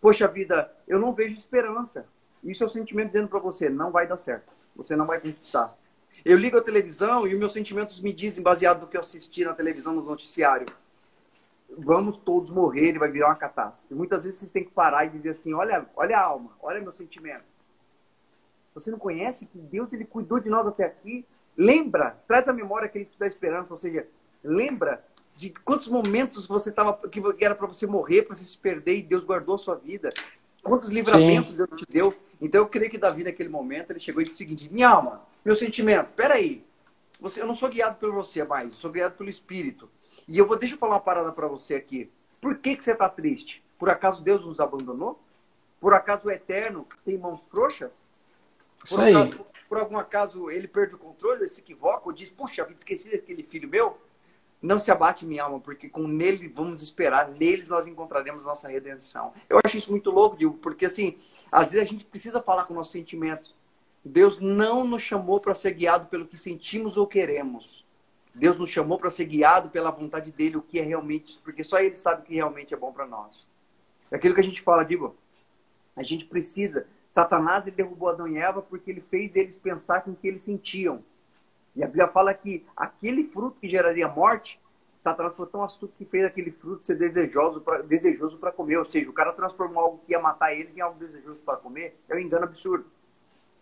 poxa 0.00 0.26
vida, 0.26 0.72
eu 0.88 0.98
não 0.98 1.12
vejo 1.12 1.34
esperança. 1.34 2.06
Isso 2.42 2.64
é 2.64 2.66
o 2.66 2.70
sentimento 2.70 3.08
dizendo 3.08 3.28
para 3.28 3.40
você, 3.40 3.68
não 3.68 3.90
vai 3.90 4.06
dar 4.06 4.16
certo, 4.16 4.50
você 4.74 4.96
não 4.96 5.06
vai 5.06 5.20
conquistar. 5.20 5.76
Eu 6.24 6.38
ligo 6.38 6.56
a 6.56 6.62
televisão 6.62 7.26
e 7.26 7.34
os 7.34 7.40
meus 7.40 7.52
sentimentos 7.52 8.00
me 8.00 8.12
dizem, 8.12 8.42
baseado 8.42 8.80
no 8.82 8.86
que 8.86 8.96
eu 8.96 9.00
assisti 9.00 9.44
na 9.44 9.52
televisão, 9.52 9.92
no 9.92 10.02
noticiário, 10.02 10.66
vamos 11.78 12.18
todos 12.18 12.50
morrer 12.50 12.94
e 12.94 12.98
vai 12.98 13.10
virar 13.10 13.28
uma 13.28 13.34
catástrofe. 13.34 13.94
Muitas 13.94 14.24
vezes 14.24 14.40
vocês 14.40 14.52
têm 14.52 14.64
que 14.64 14.70
parar 14.70 15.04
e 15.04 15.10
dizer 15.10 15.30
assim, 15.30 15.52
olha, 15.54 15.86
olha 15.96 16.16
a 16.16 16.22
alma, 16.22 16.50
olha 16.60 16.80
meu 16.80 16.92
sentimento. 16.92 17.44
Você 18.74 18.90
não 18.90 18.98
conhece 18.98 19.46
que 19.46 19.58
Deus 19.58 19.92
ele 19.92 20.04
cuidou 20.04 20.40
de 20.40 20.48
nós 20.48 20.66
até 20.66 20.84
aqui? 20.84 21.24
Lembra, 21.56 22.18
traz 22.26 22.48
a 22.48 22.52
memória 22.52 22.88
que 22.88 22.98
ele 22.98 23.04
te 23.04 23.18
dá 23.18 23.26
esperança, 23.26 23.72
ou 23.72 23.78
seja, 23.78 24.06
lembra 24.42 25.04
de 25.36 25.50
quantos 25.50 25.88
momentos 25.88 26.46
você 26.46 26.70
tava 26.70 26.96
que 27.08 27.22
era 27.40 27.54
para 27.54 27.66
você 27.66 27.86
morrer, 27.86 28.22
para 28.22 28.34
você 28.34 28.44
se 28.44 28.58
perder 28.58 28.96
e 28.96 29.02
Deus 29.02 29.24
guardou 29.24 29.54
a 29.54 29.58
sua 29.58 29.76
vida. 29.76 30.10
Quantos 30.62 30.90
livramentos 30.90 31.52
Sim. 31.52 31.58
Deus 31.58 31.80
te 31.80 31.86
deu. 31.88 32.14
Então 32.40 32.62
eu 32.62 32.66
creio 32.66 32.90
que 32.90 32.98
Davi 32.98 33.24
naquele 33.24 33.48
momento 33.48 33.90
ele 33.90 34.00
chegou 34.00 34.20
e 34.20 34.24
disse 34.24 34.36
o 34.36 34.38
seguinte: 34.38 34.72
"Minha 34.72 34.88
alma, 34.88 35.22
meu 35.44 35.54
sentimento, 35.54 36.10
peraí. 36.16 36.64
Você, 37.20 37.40
eu 37.40 37.46
não 37.46 37.54
sou 37.54 37.68
guiado 37.68 37.96
por 37.96 38.12
você 38.12 38.44
mais, 38.44 38.72
eu 38.72 38.78
sou 38.78 38.90
guiado 38.90 39.14
pelo 39.14 39.30
Espírito. 39.30 39.88
E 40.26 40.38
eu 40.38 40.46
vou 40.46 40.58
deixa 40.58 40.74
eu 40.74 40.78
falar 40.78 40.94
uma 40.94 41.00
parada 41.00 41.32
para 41.32 41.46
você 41.46 41.74
aqui. 41.74 42.10
Por 42.40 42.58
que 42.58 42.76
que 42.76 42.84
você 42.84 42.92
está 42.92 43.08
triste? 43.08 43.62
Por 43.78 43.88
acaso 43.88 44.22
Deus 44.22 44.44
nos 44.44 44.60
abandonou? 44.60 45.18
Por 45.80 45.92
acaso 45.92 46.28
o 46.28 46.30
Eterno 46.30 46.86
tem 47.04 47.18
mãos 47.18 47.46
frouxas? 47.46 48.04
Por, 48.88 49.00
acaso, 49.00 49.46
por 49.68 49.78
algum 49.78 49.98
acaso 49.98 50.50
ele 50.50 50.68
perde 50.68 50.94
o 50.94 50.98
controle, 50.98 51.40
ele 51.40 51.48
se 51.48 51.60
equivoca, 51.60 52.02
ou 52.06 52.12
diz, 52.12 52.30
puxa, 52.30 52.66
esqueci 52.76 53.10
daquele 53.10 53.42
filho 53.42 53.68
meu? 53.68 53.98
Não 54.62 54.78
se 54.78 54.90
abate 54.90 55.26
minha 55.26 55.44
alma, 55.44 55.60
porque 55.60 55.90
com 55.90 56.08
nele 56.08 56.48
vamos 56.48 56.82
esperar, 56.82 57.28
neles 57.28 57.68
nós 57.68 57.86
encontraremos 57.86 58.46
nossa 58.46 58.66
redenção. 58.66 59.34
Eu 59.46 59.60
acho 59.62 59.76
isso 59.76 59.90
muito 59.90 60.10
louco, 60.10 60.38
Diego, 60.38 60.54
porque 60.54 60.86
assim, 60.86 61.18
às 61.52 61.72
vezes 61.72 61.86
a 61.86 61.90
gente 61.90 62.06
precisa 62.06 62.42
falar 62.42 62.64
com 62.64 62.72
nossos 62.72 62.92
sentimentos. 62.92 63.54
Deus 64.02 64.38
não 64.38 64.84
nos 64.84 65.02
chamou 65.02 65.38
para 65.40 65.54
ser 65.54 65.72
guiado 65.72 66.06
pelo 66.06 66.26
que 66.26 66.36
sentimos 66.36 66.96
ou 66.96 67.06
queremos. 67.06 67.84
Deus 68.34 68.58
nos 68.58 68.68
chamou 68.68 68.98
para 68.98 69.10
ser 69.10 69.26
guiado 69.26 69.70
pela 69.70 69.90
vontade 69.90 70.32
dele, 70.32 70.56
o 70.56 70.62
que 70.62 70.80
é 70.80 70.82
realmente, 70.82 71.38
porque 71.44 71.62
só 71.62 71.78
ele 71.78 71.96
sabe 71.96 72.22
o 72.22 72.24
que 72.24 72.34
realmente 72.34 72.74
é 72.74 72.76
bom 72.76 72.92
para 72.92 73.06
nós. 73.06 73.46
É 74.10 74.16
aquilo 74.16 74.34
que 74.34 74.40
a 74.40 74.44
gente 74.44 74.60
fala, 74.60 74.84
Digo, 74.84 75.14
a 75.96 76.02
gente 76.02 76.24
precisa. 76.24 76.86
Satanás 77.12 77.66
ele 77.66 77.76
derrubou 77.76 78.08
Adão 78.08 78.26
e 78.26 78.36
Eva 78.36 78.60
porque 78.60 78.90
ele 78.90 79.00
fez 79.00 79.36
eles 79.36 79.56
pensar 79.56 80.02
com 80.02 80.10
o 80.10 80.16
que 80.16 80.26
eles 80.26 80.42
sentiam. 80.42 81.02
E 81.76 81.82
a 81.82 81.86
Bíblia 81.86 82.08
fala 82.08 82.34
que 82.34 82.64
aquele 82.76 83.24
fruto 83.24 83.58
que 83.60 83.68
geraria 83.68 84.08
morte, 84.08 84.60
Satanás 85.00 85.34
foi 85.34 85.46
tão 85.46 85.62
astuto 85.62 85.94
que 85.96 86.04
fez 86.04 86.24
aquele 86.24 86.50
fruto 86.50 86.84
ser 86.84 86.96
desejoso 86.96 87.60
para 87.60 87.82
desejoso 87.82 88.38
comer. 88.38 88.78
Ou 88.78 88.84
seja, 88.84 89.08
o 89.08 89.12
cara 89.12 89.32
transformou 89.32 89.82
algo 89.82 90.00
que 90.04 90.12
ia 90.12 90.20
matar 90.20 90.52
eles 90.52 90.76
em 90.76 90.80
algo 90.80 90.98
desejoso 90.98 91.40
para 91.44 91.56
comer. 91.56 91.96
É 92.08 92.14
um 92.14 92.18
engano 92.18 92.44
absurdo. 92.44 92.86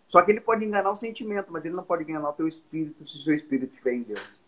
Só 0.07 0.21
que 0.21 0.31
ele 0.31 0.41
pode 0.41 0.63
enganar 0.63 0.91
o 0.91 0.95
sentimento, 0.95 1.51
mas 1.51 1.65
ele 1.65 1.75
não 1.75 1.83
pode 1.83 2.03
enganar 2.03 2.29
o 2.29 2.33
teu 2.33 2.47
espírito 2.47 3.05
se 3.05 3.17
o 3.17 3.21
seu 3.23 3.33
espírito 3.33 3.71
estiver 3.71 3.93
em 3.93 4.03
Deus. 4.03 4.42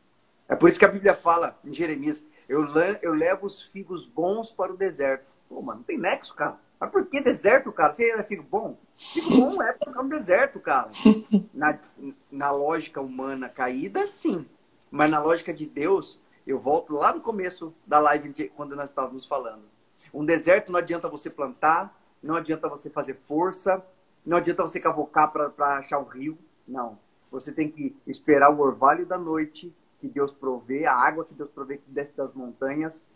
É 0.47 0.55
por 0.55 0.69
isso 0.69 0.79
que 0.79 0.85
a 0.85 0.89
Bíblia 0.89 1.13
fala 1.13 1.57
em 1.63 1.73
Jeremias: 1.73 2.25
eu, 2.47 2.65
eu 3.01 3.13
levo 3.13 3.45
os 3.45 3.63
figos 3.63 4.05
bons 4.05 4.51
para 4.51 4.73
o 4.73 4.77
deserto. 4.77 5.25
Pô, 5.49 5.61
mano, 5.61 5.79
não 5.79 5.83
tem 5.83 5.97
nexo, 5.97 6.33
cara. 6.33 6.57
Mas 6.79 6.91
por 6.91 7.05
que 7.05 7.21
deserto, 7.21 7.71
cara? 7.71 7.93
Você 7.93 8.11
é 8.11 8.23
figo 8.23 8.43
bom? 8.43 8.77
Figo 8.97 9.29
bom 9.29 9.63
é 9.63 9.73
para 9.73 10.01
um 10.01 10.09
deserto, 10.09 10.59
cara. 10.59 10.89
Na, 11.53 11.79
na 12.31 12.51
lógica 12.51 13.01
humana 13.01 13.47
caída, 13.47 14.05
sim. 14.05 14.45
Mas 14.91 15.09
na 15.09 15.19
lógica 15.19 15.53
de 15.53 15.65
Deus, 15.65 16.19
eu 16.45 16.59
volto 16.59 16.93
lá 16.93 17.13
no 17.13 17.21
começo 17.21 17.73
da 17.87 17.99
live, 17.99 18.29
de, 18.29 18.49
quando 18.49 18.75
nós 18.75 18.89
estávamos 18.89 19.25
falando. 19.25 19.63
Um 20.13 20.25
deserto 20.25 20.71
não 20.71 20.79
adianta 20.79 21.09
você 21.09 21.29
plantar, 21.29 21.97
não 22.21 22.35
adianta 22.35 22.67
você 22.67 22.89
fazer 22.89 23.17
força, 23.27 23.83
não 24.25 24.37
adianta 24.37 24.63
você 24.63 24.79
cavocar 24.79 25.31
para 25.31 25.77
achar 25.77 25.99
o 25.99 26.03
rio. 26.03 26.37
Não. 26.67 26.99
Você 27.31 27.51
tem 27.51 27.69
que 27.69 27.95
esperar 28.05 28.49
o 28.49 28.59
orvalho 28.59 29.05
da 29.05 29.17
noite 29.17 29.73
que 30.07 30.13
Deus 30.13 30.31
provê, 30.31 30.85
a 30.85 30.93
água 30.93 31.25
que 31.25 31.33
Deus 31.33 31.49
provê 31.49 31.77
que 31.77 31.89
desce 31.89 32.15
das 32.15 32.33
montanhas, 32.33 33.07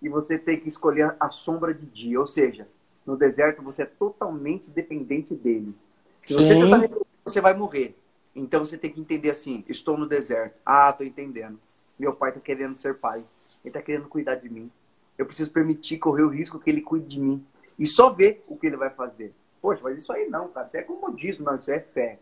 e 0.00 0.08
você 0.08 0.38
tem 0.38 0.60
que 0.60 0.68
escolher 0.68 1.16
a 1.18 1.30
sombra 1.30 1.74
de 1.74 1.86
dia. 1.86 2.20
Ou 2.20 2.26
seja, 2.26 2.68
no 3.04 3.16
deserto, 3.16 3.62
você 3.62 3.82
é 3.82 3.86
totalmente 3.86 4.70
dependente 4.70 5.34
dele. 5.34 5.74
Se 6.22 6.34
você 6.34 6.54
tentar 6.54 6.88
você 7.24 7.40
vai 7.40 7.54
morrer. 7.54 7.96
Então 8.34 8.64
você 8.64 8.78
tem 8.78 8.92
que 8.92 9.00
entender 9.00 9.30
assim: 9.30 9.64
estou 9.68 9.96
no 9.96 10.06
deserto. 10.06 10.56
Ah, 10.64 10.90
estou 10.90 11.06
entendendo. 11.06 11.58
Meu 11.98 12.14
pai 12.14 12.30
está 12.30 12.40
querendo 12.40 12.76
ser 12.76 12.94
pai. 12.98 13.18
Ele 13.64 13.70
está 13.70 13.82
querendo 13.82 14.08
cuidar 14.08 14.36
de 14.36 14.48
mim. 14.48 14.70
Eu 15.18 15.26
preciso 15.26 15.50
permitir 15.50 15.98
correr 15.98 16.22
o 16.22 16.28
risco 16.28 16.60
que 16.60 16.70
ele 16.70 16.82
cuide 16.82 17.06
de 17.06 17.20
mim. 17.20 17.44
E 17.78 17.86
só 17.86 18.10
ver 18.10 18.44
o 18.46 18.56
que 18.56 18.66
ele 18.66 18.76
vai 18.76 18.90
fazer. 18.90 19.32
Poxa, 19.60 19.80
mas 19.82 19.98
isso 19.98 20.12
aí 20.12 20.28
não, 20.28 20.48
cara. 20.48 20.66
Isso 20.66 20.76
é 20.76 20.82
comodismo, 20.82 21.44
não. 21.44 21.56
Isso 21.56 21.70
é 21.70 21.80
fé. 21.80 22.20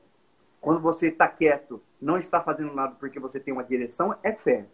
Quando 0.60 0.80
você 0.80 1.08
está 1.08 1.28
quieto, 1.28 1.82
não 2.04 2.18
está 2.18 2.38
fazendo 2.42 2.74
nada 2.74 2.94
porque 3.00 3.18
você 3.18 3.40
tem 3.40 3.52
uma 3.54 3.64
direção, 3.64 4.14
é 4.22 4.30
fé. 4.30 4.66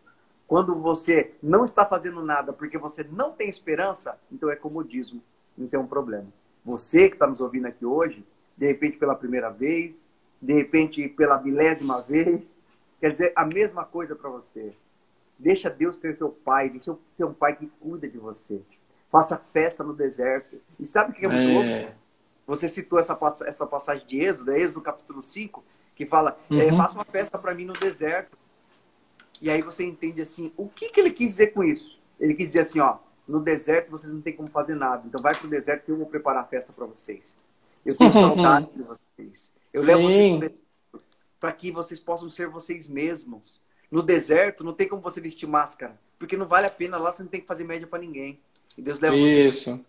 Quando 0.49 0.75
você 0.75 1.33
não 1.41 1.65
está 1.65 1.87
fazendo 1.87 2.25
nada 2.25 2.53
porque 2.53 2.77
você 2.77 3.05
não 3.05 3.31
tem 3.31 3.49
esperança, 3.49 4.19
então 4.33 4.51
é 4.51 4.57
comodismo. 4.57 5.23
Não 5.57 5.69
tem 5.69 5.79
um 5.79 5.87
problema. 5.87 6.27
Você 6.65 7.09
que 7.09 7.15
está 7.15 7.29
nos 7.29 7.41
ouvindo 7.41 7.67
aqui 7.67 7.87
hoje, 7.87 8.27
de 8.57 8.67
repente 8.67 8.99
pela 8.99 9.15
primeira 9.15 9.49
vez, 9.49 9.95
de 10.43 10.53
repente 10.53 11.09
pela 11.09 11.41
milésima 11.41 12.03
vez, 12.03 12.43
quer 12.99 13.13
dizer 13.13 13.33
a 13.37 13.47
mesma 13.47 13.85
coisa 13.85 14.17
para 14.17 14.29
você. 14.29 14.75
Deixa 15.39 15.71
Deus 15.71 15.99
ter 15.99 16.17
seu 16.17 16.31
pai, 16.31 16.69
deixa 16.69 16.97
ser 17.17 17.25
um 17.25 17.33
pai 17.33 17.55
que 17.55 17.71
cuida 17.81 18.09
de 18.09 18.19
você. 18.19 18.61
Faça 19.09 19.39
festa 19.39 19.85
no 19.85 19.95
deserto. 19.95 20.61
E 20.81 20.87
sabe 20.87 21.13
o 21.13 21.15
que 21.15 21.25
é 21.25 21.29
muito 21.29 21.49
é. 21.49 21.83
louco? 21.83 21.95
Você 22.49 22.67
citou 22.67 22.99
essa, 22.99 23.17
essa 23.47 23.67
passagem 23.69 24.05
de 24.05 24.21
Êxodo, 24.21 24.53
Êxodo 24.53 24.81
capítulo 24.81 25.23
5, 25.23 25.63
que 26.01 26.07
fala: 26.07 26.41
é, 26.51 26.55
uhum. 26.55 26.61
é, 26.61 26.77
faça 26.79 26.95
uma 26.95 27.05
festa 27.05 27.39
para 27.39 27.55
mim 27.55 27.67
no 27.67 27.75
deserto. 27.75 28.35
E 29.43 29.51
aí 29.51 29.61
você 29.61 29.85
entende 29.85 30.23
assim, 30.23 30.51
o 30.57 30.67
que, 30.67 30.89
que 30.89 30.99
ele 30.99 31.11
quis 31.11 31.29
dizer 31.29 31.49
com 31.49 31.63
isso? 31.63 31.99
Ele 32.19 32.35
quis 32.35 32.47
dizer 32.49 32.61
assim, 32.61 32.81
ó, 32.81 32.97
no 33.29 33.41
deserto 33.41 33.91
vocês 33.91 34.11
não 34.11 34.23
tem 34.23 34.35
como 34.35 34.49
fazer 34.49 34.75
nada. 34.75 35.03
Então 35.07 35.21
vai 35.21 35.35
pro 35.35 35.49
deserto 35.49 35.85
que 35.85 35.91
eu 35.91 35.99
vou 35.99 36.07
preparar 36.07 36.43
a 36.43 36.47
festa 36.47 36.73
para 36.73 36.87
vocês. 36.87 37.37
Eu 37.85 37.95
tenho 37.95 38.13
saudade 38.15 38.71
de 38.75 38.83
vocês. 38.83 39.53
Eu 39.75 39.83
Sim. 39.83 39.87
levo 39.87 40.03
vocês 40.03 40.53
para 41.39 41.53
que 41.53 41.71
vocês 41.71 42.01
possam 42.01 42.31
ser 42.31 42.49
vocês 42.49 42.89
mesmos. 42.89 43.61
No 43.91 44.03
deserto 44.03 44.65
não 44.65 44.73
tem 44.73 44.89
como 44.89 45.03
você 45.03 45.21
vestir 45.21 45.47
máscara, 45.47 45.99
porque 46.19 46.37
não 46.37 46.47
vale 46.47 46.67
a 46.67 46.71
pena 46.71 46.97
lá, 46.97 47.13
você 47.13 47.23
não 47.23 47.31
tem 47.31 47.41
que 47.43 47.47
fazer 47.47 47.65
média 47.65 47.87
para 47.87 47.99
ninguém. 47.99 48.41
E 48.77 48.81
Deus 48.81 49.01
leva 49.01 49.17
Isso. 49.17 49.71
você 49.71 49.81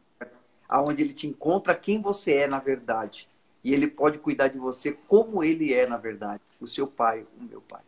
aonde 0.67 1.03
ele 1.03 1.13
te 1.13 1.27
encontra 1.27 1.75
quem 1.75 2.01
você 2.01 2.33
é 2.33 2.47
na 2.47 2.59
verdade. 2.59 3.29
E 3.63 3.73
ele 3.73 3.87
pode 3.87 4.19
cuidar 4.19 4.47
de 4.47 4.57
você 4.57 4.91
como 5.07 5.43
ele 5.43 5.73
é 5.73 5.85
na 5.85 5.97
verdade, 5.97 6.41
o 6.59 6.67
seu 6.67 6.87
pai, 6.87 7.25
o 7.39 7.43
meu 7.43 7.61
pai. 7.61 7.81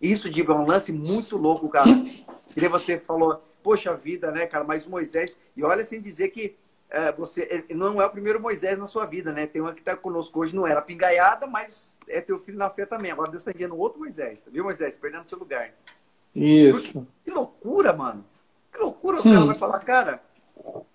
Isso, 0.00 0.28
Diego, 0.28 0.52
é 0.52 0.54
um 0.56 0.66
lance 0.66 0.92
muito 0.92 1.36
louco, 1.36 1.68
cara. 1.68 1.88
Que 2.52 2.68
você 2.68 2.98
falou, 2.98 3.42
poxa 3.62 3.94
vida, 3.94 4.30
né, 4.30 4.46
cara, 4.46 4.64
mas 4.64 4.86
Moisés. 4.86 5.36
E 5.56 5.62
olha 5.62 5.84
sem 5.84 6.00
dizer 6.00 6.28
que 6.28 6.56
é, 6.90 7.10
você 7.12 7.64
não 7.70 8.00
é 8.00 8.06
o 8.06 8.10
primeiro 8.10 8.40
Moisés 8.40 8.78
na 8.78 8.86
sua 8.86 9.06
vida, 9.06 9.32
né? 9.32 9.46
Tem 9.46 9.60
uma 9.62 9.72
que 9.72 9.80
está 9.80 9.96
conosco 9.96 10.40
hoje, 10.40 10.54
não 10.54 10.66
era 10.66 10.82
pingaiada, 10.82 11.46
mas 11.46 11.98
é 12.06 12.20
teu 12.20 12.38
filho 12.38 12.58
na 12.58 12.70
fé 12.70 12.84
também. 12.86 13.10
Agora 13.10 13.30
Deus 13.30 13.40
está 13.40 13.50
enviando 13.50 13.76
outro 13.76 13.98
Moisés, 13.98 14.40
tá 14.40 14.50
viu, 14.50 14.64
Moisés? 14.64 14.96
Perdendo 14.96 15.28
seu 15.28 15.38
lugar. 15.38 15.72
Isso. 16.34 16.92
Porque, 16.92 17.08
que 17.24 17.30
loucura, 17.30 17.92
mano. 17.92 18.24
Que 18.72 18.78
loucura. 18.78 19.20
O 19.20 19.22
cara 19.22 19.46
vai 19.46 19.54
falar, 19.54 19.78
cara, 19.80 20.22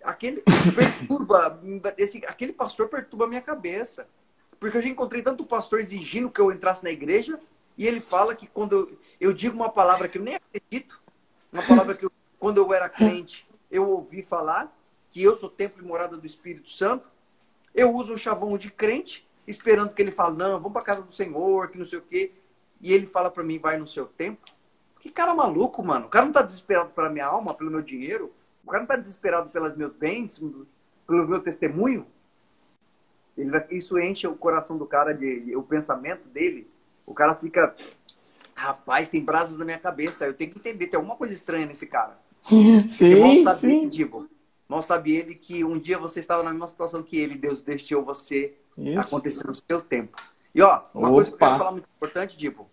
aquele 0.03 0.41
perturba, 0.75 1.59
esse, 1.97 2.17
aquele 2.25 2.53
pastor 2.53 2.87
perturba 2.89 3.25
a 3.25 3.27
minha 3.27 3.41
cabeça. 3.41 4.07
Porque 4.59 4.77
eu 4.77 4.81
já 4.81 4.89
encontrei 4.89 5.21
tanto 5.21 5.45
pastor 5.45 5.79
exigindo 5.79 6.29
que 6.29 6.41
eu 6.41 6.51
entrasse 6.51 6.83
na 6.83 6.91
igreja, 6.91 7.39
e 7.77 7.87
ele 7.87 8.01
fala 8.01 8.35
que 8.35 8.45
quando 8.45 8.73
eu, 8.73 8.99
eu 9.19 9.33
digo 9.33 9.55
uma 9.55 9.69
palavra 9.69 10.09
que 10.09 10.17
eu 10.17 10.23
nem 10.23 10.35
acredito, 10.35 11.01
uma 11.51 11.65
palavra 11.65 11.95
que 11.95 12.05
eu, 12.05 12.11
quando 12.37 12.57
eu 12.57 12.73
era 12.73 12.89
crente, 12.89 13.47
eu 13.71 13.87
ouvi 13.87 14.21
falar, 14.21 14.75
que 15.09 15.23
eu 15.23 15.33
sou 15.33 15.49
templo 15.49 15.81
e 15.81 15.87
morada 15.87 16.17
do 16.17 16.25
Espírito 16.25 16.69
Santo, 16.69 17.07
eu 17.73 17.95
uso 17.95 18.13
um 18.13 18.17
chavão 18.17 18.57
de 18.57 18.69
crente, 18.69 19.27
esperando 19.47 19.93
que 19.93 20.01
ele 20.01 20.11
fale, 20.11 20.35
não, 20.35 20.51
vamos 20.57 20.73
para 20.73 20.81
casa 20.81 21.03
do 21.03 21.13
Senhor, 21.13 21.69
que 21.69 21.77
não 21.77 21.85
sei 21.85 21.99
o 21.99 22.03
quê. 22.03 22.33
E 22.81 22.93
ele 22.93 23.07
fala 23.07 23.31
para 23.31 23.43
mim, 23.43 23.59
vai 23.59 23.77
no 23.77 23.87
seu 23.87 24.05
tempo. 24.05 24.45
Que 24.99 25.09
cara 25.09 25.33
maluco, 25.33 25.83
mano. 25.83 26.07
O 26.07 26.09
cara 26.09 26.25
não 26.25 26.33
tá 26.33 26.41
desesperado 26.41 26.91
pela 26.91 27.09
minha 27.09 27.25
alma, 27.25 27.53
pelo 27.53 27.71
meu 27.71 27.81
dinheiro. 27.81 28.33
O 28.69 28.71
cara 28.71 28.83
não 28.83 28.87
tá 28.87 28.95
desesperado 28.97 29.49
pelos 29.49 29.75
meus 29.75 29.95
bens, 29.95 30.39
pelo 31.07 31.27
meu 31.27 31.39
testemunho. 31.39 32.05
Vai, 33.35 33.65
isso 33.71 33.97
enche 33.97 34.27
o 34.27 34.35
coração 34.35 34.77
do 34.77 34.85
cara, 34.85 35.11
de, 35.11 35.55
o 35.55 35.63
pensamento 35.63 36.27
dele. 36.29 36.69
O 37.03 37.11
cara 37.11 37.33
fica, 37.33 37.75
rapaz, 38.53 39.09
tem 39.09 39.25
brasas 39.25 39.57
na 39.57 39.65
minha 39.65 39.79
cabeça. 39.79 40.27
Eu 40.27 40.35
tenho 40.35 40.51
que 40.51 40.59
entender, 40.59 40.85
tem 40.85 40.97
alguma 40.97 41.15
coisa 41.15 41.33
estranha 41.33 41.65
nesse 41.65 41.87
cara. 41.87 42.19
Sim, 42.87 43.19
mal 43.19 43.55
sabe, 43.55 43.59
sim. 43.59 43.89
Digo, 43.89 44.29
mal 44.67 44.83
sabe 44.83 45.15
ele 45.15 45.33
que 45.33 45.63
um 45.65 45.79
dia 45.79 45.97
você 45.97 46.19
estava 46.19 46.43
na 46.43 46.51
mesma 46.51 46.67
situação 46.67 47.01
que 47.01 47.17
ele. 47.17 47.39
Deus 47.39 47.63
deixou 47.63 48.05
você 48.05 48.55
isso. 48.77 48.99
acontecer 48.99 49.47
no 49.47 49.55
seu 49.55 49.81
tempo. 49.81 50.15
E 50.53 50.61
ó, 50.61 50.83
uma 50.93 51.07
Opa. 51.07 51.15
coisa 51.15 51.31
que 51.31 51.33
eu 51.33 51.39
quero 51.39 51.57
falar 51.57 51.71
muito 51.71 51.89
importante, 51.89 52.37
Dibo. 52.37 52.69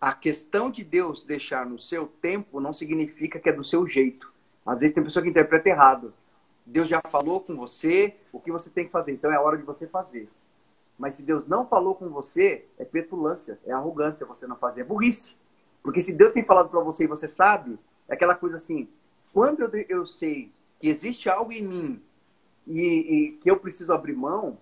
A 0.00 0.14
questão 0.14 0.70
de 0.70 0.82
Deus 0.82 1.22
deixar 1.24 1.66
no 1.66 1.78
seu 1.78 2.06
tempo 2.06 2.58
não 2.58 2.72
significa 2.72 3.38
que 3.38 3.50
é 3.50 3.52
do 3.52 3.62
seu 3.62 3.86
jeito. 3.86 4.34
Às 4.66 4.80
vezes 4.80 4.94
tem 4.94 5.04
pessoa 5.04 5.22
que 5.22 5.28
interpreta 5.28 5.68
errado. 5.68 6.12
Deus 6.64 6.88
já 6.88 7.00
falou 7.06 7.40
com 7.40 7.54
você 7.54 8.16
o 8.32 8.40
que 8.40 8.50
você 8.50 8.68
tem 8.68 8.86
que 8.86 8.90
fazer, 8.90 9.12
então 9.12 9.32
é 9.32 9.38
hora 9.38 9.56
de 9.56 9.62
você 9.62 9.86
fazer. 9.86 10.28
Mas 10.98 11.14
se 11.14 11.22
Deus 11.22 11.46
não 11.46 11.66
falou 11.66 11.94
com 11.94 12.08
você, 12.08 12.66
é 12.78 12.84
petulância, 12.84 13.58
é 13.64 13.72
arrogância 13.72 14.26
você 14.26 14.46
não 14.46 14.56
fazer, 14.56 14.80
é 14.80 14.84
burrice. 14.84 15.36
Porque 15.82 16.02
se 16.02 16.12
Deus 16.12 16.32
tem 16.32 16.44
falado 16.44 16.68
para 16.68 16.80
você 16.80 17.04
e 17.04 17.06
você 17.06 17.28
sabe, 17.28 17.78
é 18.08 18.14
aquela 18.14 18.34
coisa 18.34 18.56
assim, 18.56 18.88
quando 19.32 19.60
eu, 19.60 19.70
eu 19.88 20.06
sei 20.06 20.50
que 20.80 20.88
existe 20.88 21.28
algo 21.28 21.52
em 21.52 21.62
mim 21.62 22.02
e, 22.66 22.80
e 22.80 23.32
que 23.32 23.50
eu 23.50 23.58
preciso 23.58 23.92
abrir 23.92 24.14
mão, 24.14 24.58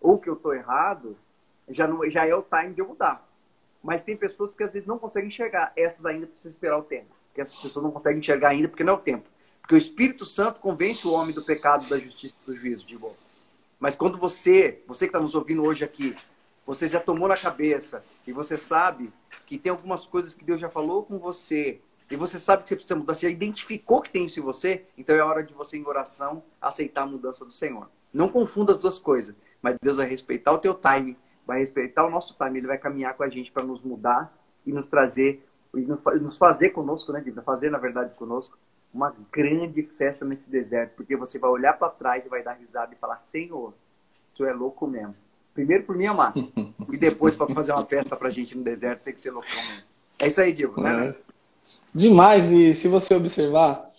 ou 0.00 0.18
que 0.18 0.28
eu 0.28 0.34
estou 0.34 0.52
errado, 0.52 1.16
já, 1.68 1.86
não, 1.86 2.08
já 2.10 2.26
é 2.26 2.34
o 2.34 2.42
time 2.42 2.74
de 2.74 2.80
eu 2.80 2.88
mudar. 2.88 3.26
Mas 3.82 4.02
tem 4.02 4.16
pessoas 4.16 4.54
que 4.54 4.62
às 4.62 4.72
vezes 4.72 4.86
não 4.86 4.98
conseguem 4.98 5.28
enxergar. 5.28 5.72
Essas 5.76 6.04
ainda 6.04 6.26
precisam 6.26 6.50
esperar 6.50 6.78
o 6.78 6.82
tempo. 6.82 7.14
Porque 7.28 7.40
essas 7.40 7.56
pessoas 7.56 7.82
não 7.82 7.90
conseguem 7.90 8.18
enxergar 8.18 8.50
ainda 8.50 8.68
porque 8.68 8.84
não 8.84 8.94
é 8.94 8.96
o 8.96 9.00
tempo. 9.00 9.28
Porque 9.64 9.76
o 9.76 9.78
Espírito 9.78 10.26
Santo 10.26 10.60
convence 10.60 11.06
o 11.06 11.12
homem 11.12 11.34
do 11.34 11.42
pecado, 11.42 11.88
da 11.88 11.98
justiça 11.98 12.34
e 12.42 12.50
do 12.50 12.54
juízo, 12.54 12.84
digo. 12.84 13.16
Mas 13.80 13.96
quando 13.96 14.18
você, 14.18 14.82
você 14.86 15.06
que 15.06 15.08
está 15.08 15.18
nos 15.18 15.34
ouvindo 15.34 15.64
hoje 15.64 15.82
aqui, 15.82 16.14
você 16.66 16.86
já 16.86 17.00
tomou 17.00 17.28
na 17.28 17.36
cabeça 17.36 18.04
e 18.26 18.32
você 18.32 18.58
sabe 18.58 19.10
que 19.46 19.56
tem 19.56 19.70
algumas 19.70 20.06
coisas 20.06 20.34
que 20.34 20.44
Deus 20.44 20.60
já 20.60 20.68
falou 20.68 21.02
com 21.02 21.18
você 21.18 21.80
e 22.10 22.16
você 22.16 22.38
sabe 22.38 22.62
que 22.62 22.68
você 22.68 22.76
precisa 22.76 22.94
mudar, 22.94 23.14
você 23.14 23.26
já 23.26 23.32
identificou 23.32 24.02
que 24.02 24.10
tem 24.10 24.26
isso 24.26 24.38
em 24.38 24.42
você, 24.42 24.84
então 24.98 25.16
é 25.16 25.22
hora 25.22 25.42
de 25.42 25.54
você, 25.54 25.78
em 25.78 25.86
oração, 25.86 26.42
aceitar 26.60 27.04
a 27.04 27.06
mudança 27.06 27.42
do 27.42 27.52
Senhor. 27.52 27.88
Não 28.12 28.28
confunda 28.28 28.70
as 28.70 28.78
duas 28.78 28.98
coisas, 28.98 29.34
mas 29.62 29.78
Deus 29.82 29.96
vai 29.96 30.06
respeitar 30.06 30.52
o 30.52 30.58
teu 30.58 30.74
time, 30.74 31.16
vai 31.46 31.60
respeitar 31.60 32.04
o 32.04 32.10
nosso 32.10 32.36
time, 32.36 32.58
Ele 32.58 32.66
vai 32.66 32.76
caminhar 32.76 33.14
com 33.14 33.22
a 33.22 33.30
gente 33.30 33.50
para 33.50 33.64
nos 33.64 33.82
mudar 33.82 34.30
e 34.66 34.72
nos 34.72 34.86
trazer, 34.86 35.42
e 35.74 35.80
nos 35.80 36.36
fazer 36.36 36.68
conosco, 36.68 37.10
né, 37.12 37.24
Fazer, 37.42 37.70
na 37.70 37.78
verdade, 37.78 38.14
conosco, 38.14 38.58
uma 38.94 39.14
grande 39.32 39.82
festa 39.82 40.24
nesse 40.24 40.48
deserto, 40.48 40.92
porque 40.96 41.16
você 41.16 41.38
vai 41.38 41.50
olhar 41.50 41.72
para 41.72 41.90
trás 41.90 42.24
e 42.24 42.28
vai 42.28 42.42
dar 42.42 42.52
risada 42.52 42.94
e 42.94 42.96
falar: 42.96 43.20
Senhor, 43.24 43.74
isso 44.32 44.44
é 44.44 44.52
louco 44.52 44.86
mesmo. 44.86 45.16
Primeiro 45.52 45.82
por 45.82 45.96
mim 45.96 46.06
amar, 46.06 46.32
e 46.92 46.96
depois 46.96 47.36
para 47.36 47.52
fazer 47.52 47.72
uma 47.72 47.84
festa 47.84 48.16
para 48.16 48.28
a 48.28 48.30
gente 48.30 48.56
no 48.56 48.62
deserto 48.62 49.02
tem 49.02 49.12
que 49.12 49.20
ser 49.20 49.32
loucão 49.32 49.52
mesmo. 49.66 49.82
É 50.18 50.28
isso 50.28 50.40
aí, 50.40 50.52
Diego, 50.52 50.80
né? 50.80 51.08
É. 51.08 51.14
Demais, 51.92 52.50
e 52.50 52.74
se 52.74 52.86
você 52.86 53.14
observar, 53.14 53.90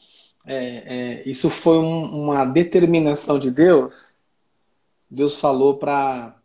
é, 0.45 1.21
é, 1.25 1.29
isso 1.29 1.49
foi 1.49 1.77
um, 1.77 2.23
uma 2.23 2.45
determinação 2.45 3.37
de 3.37 3.51
Deus. 3.51 4.13
Deus 5.09 5.39
falou 5.39 5.77
para 5.77 6.35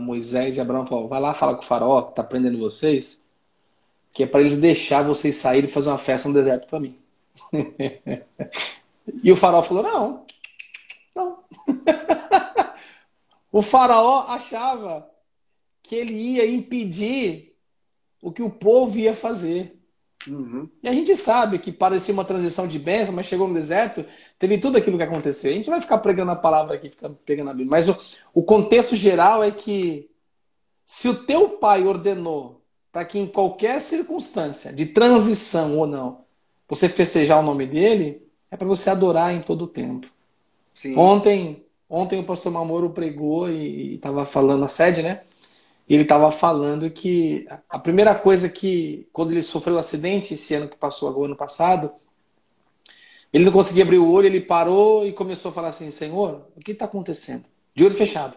Moisés 0.00 0.56
e 0.56 0.60
Abraão: 0.60 0.86
falou, 0.86 1.06
vai 1.06 1.20
lá 1.20 1.34
falar 1.34 1.54
com 1.54 1.62
o 1.62 1.66
faraó 1.66 2.02
que 2.02 2.10
está 2.10 2.22
prendendo 2.22 2.58
vocês, 2.58 3.20
que 4.14 4.22
é 4.22 4.26
para 4.26 4.40
eles 4.40 4.56
deixar 4.56 5.02
vocês 5.02 5.36
saírem 5.36 5.68
e 5.68 5.72
fazer 5.72 5.90
uma 5.90 5.98
festa 5.98 6.28
no 6.28 6.34
deserto 6.34 6.66
para 6.66 6.80
mim. 6.80 6.98
e 9.22 9.30
o 9.30 9.36
faraó 9.36 9.62
falou: 9.62 9.82
não, 9.82 10.26
não. 11.14 11.44
o 13.50 13.62
faraó 13.62 14.26
achava 14.28 15.10
que 15.82 15.94
ele 15.94 16.14
ia 16.14 16.48
impedir 16.48 17.56
o 18.22 18.32
que 18.32 18.42
o 18.42 18.50
povo 18.50 18.98
ia 18.98 19.14
fazer. 19.14 19.76
Uhum. 20.26 20.68
E 20.82 20.88
a 20.88 20.92
gente 20.92 21.16
sabe 21.16 21.58
que 21.58 21.72
parecia 21.72 22.12
uma 22.12 22.24
transição 22.24 22.68
de 22.68 22.78
bênção, 22.78 23.14
mas 23.14 23.26
chegou 23.26 23.48
no 23.48 23.54
deserto, 23.54 24.04
teve 24.38 24.58
tudo 24.58 24.76
aquilo 24.76 24.98
que 24.98 25.02
aconteceu. 25.02 25.50
A 25.50 25.54
gente 25.54 25.70
vai 25.70 25.80
ficar 25.80 25.98
pregando 25.98 26.30
a 26.30 26.36
palavra 26.36 26.76
aqui, 26.76 26.90
ficar 26.90 27.08
pegando 27.24 27.50
a 27.50 27.54
Bíblia. 27.54 27.70
Mas 27.70 27.88
o, 27.88 27.96
o 28.34 28.42
contexto 28.42 28.94
geral 28.94 29.42
é 29.42 29.50
que 29.50 30.10
se 30.84 31.08
o 31.08 31.24
teu 31.24 31.50
pai 31.50 31.86
ordenou 31.86 32.62
para 32.92 33.04
que 33.04 33.18
em 33.18 33.26
qualquer 33.26 33.80
circunstância, 33.80 34.72
de 34.72 34.86
transição 34.86 35.78
ou 35.78 35.86
não, 35.86 36.24
você 36.70 36.88
festejar 36.88 37.40
o 37.40 37.42
nome 37.42 37.66
dele, 37.66 38.22
é 38.48 38.56
para 38.56 38.68
você 38.68 38.88
adorar 38.90 39.34
em 39.34 39.42
todo 39.42 39.62
o 39.62 39.66
tempo. 39.66 40.06
Sim. 40.72 40.96
Ontem, 40.96 41.64
ontem 41.88 42.20
o 42.20 42.24
pastor 42.24 42.52
Mamoro 42.52 42.90
pregou 42.90 43.50
e 43.50 43.96
estava 43.96 44.24
falando 44.24 44.64
a 44.64 44.68
sede, 44.68 45.02
né? 45.02 45.22
E 45.88 45.94
ele 45.94 46.04
estava 46.04 46.30
falando 46.30 46.88
que 46.88 47.44
a 47.68 47.76
primeira 47.76 48.14
coisa 48.14 48.48
que, 48.48 49.08
quando 49.12 49.32
ele 49.32 49.42
sofreu 49.42 49.74
o 49.74 49.76
um 49.76 49.80
acidente, 49.80 50.34
esse 50.34 50.54
ano 50.54 50.68
que 50.68 50.76
passou, 50.76 51.12
o 51.12 51.24
ano 51.24 51.34
passado, 51.34 51.90
ele 53.32 53.44
não 53.44 53.52
conseguia 53.52 53.82
abrir 53.82 53.98
o 53.98 54.08
olho, 54.08 54.26
ele 54.26 54.40
parou 54.40 55.04
e 55.04 55.12
começou 55.12 55.48
a 55.48 55.52
falar 55.52 55.68
assim: 55.68 55.90
Senhor, 55.90 56.46
o 56.56 56.60
que 56.60 56.70
está 56.70 56.84
acontecendo? 56.84 57.46
De 57.74 57.84
olho 57.84 57.94
fechado. 57.94 58.36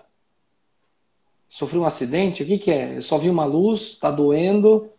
Sofri 1.48 1.78
um 1.78 1.86
acidente? 1.86 2.42
O 2.42 2.46
que, 2.48 2.58
que 2.58 2.72
é? 2.72 2.98
Eu 2.98 3.02
só 3.04 3.20
vi 3.20 3.30
uma 3.30 3.46
luz, 3.46 3.82
está 3.82 4.10
doendo, 4.10 4.90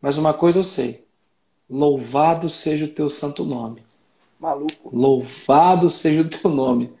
mas 0.00 0.16
uma 0.16 0.32
coisa 0.32 0.60
eu 0.60 0.64
sei. 0.64 1.04
Louvado 1.72 2.50
seja 2.50 2.84
o 2.84 2.88
teu 2.88 3.08
santo 3.08 3.44
nome. 3.44 3.82
Maluco. 4.38 4.94
Louvado 4.94 5.88
seja 5.88 6.20
o 6.20 6.28
teu 6.28 6.50
nome. 6.50 6.92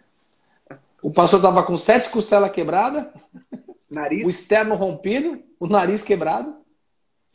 O 1.02 1.10
pastor 1.10 1.40
estava 1.40 1.62
com 1.62 1.76
sete 1.76 2.08
costelas 2.08 2.50
quebradas, 2.52 3.06
nariz. 3.90 4.26
o 4.26 4.30
externo 4.30 4.74
rompido, 4.74 5.42
o 5.60 5.66
nariz 5.66 6.02
quebrado. 6.02 6.56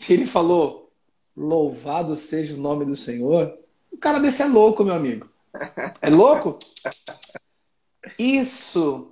E 0.09 0.13
ele 0.13 0.25
falou: 0.25 0.91
Louvado 1.35 2.15
seja 2.15 2.55
o 2.55 2.59
nome 2.59 2.85
do 2.85 2.95
Senhor. 2.95 3.55
O 3.91 3.97
cara 3.97 4.17
desse 4.17 4.41
é 4.41 4.45
louco, 4.47 4.83
meu 4.83 4.95
amigo. 4.95 5.29
É 6.01 6.09
louco? 6.09 6.57
Isso 8.17 9.11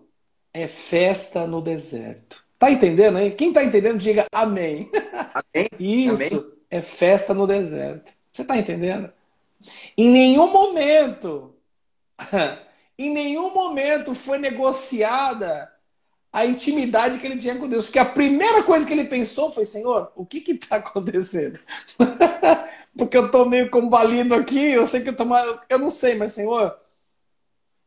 é 0.51 0.65
festa 0.65 1.45
no 1.45 1.61
deserto. 1.61 2.43
Tá 2.57 2.71
entendendo 2.71 3.19
aí? 3.19 3.29
Quem 3.29 3.53
tá 3.53 3.63
entendendo, 3.63 3.99
diga 3.99 4.25
amém. 4.31 4.89
Amém? 5.53 5.67
Isso 5.77 6.37
amém? 6.37 6.51
é 6.71 6.81
festa 6.81 7.31
no 7.31 7.45
deserto. 7.45 8.14
Você 8.35 8.43
tá 8.43 8.57
entendendo? 8.57 9.09
Em 9.97 10.09
nenhum 10.09 10.51
momento, 10.51 11.55
em 12.99 13.09
nenhum 13.09 13.53
momento 13.53 14.13
foi 14.13 14.37
negociada 14.37 15.71
a 16.33 16.45
intimidade 16.45 17.17
que 17.17 17.25
ele 17.25 17.39
tinha 17.39 17.57
com 17.57 17.69
Deus. 17.69 17.85
Porque 17.85 17.97
a 17.97 18.03
primeira 18.03 18.61
coisa 18.63 18.85
que 18.85 18.91
ele 18.91 19.05
pensou 19.05 19.53
foi: 19.53 19.63
Senhor, 19.63 20.11
o 20.17 20.25
que 20.25 20.51
está 20.51 20.75
acontecendo? 20.75 21.57
porque 22.97 23.15
eu 23.15 23.27
estou 23.27 23.45
meio 23.45 23.69
combalido 23.69 24.35
aqui, 24.35 24.59
eu 24.59 24.85
sei 24.85 25.01
que 25.01 25.07
eu 25.07 25.15
tô 25.15 25.23
Eu 25.69 25.79
não 25.79 25.89
sei, 25.89 26.15
mas 26.15 26.33
Senhor, 26.33 26.77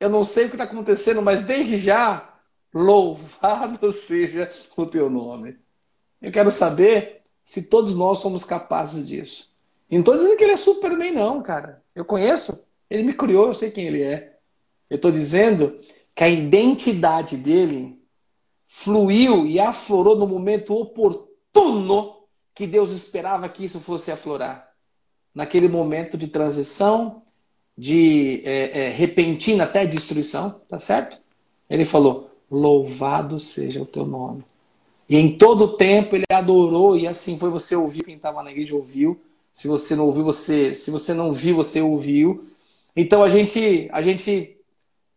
eu 0.00 0.08
não 0.08 0.24
sei 0.24 0.46
o 0.46 0.48
que 0.48 0.54
está 0.54 0.64
acontecendo, 0.64 1.20
mas 1.20 1.42
desde 1.42 1.76
já 1.76 2.26
Louvado 2.72 3.92
seja 3.92 4.50
o 4.74 4.86
teu 4.86 5.10
nome. 5.10 5.58
Eu 6.22 6.32
quero 6.32 6.50
saber 6.50 7.20
se 7.44 7.64
todos 7.64 7.94
nós 7.94 8.20
somos 8.20 8.44
capazes 8.44 9.06
disso. 9.06 9.57
E 9.90 9.94
não 9.94 10.00
estou 10.00 10.16
dizendo 10.16 10.36
que 10.36 10.44
ele 10.44 10.52
é 10.52 10.56
Superman, 10.56 11.12
não, 11.12 11.42
cara. 11.42 11.82
Eu 11.94 12.04
conheço. 12.04 12.64
Ele 12.90 13.02
me 13.02 13.14
criou, 13.14 13.48
eu 13.48 13.54
sei 13.54 13.70
quem 13.70 13.86
ele 13.86 14.02
é. 14.02 14.36
Eu 14.88 14.96
estou 14.96 15.10
dizendo 15.10 15.80
que 16.14 16.24
a 16.24 16.28
identidade 16.28 17.36
dele 17.36 17.98
fluiu 18.66 19.46
e 19.46 19.58
aflorou 19.58 20.16
no 20.16 20.26
momento 20.26 20.74
oportuno 20.74 22.16
que 22.54 22.66
Deus 22.66 22.90
esperava 22.90 23.48
que 23.48 23.64
isso 23.64 23.80
fosse 23.80 24.10
aflorar. 24.10 24.68
Naquele 25.34 25.68
momento 25.68 26.18
de 26.18 26.26
transição, 26.26 27.22
de 27.76 28.42
é, 28.44 28.86
é, 28.86 28.90
repentina 28.90 29.64
até 29.64 29.86
destruição, 29.86 30.60
tá 30.68 30.78
certo? 30.78 31.18
Ele 31.70 31.84
falou: 31.84 32.30
Louvado 32.50 33.38
seja 33.38 33.80
o 33.80 33.86
teu 33.86 34.04
nome. 34.04 34.44
E 35.08 35.16
em 35.16 35.38
todo 35.38 35.64
o 35.64 35.76
tempo 35.76 36.16
ele 36.16 36.24
adorou, 36.30 36.98
e 36.98 37.06
assim 37.06 37.38
foi 37.38 37.50
você 37.50 37.76
ouviu, 37.76 38.04
quem 38.04 38.16
estava 38.16 38.42
na 38.42 38.50
igreja 38.50 38.74
ouviu. 38.74 39.20
Se 39.58 39.66
você 39.66 39.96
não 39.96 40.06
ouviu, 40.06 40.22
você, 40.22 40.72
se 40.72 40.88
você 40.88 41.12
não 41.12 41.32
viu, 41.32 41.56
você 41.56 41.80
ouviu. 41.80 42.46
Então 42.94 43.24
a 43.24 43.28
gente, 43.28 43.88
a 43.90 44.00
gente 44.00 44.56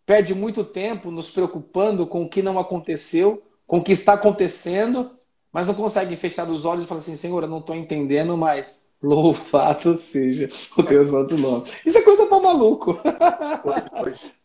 perde 0.03 0.33
muito 0.33 0.63
tempo 0.63 1.11
nos 1.11 1.29
preocupando 1.29 2.07
com 2.07 2.23
o 2.23 2.27
que 2.27 2.41
não 2.41 2.57
aconteceu, 2.57 3.43
com 3.67 3.77
o 3.77 3.83
que 3.83 3.91
está 3.91 4.13
acontecendo, 4.13 5.11
mas 5.53 5.67
não 5.67 5.75
consegue 5.75 6.15
fechar 6.15 6.49
os 6.49 6.65
olhos 6.65 6.85
e 6.85 6.87
falar 6.87 6.97
assim, 6.97 7.15
Senhor, 7.15 7.43
eu 7.43 7.49
não 7.49 7.59
estou 7.59 7.75
entendendo, 7.75 8.35
mas 8.35 8.81
louvado 8.99 9.95
seja 9.95 10.49
o 10.75 10.81
teu 10.81 11.05
santo 11.05 11.37
nome. 11.37 11.65
Isso 11.85 11.99
é 11.99 12.01
coisa 12.01 12.25
para 12.25 12.39
maluco. 12.39 12.99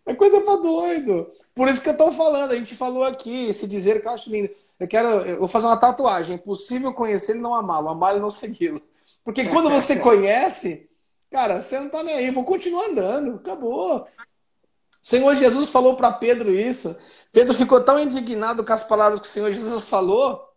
É 0.09 0.15
coisa 0.15 0.41
para 0.43 0.57
doido. 0.57 1.27
Por 1.53 1.69
isso 1.69 1.83
que 1.83 1.89
eu 1.89 1.93
estou 1.93 2.13
falando, 2.13 2.53
a 2.53 2.55
gente 2.55 2.77
falou 2.77 3.03
aqui, 3.03 3.47
esse 3.47 3.67
dizer 3.67 4.01
que 4.03 4.07
eu 4.07 4.13
acho 4.13 4.31
lindo. 4.31 4.51
Eu 4.79 4.87
quero, 4.87 5.09
eu 5.09 5.39
vou 5.39 5.49
fazer 5.49 5.67
uma 5.67 5.77
tatuagem. 5.77 6.33
É 6.33 6.39
impossível 6.39 6.93
conhecer 6.93 7.35
e 7.35 7.41
não 7.41 7.53
amá-lo, 7.53 7.89
amá-lo 7.89 8.19
e 8.19 8.21
não 8.21 8.31
segui-lo. 8.31 8.81
Porque 9.27 9.45
quando 9.51 9.69
você 9.69 9.97
conhece, 9.97 10.89
cara, 11.31 11.61
você 11.61 11.79
não 11.81 11.91
tá 11.91 12.03
nem 12.03 12.15
aí, 12.15 12.31
vou 12.31 12.45
continuar 12.45 12.87
andando, 12.87 13.35
acabou. 13.35 13.99
O 13.99 14.07
Senhor 15.03 15.35
Jesus 15.35 15.69
falou 15.69 15.97
para 15.97 16.13
Pedro 16.13 16.55
isso. 16.55 16.97
Pedro 17.33 17.53
ficou 17.53 17.83
tão 17.83 17.99
indignado 17.99 18.65
com 18.65 18.73
as 18.73 18.85
palavras 18.85 19.21
que 19.21 19.27
o 19.27 19.31
Senhor 19.31 19.53
Jesus 19.53 19.85
falou. 19.85 20.49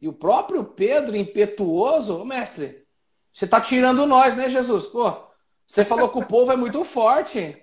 E 0.00 0.08
o 0.08 0.12
próprio 0.12 0.64
Pedro, 0.64 1.14
impetuoso, 1.16 2.24
mestre, 2.24 2.84
você 3.32 3.44
está 3.44 3.60
tirando 3.60 4.06
nós, 4.06 4.34
né, 4.34 4.48
Jesus? 4.48 4.86
Pô, 4.86 5.12
você 5.66 5.84
falou 5.84 6.08
que 6.08 6.18
o 6.18 6.26
povo 6.26 6.50
é 6.50 6.56
muito 6.56 6.82
forte. 6.84 7.62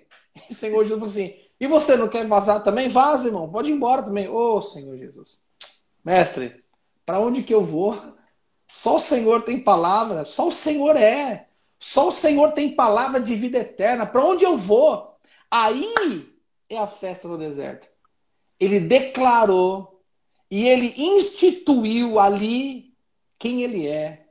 E 0.50 0.52
o 0.52 0.56
Senhor 0.56 0.82
Jesus 0.82 0.98
falou 0.98 1.12
assim: 1.12 1.44
e 1.60 1.66
você 1.66 1.96
não 1.96 2.08
quer 2.08 2.26
vazar 2.26 2.62
também? 2.62 2.88
Vaza, 2.88 3.28
irmão. 3.28 3.48
Pode 3.48 3.70
ir 3.70 3.74
embora 3.74 4.02
também. 4.02 4.28
Ô, 4.28 4.56
oh, 4.56 4.62
Senhor 4.62 4.96
Jesus. 4.96 5.40
Mestre, 6.04 6.64
para 7.06 7.20
onde 7.20 7.42
que 7.42 7.54
eu 7.54 7.64
vou? 7.64 7.96
Só 8.74 8.96
o 8.96 9.00
Senhor 9.00 9.42
tem 9.42 9.60
palavra. 9.60 10.24
Só 10.24 10.48
o 10.48 10.52
Senhor 10.52 10.96
é. 10.96 11.46
Só 11.78 12.08
o 12.08 12.12
Senhor 12.12 12.50
tem 12.50 12.74
palavra 12.74 13.20
de 13.20 13.36
vida 13.36 13.58
eterna. 13.58 14.04
Para 14.04 14.24
onde 14.24 14.44
eu 14.44 14.58
vou? 14.58 15.14
Aí 15.48 16.28
é 16.68 16.76
a 16.76 16.86
festa 16.88 17.28
no 17.28 17.38
deserto. 17.38 17.86
Ele 18.58 18.80
declarou 18.80 20.02
e 20.50 20.66
ele 20.66 20.92
instituiu 20.96 22.18
ali 22.18 22.92
quem 23.38 23.62
ele 23.62 23.86
é. 23.86 24.26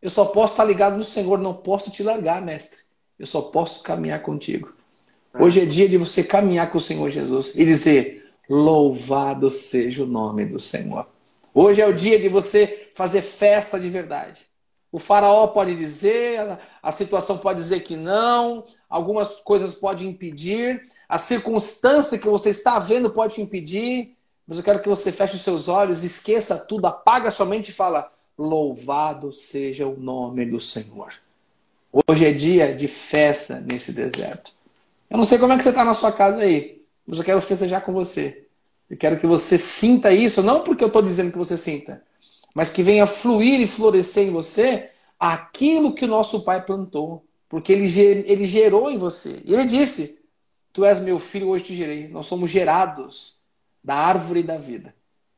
Eu 0.00 0.10
só 0.10 0.26
posso 0.26 0.52
estar 0.52 0.64
ligado 0.64 0.96
no 0.96 1.02
Senhor, 1.02 1.36
não 1.36 1.52
posso 1.52 1.90
te 1.90 2.04
largar, 2.04 2.40
mestre. 2.40 2.84
Eu 3.18 3.26
só 3.26 3.42
posso 3.42 3.82
caminhar 3.82 4.22
contigo. 4.22 4.72
Hoje 5.34 5.60
é 5.60 5.66
dia 5.66 5.88
de 5.88 5.98
você 5.98 6.22
caminhar 6.22 6.70
com 6.70 6.78
o 6.78 6.80
Senhor 6.80 7.10
Jesus 7.10 7.52
e 7.56 7.64
dizer: 7.64 8.30
Louvado 8.48 9.50
seja 9.50 10.04
o 10.04 10.06
nome 10.06 10.46
do 10.46 10.60
Senhor. 10.60 11.04
Hoje 11.60 11.80
é 11.80 11.86
o 11.88 11.92
dia 11.92 12.20
de 12.20 12.28
você 12.28 12.88
fazer 12.94 13.20
festa 13.20 13.80
de 13.80 13.90
verdade. 13.90 14.42
O 14.92 15.00
faraó 15.00 15.48
pode 15.48 15.74
dizer, 15.74 16.56
a 16.80 16.92
situação 16.92 17.36
pode 17.36 17.58
dizer 17.58 17.80
que 17.80 17.96
não, 17.96 18.64
algumas 18.88 19.40
coisas 19.40 19.74
podem 19.74 20.08
impedir, 20.08 20.86
a 21.08 21.18
circunstância 21.18 22.16
que 22.16 22.28
você 22.28 22.50
está 22.50 22.78
vendo 22.78 23.10
pode 23.10 23.42
impedir, 23.42 24.16
mas 24.46 24.56
eu 24.56 24.62
quero 24.62 24.80
que 24.80 24.88
você 24.88 25.10
feche 25.10 25.34
os 25.34 25.42
seus 25.42 25.66
olhos, 25.66 26.04
esqueça 26.04 26.56
tudo, 26.56 26.86
apaga 26.86 27.28
sua 27.28 27.44
mente 27.44 27.70
e 27.70 27.74
fala: 27.74 28.08
Louvado 28.38 29.32
seja 29.32 29.84
o 29.84 29.98
nome 29.98 30.46
do 30.46 30.60
Senhor. 30.60 31.12
Hoje 32.06 32.24
é 32.24 32.32
dia 32.32 32.72
de 32.72 32.86
festa 32.86 33.58
nesse 33.58 33.90
deserto. 33.90 34.52
Eu 35.10 35.18
não 35.18 35.24
sei 35.24 35.38
como 35.38 35.52
é 35.52 35.56
que 35.56 35.64
você 35.64 35.70
está 35.70 35.84
na 35.84 35.94
sua 35.94 36.12
casa 36.12 36.42
aí, 36.42 36.80
mas 37.04 37.18
eu 37.18 37.24
quero 37.24 37.40
festejar 37.40 37.80
com 37.80 37.92
você. 37.92 38.47
Eu 38.88 38.96
quero 38.96 39.18
que 39.18 39.26
você 39.26 39.58
sinta 39.58 40.12
isso, 40.12 40.42
não 40.42 40.62
porque 40.62 40.82
eu 40.82 40.88
estou 40.88 41.02
dizendo 41.02 41.30
que 41.30 41.38
você 41.38 41.56
sinta, 41.56 42.02
mas 42.54 42.70
que 42.70 42.82
venha 42.82 43.06
fluir 43.06 43.60
e 43.60 43.66
florescer 43.66 44.26
em 44.26 44.30
você 44.30 44.90
aquilo 45.18 45.94
que 45.94 46.04
o 46.04 46.08
nosso 46.08 46.42
Pai 46.42 46.64
plantou. 46.64 47.24
Porque 47.48 47.72
ele, 47.72 47.86
ele 48.26 48.46
gerou 48.46 48.90
em 48.90 48.98
você. 48.98 49.40
E 49.44 49.54
ele 49.54 49.64
disse: 49.64 50.18
Tu 50.72 50.84
és 50.84 51.00
meu 51.00 51.18
filho, 51.18 51.48
hoje 51.48 51.64
te 51.64 51.74
gerei. 51.74 52.08
Nós 52.08 52.26
somos 52.26 52.50
gerados 52.50 53.36
da 53.82 53.94
árvore 53.94 54.42
da 54.42 54.58
vida. 54.58 54.94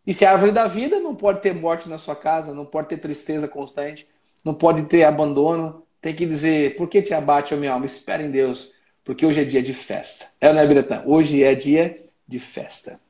E 0.07 0.13
se 0.13 0.25
a 0.25 0.33
árvore 0.33 0.51
da 0.51 0.67
vida 0.67 0.99
não 0.99 1.15
pode 1.15 1.41
ter 1.41 1.55
morte 1.55 1.89
na 1.89 1.99
sua 1.99 2.17
casa, 2.17 2.53
não 2.53 2.65
pode 2.65 2.89
ter 2.89 2.97
tristeza 2.97 3.47
constante, 3.47 4.09
não 4.45 4.55
pode 4.55 4.83
ter 4.85 5.05
abandono, 5.05 5.85
tem 6.01 6.15
que 6.15 6.27
dizer: 6.27 6.77
Por 6.77 6.89
que 6.89 7.01
te 7.01 7.15
abate, 7.15 7.55
ó 7.55 7.57
minha 7.57 7.73
alma? 7.73 7.87
Espera 7.87 8.23
em 8.23 8.31
Deus 8.31 8.73
porque 9.11 9.27
hoje 9.27 9.41
é 9.41 9.45
dia 9.45 9.63
de 9.63 9.75
festa. 9.75 10.27
É, 10.41 10.53
né, 10.53 10.67
Bretan? 10.67 11.03
Hoje 11.07 11.43
é 11.43 11.55
dia 11.55 12.01
de 12.29 12.39
festa. 12.39 13.01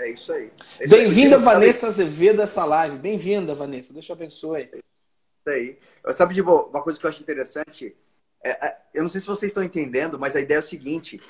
É 0.00 0.08
isso 0.08 0.32
aí. 0.32 0.50
É 0.78 0.86
Bem-vinda, 0.86 1.36
Vanessa 1.36 1.88
Azevedo, 1.88 2.40
a 2.40 2.44
essa 2.44 2.64
live. 2.64 2.96
Bem-vinda, 2.96 3.54
Vanessa. 3.54 3.92
Deus 3.92 4.06
te 4.06 4.12
abençoe. 4.12 4.70
É 4.72 4.78
isso 4.78 5.48
aí. 5.48 5.78
Sabe, 6.14 6.34
de 6.34 6.40
uma 6.40 6.82
coisa 6.82 6.98
que 6.98 7.04
eu 7.04 7.10
acho 7.10 7.22
interessante? 7.22 7.94
É, 8.42 8.66
é, 8.66 8.78
eu 8.94 9.02
não 9.02 9.10
sei 9.10 9.20
se 9.20 9.26
vocês 9.26 9.50
estão 9.50 9.62
entendendo, 9.62 10.18
mas 10.18 10.34
a 10.34 10.40
ideia 10.40 10.56
é 10.56 10.60
o 10.60 10.62
seguinte: 10.62 11.20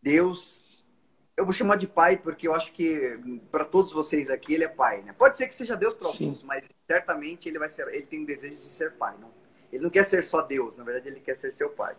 Deus. 0.00 0.64
Eu 1.36 1.44
vou 1.44 1.54
chamar 1.54 1.76
de 1.76 1.86
pai 1.86 2.18
porque 2.18 2.46
eu 2.46 2.54
acho 2.54 2.70
que 2.70 3.18
para 3.50 3.64
todos 3.64 3.92
vocês 3.92 4.28
aqui 4.28 4.52
ele 4.52 4.64
é 4.64 4.68
pai, 4.68 5.00
né? 5.00 5.14
Pode 5.16 5.38
ser 5.38 5.48
que 5.48 5.54
seja 5.54 5.74
Deus 5.74 5.94
para 5.94 6.06
alguns, 6.06 6.42
mas 6.42 6.66
certamente 6.86 7.48
ele 7.48 7.58
vai 7.58 7.68
ser, 7.68 7.88
ele 7.88 8.04
tem 8.04 8.26
desejo 8.26 8.56
de 8.56 8.60
ser 8.60 8.92
pai, 8.92 9.16
não? 9.18 9.32
Ele 9.72 9.82
não 9.82 9.88
quer 9.88 10.04
ser 10.04 10.22
só 10.22 10.42
Deus, 10.42 10.76
na 10.76 10.84
verdade 10.84 11.08
ele 11.08 11.20
quer 11.20 11.34
ser 11.34 11.54
seu 11.54 11.70
pai. 11.70 11.96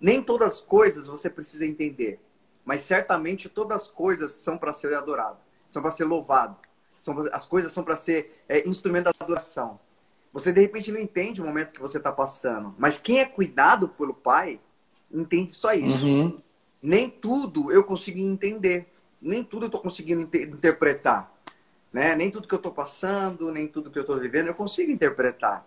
Nem 0.00 0.20
todas 0.20 0.54
as 0.54 0.60
coisas 0.60 1.06
você 1.06 1.30
precisa 1.30 1.64
entender, 1.64 2.18
mas 2.64 2.82
certamente 2.82 3.48
todas 3.48 3.82
as 3.82 3.88
coisas 3.88 4.32
são 4.32 4.56
para 4.56 4.72
ser 4.72 4.94
adorado, 4.94 5.38
são 5.68 5.82
para 5.82 5.90
ser 5.90 6.04
louvado, 6.04 6.56
são, 6.98 7.18
as 7.32 7.44
coisas 7.44 7.72
são 7.72 7.84
para 7.84 7.96
ser 7.96 8.44
é, 8.48 8.68
instrumento 8.68 9.04
da 9.04 9.12
adoração. 9.20 9.78
Você 10.32 10.52
de 10.52 10.60
repente 10.60 10.90
não 10.90 11.00
entende 11.00 11.40
o 11.40 11.44
momento 11.44 11.72
que 11.72 11.80
você 11.80 11.98
está 11.98 12.10
passando, 12.10 12.74
mas 12.78 12.98
quem 12.98 13.20
é 13.20 13.24
cuidado 13.24 13.88
pelo 13.88 14.14
Pai 14.14 14.60
entende 15.12 15.54
só 15.54 15.72
isso. 15.72 16.04
Uhum. 16.04 16.40
Nem 16.82 17.08
tudo 17.08 17.70
eu 17.70 17.84
consigo 17.84 18.18
entender, 18.18 18.88
nem 19.20 19.44
tudo 19.44 19.64
eu 19.64 19.68
estou 19.68 19.80
conseguindo 19.80 20.22
inter 20.22 20.48
interpretar. 20.48 21.32
Né? 21.92 22.16
Nem 22.16 22.30
tudo 22.30 22.48
que 22.48 22.54
eu 22.54 22.58
estou 22.58 22.72
passando, 22.72 23.52
nem 23.52 23.68
tudo 23.68 23.90
que 23.90 23.98
eu 23.98 24.02
estou 24.02 24.18
vivendo 24.18 24.48
eu 24.48 24.54
consigo 24.54 24.90
interpretar. 24.90 25.64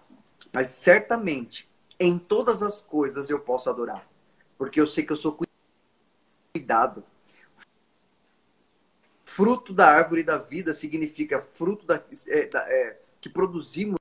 Mas 0.51 0.67
certamente, 0.67 1.69
em 1.97 2.19
todas 2.19 2.61
as 2.61 2.81
coisas 2.81 3.29
eu 3.29 3.39
posso 3.39 3.69
adorar 3.69 4.05
porque 4.57 4.81
eu 4.81 4.87
sei 4.87 5.05
que 5.05 5.11
eu 5.11 5.15
sou 5.15 5.31
cuidado. 5.31 5.46
Fruto 9.23 9.73
da 9.73 9.87
árvore 9.87 10.23
da 10.23 10.37
vida 10.37 10.73
significa 10.73 11.39
fruto 11.39 11.85
da, 11.85 12.03
é, 12.27 12.45
da, 12.47 12.59
é, 12.71 12.99
que 13.21 13.29
produzimos. 13.29 13.99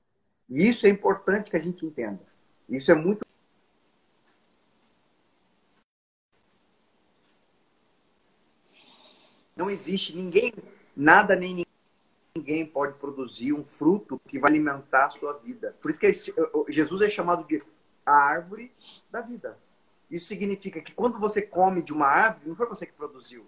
E 0.49 0.67
isso 0.67 0.87
é 0.87 0.89
importante 0.89 1.51
que 1.51 1.57
a 1.57 1.59
gente 1.59 1.85
entenda. 1.85 2.19
Isso 2.67 2.91
é 2.91 2.95
muito. 2.95 3.25
Não 9.55 9.69
existe 9.69 10.15
ninguém, 10.15 10.53
nada 10.95 11.35
nem 11.35 11.65
ninguém 12.35 12.65
pode 12.65 12.97
produzir 12.97 13.53
um 13.53 13.63
fruto 13.63 14.19
que 14.27 14.39
vai 14.39 14.51
alimentar 14.51 15.05
a 15.05 15.09
sua 15.09 15.33
vida. 15.33 15.75
Por 15.81 15.91
isso 15.91 15.99
que 15.99 16.11
Jesus 16.71 17.01
é 17.01 17.09
chamado 17.09 17.45
de 17.47 17.61
a 18.05 18.11
árvore 18.11 18.71
da 19.11 19.21
vida. 19.21 19.57
Isso 20.09 20.27
significa 20.27 20.81
que 20.81 20.93
quando 20.93 21.19
você 21.19 21.41
come 21.41 21.81
de 21.81 21.91
uma 21.91 22.07
árvore, 22.07 22.47
não 22.47 22.55
foi 22.55 22.67
você 22.67 22.85
que 22.85 22.93
produziu. 22.93 23.45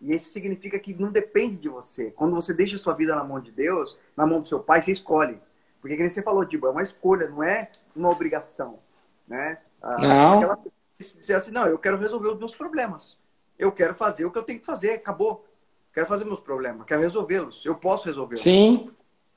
E 0.00 0.14
isso 0.14 0.30
significa 0.30 0.78
que 0.78 0.94
não 0.94 1.10
depende 1.10 1.56
de 1.56 1.68
você. 1.68 2.10
Quando 2.10 2.34
você 2.34 2.52
deixa 2.52 2.76
a 2.76 2.78
sua 2.78 2.94
vida 2.94 3.14
na 3.14 3.24
mão 3.24 3.40
de 3.40 3.50
Deus, 3.50 3.98
na 4.16 4.26
mão 4.26 4.40
do 4.40 4.48
seu 4.48 4.60
pai, 4.60 4.82
você 4.82 4.92
escolhe. 4.92 5.40
Porque, 5.80 5.96
como 5.96 6.10
você 6.10 6.22
falou, 6.22 6.44
Dibo, 6.44 6.66
é 6.66 6.70
uma 6.70 6.82
escolha, 6.82 7.28
não 7.28 7.42
é 7.42 7.70
uma 7.94 8.10
obrigação. 8.10 8.78
Né? 9.26 9.58
Ah, 9.82 9.98
não. 9.98 10.36
Aquela... 10.38 10.58
Dizer 10.98 11.34
assim, 11.34 11.50
não, 11.50 11.66
eu 11.66 11.78
quero 11.78 11.98
resolver 11.98 12.28
os 12.28 12.38
meus 12.38 12.54
problemas. 12.54 13.18
Eu 13.58 13.70
quero 13.70 13.94
fazer 13.94 14.24
o 14.24 14.30
que 14.30 14.38
eu 14.38 14.42
tenho 14.42 14.60
que 14.60 14.66
fazer, 14.66 14.92
acabou. 14.92 15.46
Quero 15.92 16.06
fazer 16.06 16.24
meus 16.24 16.40
problemas, 16.40 16.86
quero 16.86 17.02
resolvê-los. 17.02 17.64
Eu 17.64 17.74
posso 17.74 18.06
resolvê-los. 18.06 18.42
Sim. 18.42 18.90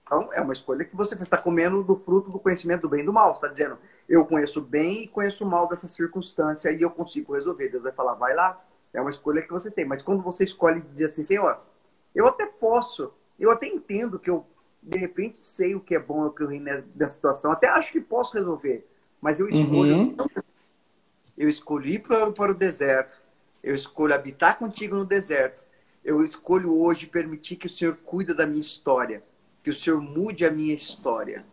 Então, 0.10 0.34
é 0.34 0.42
uma 0.42 0.54
escolha 0.54 0.84
que 0.84 0.96
você 0.96 1.14
está 1.14 1.38
comendo 1.38 1.84
do 1.84 1.96
fruto 1.96 2.32
do 2.32 2.40
conhecimento 2.40 2.82
do 2.82 2.90
bem 2.90 3.02
e 3.02 3.06
do 3.06 3.14
mal. 3.14 3.36
Você 3.36 3.46
está 3.46 3.48
dizendo, 3.48 3.78
eu 4.08 4.26
conheço 4.26 4.60
bem 4.60 5.04
e 5.04 5.08
conheço 5.08 5.46
mal 5.46 5.70
dessa 5.70 5.88
circunstância 5.88 6.72
e 6.72 6.82
eu 6.82 6.90
consigo 6.90 7.36
resolver. 7.36 7.70
Deus 7.70 7.84
vai 7.84 7.92
falar, 7.92 8.16
vai 8.16 8.34
lá. 8.34 8.60
É 8.92 9.00
uma 9.00 9.12
escolha 9.12 9.44
que 9.44 9.52
você 9.52 9.70
tem. 9.70 9.86
Mas 9.86 10.02
quando 10.02 10.24
você 10.24 10.44
escolhe 10.44 10.82
dizer 10.82 11.12
assim, 11.12 11.24
Senhor, 11.24 11.60
eu 12.16 12.28
até 12.28 12.48
posso, 12.48 13.14
eu 13.40 13.52
até 13.52 13.68
entendo 13.68 14.18
que 14.18 14.32
eu, 14.32 14.44
de 14.82 14.98
repente, 14.98 15.46
sei 15.46 15.76
o 15.76 15.80
que 15.80 15.94
é 15.94 16.00
bom 16.00 16.26
e 16.26 16.28
o 16.30 16.32
que 16.32 16.42
é 16.42 16.46
ruim 16.48 16.60
nessa 16.96 17.14
situação, 17.14 17.52
até 17.52 17.68
acho 17.68 17.92
que 17.92 18.02
posso 18.02 18.34
resolver. 18.34 18.90
Mas 19.22 19.40
eu 19.40 19.48
escolho. 19.48 19.96
Uhum. 19.96 20.18
Eu 21.38 21.48
escolhi 21.48 22.00
para, 22.00 22.32
para 22.32 22.52
o 22.52 22.56
deserto. 22.56 23.22
Eu 23.62 23.76
escolho 23.76 24.16
habitar 24.16 24.58
contigo 24.58 24.96
no 24.96 25.06
deserto. 25.06 25.64
Eu 26.04 26.24
escolho 26.24 26.76
hoje 26.76 27.06
permitir 27.06 27.58
que 27.58 27.68
o 27.68 27.70
Senhor 27.70 27.96
cuida 28.04 28.34
da 28.34 28.48
minha 28.48 28.60
história. 28.60 29.22
Que 29.64 29.70
o 29.70 29.74
Senhor 29.74 30.02
mude 30.02 30.46
a 30.46 30.52
minha 30.52 30.74
história. 30.74 31.46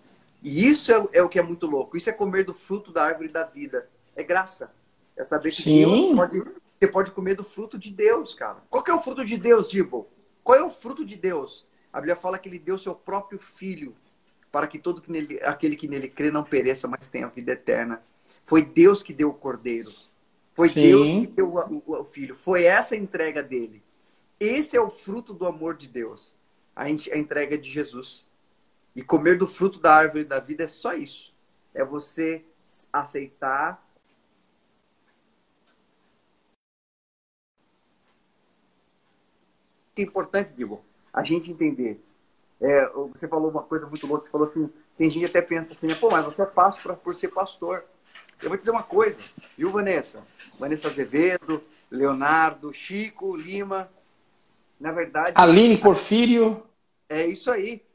E 0.43 0.69
isso 0.69 0.93
é, 0.93 1.09
é, 1.15 1.23
o 1.23 1.29
que 1.29 1.39
é 1.39 1.43
muito 1.43 1.67
louco. 1.67 1.97
Isso 1.97 2.09
é 2.09 2.13
comer 2.13 2.45
do 2.45 2.55
fruto 2.55 2.93
da 2.93 3.05
árvore 3.05 3.29
da 3.29 3.43
vida. 3.43 3.89
É 4.15 4.23
graça. 4.23 4.73
É 5.17 5.25
saber 5.25 5.51
que 5.51 5.63
Sim. 5.63 6.15
Pode, 6.15 6.39
você 6.79 6.87
pode 6.87 7.11
comer 7.11 7.35
do 7.35 7.45
fruto 7.45 7.79
de 7.79 7.91
Deus, 7.91 8.35
cara. 8.35 8.59
Qual 8.71 8.83
que 8.83 8.91
é 8.91 8.95
o 8.95 9.01
fruto 9.01 9.25
de 9.25 9.37
Deus, 9.37 9.67
Dibo? 9.67 10.07
Qual 10.45 10.57
é 10.57 10.63
o 10.63 10.71
fruto 10.71 11.05
de 11.05 11.17
Deus? 11.17 11.67
A 11.93 11.99
Bíblia 11.99 12.17
fala 12.17 12.39
que 12.39 12.49
ele 12.49 12.59
deu 12.59 12.79
seu 12.79 12.95
próprio 12.95 13.39
filho 13.39 13.97
para 14.53 14.67
que 14.67 14.79
todo 14.79 15.03
que 15.03 15.11
nele, 15.11 15.41
aquele 15.43 15.77
que 15.77 15.89
nele 15.89 16.09
crê 16.09 16.31
não 16.31 16.45
pereça, 16.45 16.87
mas 16.87 17.09
tenha 17.09 17.27
vida 17.29 17.53
eterna. 17.53 18.03
Foi 18.45 18.63
Deus 18.63 19.03
que 19.03 19.13
deu 19.13 19.31
o 19.31 19.35
cordeiro. 19.35 19.91
Foi 20.55 20.71
Sim. 20.71 20.83
Deus 20.83 21.09
que 21.09 21.27
deu 21.27 21.49
o, 21.49 21.83
o, 21.87 22.01
o 22.01 22.05
filho. 22.05 22.35
Foi 22.35 22.65
essa 22.65 22.95
a 22.95 22.99
entrega 22.99 23.43
dele. 23.43 23.83
Esse 24.39 24.77
é 24.77 24.81
o 24.81 24.91
fruto 24.91 25.35
do 25.35 25.47
amor 25.47 25.77
de 25.77 25.89
Deus. 25.89 26.35
A, 26.77 26.85
a 26.85 26.89
entrega 26.91 27.59
de 27.59 27.68
Jesus. 27.70 28.29
E 28.95 29.03
comer 29.03 29.37
do 29.39 29.47
fruto 29.49 29.81
da 29.81 29.95
árvore 29.95 30.24
da 30.24 30.39
vida 30.39 30.64
é 30.64 30.68
só 30.68 30.95
isso. 30.95 31.35
É 31.74 31.85
você 31.85 32.45
aceitar 32.93 33.85
é 39.97 40.03
importante, 40.03 40.53
Diego, 40.55 40.85
a 41.12 41.22
gente 41.22 41.51
entender. 41.51 42.01
É, 42.61 42.87
você 43.12 43.27
falou 43.27 43.51
uma 43.51 43.62
coisa 43.62 43.87
muito 43.87 44.07
louca, 44.07 44.27
você 44.27 44.31
falou 44.31 44.47
assim, 44.47 44.70
tem 44.97 45.11
gente 45.11 45.20
que 45.20 45.39
até 45.39 45.43
pensa 45.43 45.72
assim, 45.72 45.95
pô, 45.95 46.11
mas 46.11 46.24
você 46.24 46.43
é 46.43 46.47
pra, 46.47 46.70
por 46.95 47.14
ser 47.14 47.29
pastor. 47.29 47.85
Eu 48.43 48.49
vou 48.49 48.59
dizer 48.59 48.70
uma 48.70 48.83
coisa, 48.83 49.22
viu, 49.57 49.70
Vanessa? 49.70 50.22
Vanessa 50.59 50.89
Azevedo, 50.89 51.62
Leonardo, 51.91 52.72
Chico, 52.72 53.35
Lima. 53.35 53.91
Na 54.79 54.93
verdade. 54.93 55.33
Aline 55.35 55.79
Porfírio. 55.79 56.62
É 57.09 57.27
isso 57.27 57.51
aí 57.51 57.87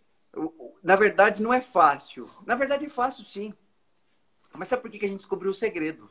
na 0.84 0.95
verdade, 0.95 1.43
não 1.43 1.53
é 1.53 1.61
fácil. 1.61 2.29
Na 2.45 2.55
verdade, 2.55 2.86
é 2.86 2.89
fácil 2.89 3.23
sim. 3.23 3.53
Mas 4.53 4.67
sabe 4.67 4.82
por 4.82 4.91
que 4.91 5.05
a 5.05 5.07
gente 5.07 5.19
descobriu 5.19 5.51
o 5.51 5.53
segredo? 5.53 6.09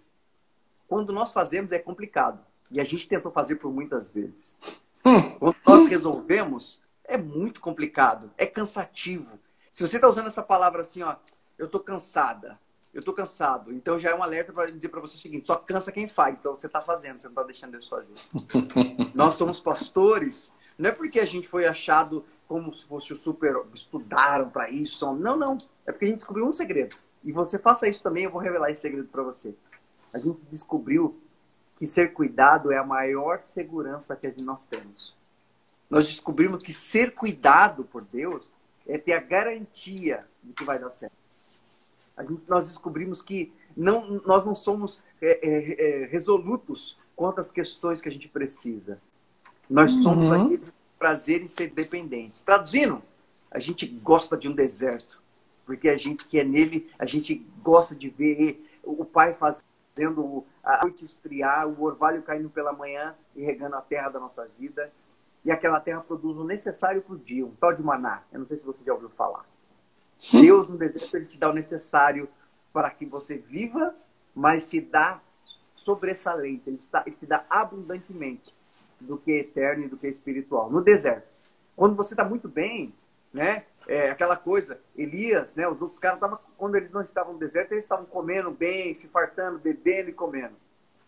Quando 0.86 1.12
nós 1.12 1.32
fazemos, 1.32 1.72
é 1.72 1.78
complicado. 1.78 2.44
E 2.70 2.80
a 2.80 2.84
gente 2.84 3.08
tentou 3.08 3.32
fazer 3.32 3.56
por 3.56 3.72
muitas 3.72 4.10
vezes. 4.10 4.58
Hum. 5.04 5.38
Quando 5.38 5.56
nós 5.66 5.88
resolvemos, 5.88 6.80
é 7.04 7.16
muito 7.16 7.60
complicado. 7.60 8.30
É 8.36 8.46
cansativo. 8.46 9.38
Se 9.72 9.86
você 9.86 9.96
está 9.96 10.08
usando 10.08 10.28
essa 10.28 10.42
palavra 10.42 10.80
assim, 10.82 11.02
ó, 11.02 11.16
eu 11.58 11.66
estou 11.66 11.80
cansada. 11.80 12.58
Eu 12.92 13.00
estou 13.00 13.14
cansado. 13.14 13.72
Então 13.72 13.98
já 13.98 14.10
é 14.10 14.14
um 14.14 14.22
alerta 14.22 14.52
para 14.52 14.70
dizer 14.70 14.88
para 14.88 15.00
você 15.00 15.16
o 15.16 15.20
seguinte: 15.20 15.46
só 15.46 15.56
cansa 15.56 15.92
quem 15.92 16.08
faz. 16.08 16.38
Então 16.38 16.54
você 16.54 16.66
está 16.66 16.80
fazendo, 16.80 17.20
você 17.20 17.28
não 17.28 17.32
está 17.32 17.42
deixando 17.44 17.72
Deus 17.72 17.88
fazer. 17.88 18.14
nós 19.14 19.34
somos 19.34 19.60
pastores 19.60 20.52
não 20.80 20.88
é 20.88 20.92
porque 20.92 21.20
a 21.20 21.26
gente 21.26 21.46
foi 21.46 21.66
achado 21.66 22.24
como 22.48 22.72
se 22.72 22.86
fosse 22.86 23.12
o 23.12 23.16
super. 23.16 23.54
estudaram 23.74 24.48
para 24.48 24.70
isso. 24.70 25.12
Não, 25.14 25.36
não. 25.36 25.58
É 25.86 25.92
porque 25.92 26.06
a 26.06 26.08
gente 26.08 26.18
descobriu 26.18 26.46
um 26.46 26.54
segredo. 26.54 26.96
E 27.22 27.30
você 27.32 27.58
faça 27.58 27.86
isso 27.86 28.02
também, 28.02 28.24
eu 28.24 28.30
vou 28.30 28.40
revelar 28.40 28.70
esse 28.70 28.80
segredo 28.80 29.06
para 29.08 29.22
você. 29.22 29.54
A 30.10 30.18
gente 30.18 30.40
descobriu 30.50 31.20
que 31.76 31.86
ser 31.86 32.14
cuidado 32.14 32.72
é 32.72 32.78
a 32.78 32.84
maior 32.84 33.42
segurança 33.42 34.16
que 34.16 34.32
nós 34.40 34.64
temos. 34.66 35.14
Nós 35.90 36.06
descobrimos 36.06 36.62
que 36.62 36.72
ser 36.72 37.14
cuidado 37.14 37.84
por 37.84 38.02
Deus 38.02 38.50
é 38.86 38.96
ter 38.96 39.12
a 39.12 39.20
garantia 39.20 40.26
de 40.42 40.54
que 40.54 40.64
vai 40.64 40.78
dar 40.78 40.90
certo. 40.90 41.12
A 42.16 42.24
gente, 42.24 42.48
nós 42.48 42.68
descobrimos 42.68 43.20
que 43.20 43.52
não, 43.76 44.20
nós 44.24 44.46
não 44.46 44.54
somos 44.54 45.02
é, 45.20 45.46
é, 45.46 46.02
é, 46.02 46.06
resolutos 46.06 46.98
quanto 47.14 47.38
às 47.38 47.50
questões 47.50 48.00
que 48.00 48.08
a 48.08 48.12
gente 48.12 48.28
precisa. 48.28 48.98
Nós 49.70 49.92
somos 49.92 50.28
uhum. 50.28 50.46
aqueles 50.46 50.70
que 50.70 50.78
prazer 50.98 51.42
em 51.42 51.48
ser 51.48 51.70
dependentes. 51.70 52.42
Traduzindo, 52.42 53.00
a 53.48 53.60
gente 53.60 53.86
gosta 53.86 54.36
de 54.36 54.48
um 54.48 54.52
deserto, 54.52 55.22
porque 55.64 55.88
a 55.88 55.96
gente 55.96 56.26
que 56.26 56.40
é 56.40 56.44
nele, 56.44 56.90
a 56.98 57.06
gente 57.06 57.36
gosta 57.62 57.94
de 57.94 58.10
ver 58.10 58.68
o 58.82 59.04
pai 59.04 59.32
fazendo 59.32 60.44
a 60.64 60.82
noite 60.82 61.04
esfriar, 61.04 61.68
o 61.68 61.84
orvalho 61.84 62.20
caindo 62.22 62.50
pela 62.50 62.72
manhã 62.72 63.14
e 63.36 63.44
regando 63.44 63.76
a 63.76 63.80
terra 63.80 64.08
da 64.08 64.18
nossa 64.18 64.48
vida. 64.58 64.92
E 65.44 65.52
aquela 65.52 65.78
terra 65.78 66.00
produz 66.00 66.36
o 66.36 66.44
necessário 66.44 67.00
para 67.00 67.14
o 67.14 67.18
dia, 67.18 67.46
um 67.46 67.52
tal 67.52 67.72
de 67.72 67.82
maná. 67.82 68.24
Eu 68.32 68.40
não 68.40 68.46
sei 68.46 68.58
se 68.58 68.66
você 68.66 68.82
já 68.84 68.92
ouviu 68.92 69.08
falar. 69.10 69.46
Hum. 70.34 70.42
Deus 70.42 70.68
no 70.68 70.76
deserto 70.76 71.16
ele 71.16 71.26
te 71.26 71.38
dá 71.38 71.48
o 71.48 71.54
necessário 71.54 72.28
para 72.72 72.90
que 72.90 73.06
você 73.06 73.38
viva, 73.38 73.94
mas 74.34 74.68
te 74.68 74.80
dá 74.80 75.20
sobressalente, 75.76 76.62
ele 76.66 76.76
te 76.76 76.90
dá, 76.90 77.02
ele 77.06 77.16
te 77.16 77.26
dá 77.26 77.44
abundantemente 77.48 78.52
do 79.00 79.16
que 79.16 79.32
eterno 79.32 79.84
e 79.84 79.88
do 79.88 79.96
que 79.96 80.08
espiritual. 80.08 80.70
No 80.70 80.82
deserto. 80.82 81.28
Quando 81.76 81.96
você 81.96 82.14
está 82.14 82.24
muito 82.24 82.48
bem, 82.48 82.94
né? 83.32 83.64
É, 83.88 84.10
aquela 84.10 84.36
coisa, 84.36 84.78
Elias, 84.96 85.54
né? 85.54 85.66
Os 85.66 85.80
outros 85.80 85.98
caras 85.98 86.20
quando 86.56 86.76
eles 86.76 86.92
não 86.92 87.02
estavam 87.02 87.32
no 87.32 87.38
deserto, 87.38 87.72
eles 87.72 87.84
estavam 87.84 88.04
comendo 88.04 88.50
bem, 88.50 88.94
se 88.94 89.08
fartando, 89.08 89.58
bebendo 89.58 90.10
e 90.10 90.12
comendo. 90.12 90.54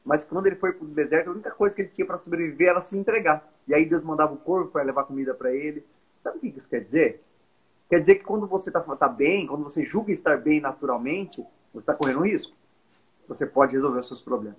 Mas 0.05 0.25
quando 0.25 0.47
ele 0.47 0.57
foi 0.57 0.73
para 0.73 0.85
o 0.85 0.89
deserto, 0.89 1.29
a 1.29 1.33
única 1.33 1.51
coisa 1.51 1.77
que 1.77 1.83
ele 1.83 1.91
tinha 1.91 2.07
para 2.07 2.19
sobreviver 2.19 2.71
era 2.71 2.81
se 2.81 2.97
entregar. 2.97 3.49
E 3.69 3.75
aí 3.75 3.85
Deus 3.85 4.03
mandava 4.03 4.35
o 4.35 4.39
corvo 4.39 4.71
para 4.71 4.83
levar 4.83 5.05
comida 5.05 5.33
para 5.33 5.53
ele. 5.53 5.85
Sabe 6.23 6.39
o 6.39 6.41
que 6.41 6.49
isso 6.49 6.69
quer 6.69 6.81
dizer? 6.81 7.23
Quer 7.89 8.01
dizer 8.01 8.15
que 8.17 8.25
quando 8.25 8.47
você 8.47 8.71
está 8.71 8.81
tá 8.81 9.09
bem, 9.09 9.47
quando 9.47 9.63
você 9.63 9.85
julga 9.85 10.11
estar 10.11 10.39
bem 10.39 10.61
naturalmente, 10.61 11.45
você 11.73 11.83
está 11.83 11.95
correndo 11.95 12.21
risco. 12.21 12.57
Você 13.29 13.47
pode 13.47 13.75
resolver 13.75 14.01
os 14.01 14.09
seus 14.09 14.21
problemas. 14.21 14.59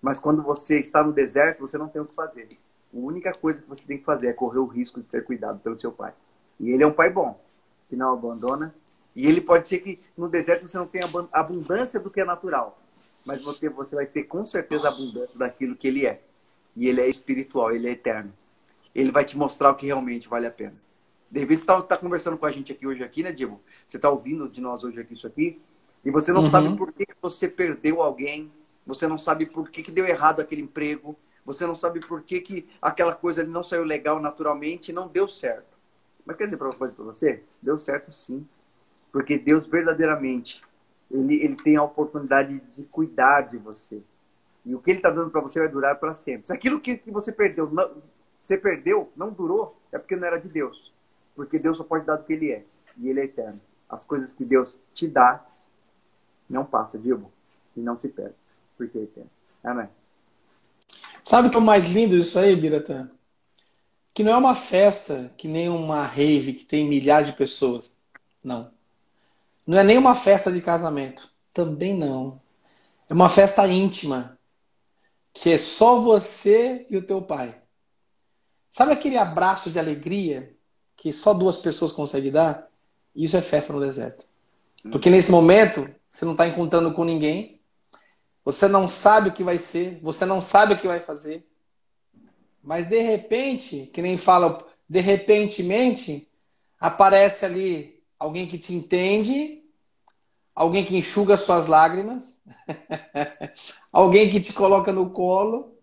Mas 0.00 0.18
quando 0.18 0.42
você 0.42 0.78
está 0.78 1.02
no 1.02 1.12
deserto, 1.12 1.60
você 1.60 1.76
não 1.76 1.88
tem 1.88 2.00
o 2.00 2.06
que 2.06 2.14
fazer. 2.14 2.48
A 2.92 2.96
única 2.96 3.32
coisa 3.32 3.60
que 3.60 3.68
você 3.68 3.84
tem 3.84 3.98
que 3.98 4.04
fazer 4.04 4.28
é 4.28 4.32
correr 4.32 4.58
o 4.58 4.66
risco 4.66 5.00
de 5.02 5.10
ser 5.10 5.24
cuidado 5.24 5.60
pelo 5.60 5.78
seu 5.78 5.92
pai. 5.92 6.12
E 6.58 6.70
ele 6.70 6.82
é 6.82 6.86
um 6.86 6.92
pai 6.92 7.10
bom, 7.10 7.40
que 7.88 7.96
não 7.96 8.12
abandona. 8.12 8.74
E 9.14 9.26
ele 9.26 9.40
pode 9.40 9.68
ser 9.68 9.78
que 9.78 10.00
no 10.16 10.28
deserto 10.28 10.66
você 10.66 10.78
não 10.78 10.86
tenha 10.86 11.04
abundância 11.32 12.00
do 12.00 12.10
que 12.10 12.20
é 12.20 12.24
natural, 12.24 12.80
mas 13.24 13.42
você, 13.42 13.68
você 13.68 13.94
vai 13.94 14.06
ter 14.06 14.24
com 14.24 14.42
certeza 14.42 14.88
abundância 14.88 15.36
daquilo 15.36 15.76
que 15.76 15.88
ele 15.88 16.06
é. 16.06 16.22
E 16.76 16.88
ele 16.88 17.00
é 17.00 17.08
espiritual, 17.08 17.72
ele 17.72 17.88
é 17.88 17.92
eterno. 17.92 18.32
Ele 18.94 19.10
vai 19.10 19.24
te 19.24 19.36
mostrar 19.36 19.70
o 19.70 19.74
que 19.74 19.86
realmente 19.86 20.28
vale 20.28 20.46
a 20.46 20.50
pena. 20.50 20.74
De 21.30 21.38
repente 21.40 21.58
você 21.58 21.62
está 21.62 21.82
tá 21.82 21.96
conversando 21.96 22.36
com 22.36 22.46
a 22.46 22.50
gente 22.50 22.72
aqui 22.72 22.86
hoje, 22.86 23.04
aqui, 23.04 23.22
né, 23.22 23.32
Diego? 23.32 23.60
Você 23.86 23.96
está 23.98 24.10
ouvindo 24.10 24.48
de 24.48 24.60
nós 24.60 24.82
hoje 24.82 25.00
aqui 25.00 25.14
isso 25.14 25.26
aqui, 25.26 25.60
e 26.04 26.10
você 26.10 26.32
não 26.32 26.42
uhum. 26.42 26.50
sabe 26.50 26.76
por 26.76 26.92
que 26.92 27.04
você 27.20 27.48
perdeu 27.48 28.02
alguém 28.02 28.50
você 28.86 29.06
não 29.06 29.18
sabe 29.18 29.46
por 29.46 29.70
que, 29.70 29.82
que 29.82 29.90
deu 29.90 30.06
errado 30.06 30.40
aquele 30.40 30.62
emprego, 30.62 31.16
você 31.44 31.66
não 31.66 31.74
sabe 31.74 32.00
por 32.06 32.22
que, 32.22 32.40
que 32.40 32.68
aquela 32.80 33.14
coisa 33.14 33.44
não 33.44 33.62
saiu 33.62 33.84
legal 33.84 34.20
naturalmente 34.20 34.92
não 34.92 35.08
deu 35.08 35.28
certo. 35.28 35.78
Mas 36.24 36.36
quer 36.36 36.44
dizer 36.44 36.62
uma 36.62 36.74
coisa 36.74 36.94
para 36.94 37.04
você? 37.04 37.42
Deu 37.60 37.78
certo 37.78 38.12
sim. 38.12 38.46
Porque 39.10 39.38
Deus 39.38 39.66
verdadeiramente, 39.66 40.62
ele, 41.10 41.42
ele 41.42 41.56
tem 41.56 41.76
a 41.76 41.82
oportunidade 41.82 42.60
de 42.74 42.84
cuidar 42.84 43.42
de 43.42 43.56
você. 43.56 44.02
E 44.64 44.74
o 44.74 44.80
que 44.80 44.90
ele 44.90 44.98
está 44.98 45.10
dando 45.10 45.30
para 45.30 45.40
você 45.40 45.58
vai 45.58 45.68
durar 45.68 45.98
para 45.98 46.14
sempre. 46.14 46.46
Se 46.46 46.52
aquilo 46.52 46.80
que, 46.80 46.98
que 46.98 47.10
você 47.10 47.32
perdeu, 47.32 47.68
não, 47.70 47.90
você 48.42 48.56
perdeu, 48.56 49.10
não 49.16 49.30
durou, 49.30 49.76
é 49.90 49.98
porque 49.98 50.14
não 50.14 50.26
era 50.26 50.38
de 50.38 50.48
Deus. 50.48 50.92
Porque 51.34 51.58
Deus 51.58 51.76
só 51.76 51.84
pode 51.84 52.04
dar 52.04 52.16
do 52.16 52.24
que 52.24 52.32
Ele 52.32 52.52
é. 52.52 52.64
E 52.96 53.08
Ele 53.08 53.20
é 53.20 53.24
eterno. 53.24 53.60
As 53.88 54.04
coisas 54.04 54.32
que 54.32 54.44
Deus 54.44 54.76
te 54.92 55.08
dá 55.08 55.44
não 56.48 56.64
passa, 56.64 56.98
Dilma. 56.98 57.30
E 57.76 57.80
não 57.80 57.96
se 57.96 58.08
perde. 58.08 58.34
Porque 58.80 58.96
eterno. 58.96 59.30
Amém. 59.62 59.88
Sabe 61.22 61.48
o 61.48 61.50
que 61.50 61.56
é 61.58 61.60
o 61.60 61.62
mais 61.62 61.90
lindo 61.90 62.16
disso 62.16 62.38
aí, 62.38 62.56
Biratã? 62.56 63.10
Que 64.14 64.24
não 64.24 64.32
é 64.32 64.36
uma 64.38 64.54
festa 64.54 65.30
que 65.36 65.46
nem 65.46 65.68
uma 65.68 66.06
rave 66.06 66.54
que 66.54 66.64
tem 66.64 66.88
milhares 66.88 67.28
de 67.28 67.34
pessoas. 67.34 67.92
Não. 68.42 68.70
Não 69.66 69.76
é 69.76 69.84
nem 69.84 69.98
uma 69.98 70.14
festa 70.14 70.50
de 70.50 70.62
casamento. 70.62 71.30
Também 71.52 71.94
não. 71.94 72.40
É 73.06 73.12
uma 73.12 73.28
festa 73.28 73.68
íntima. 73.68 74.38
Que 75.34 75.50
é 75.50 75.58
só 75.58 76.00
você 76.00 76.86
e 76.88 76.96
o 76.96 77.02
teu 77.02 77.20
pai. 77.20 77.60
Sabe 78.70 78.92
aquele 78.92 79.18
abraço 79.18 79.70
de 79.70 79.78
alegria 79.78 80.56
que 80.96 81.12
só 81.12 81.34
duas 81.34 81.58
pessoas 81.58 81.92
conseguem 81.92 82.32
dar? 82.32 82.66
Isso 83.14 83.36
é 83.36 83.42
festa 83.42 83.74
no 83.74 83.80
deserto. 83.80 84.24
Porque 84.90 85.10
nesse 85.10 85.30
momento, 85.30 85.86
você 86.08 86.24
não 86.24 86.32
está 86.32 86.48
encontrando 86.48 86.94
com 86.94 87.04
ninguém. 87.04 87.59
Você 88.44 88.66
não 88.66 88.88
sabe 88.88 89.28
o 89.28 89.32
que 89.32 89.44
vai 89.44 89.58
ser. 89.58 89.98
Você 90.02 90.24
não 90.24 90.40
sabe 90.40 90.74
o 90.74 90.78
que 90.78 90.86
vai 90.86 91.00
fazer. 91.00 91.46
Mas 92.62 92.86
de 92.86 93.00
repente, 93.00 93.90
que 93.92 94.02
nem 94.02 94.16
fala, 94.16 94.66
de 94.88 95.00
repentemente, 95.00 96.28
aparece 96.78 97.44
ali 97.44 98.02
alguém 98.18 98.46
que 98.46 98.58
te 98.58 98.74
entende, 98.74 99.62
alguém 100.54 100.84
que 100.84 100.96
enxuga 100.96 101.36
suas 101.36 101.66
lágrimas, 101.66 102.40
alguém 103.90 104.30
que 104.30 104.40
te 104.40 104.52
coloca 104.52 104.92
no 104.92 105.10
colo, 105.10 105.78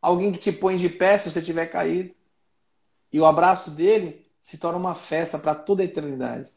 alguém 0.00 0.32
que 0.32 0.38
te 0.38 0.50
põe 0.50 0.76
de 0.76 0.88
pé 0.88 1.18
se 1.18 1.30
você 1.30 1.40
tiver 1.40 1.66
caído. 1.66 2.14
E 3.12 3.20
o 3.20 3.26
abraço 3.26 3.70
dele 3.70 4.26
se 4.40 4.58
torna 4.58 4.78
uma 4.78 4.94
festa 4.94 5.38
para 5.38 5.54
toda 5.54 5.82
a 5.82 5.84
eternidade. 5.84 6.52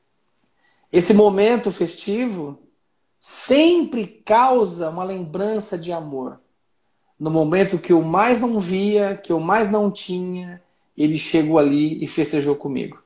Esse 0.91 1.13
momento 1.13 1.71
festivo 1.71 2.64
sempre 3.27 4.05
causa 4.05 4.87
uma 4.87 5.03
lembrança 5.03 5.79
de 5.79 5.91
amor 5.91 6.39
no 7.19 7.31
momento 7.31 7.79
que 7.79 7.91
eu 7.91 8.03
mais 8.03 8.39
não 8.39 8.59
via, 8.59 9.17
que 9.17 9.31
eu 9.31 9.39
mais 9.39 9.67
não 9.67 9.89
tinha, 9.89 10.61
ele 10.95 11.17
chegou 11.17 11.57
ali 11.57 12.03
e 12.03 12.05
festejou 12.05 12.55
comigo. 12.55 13.01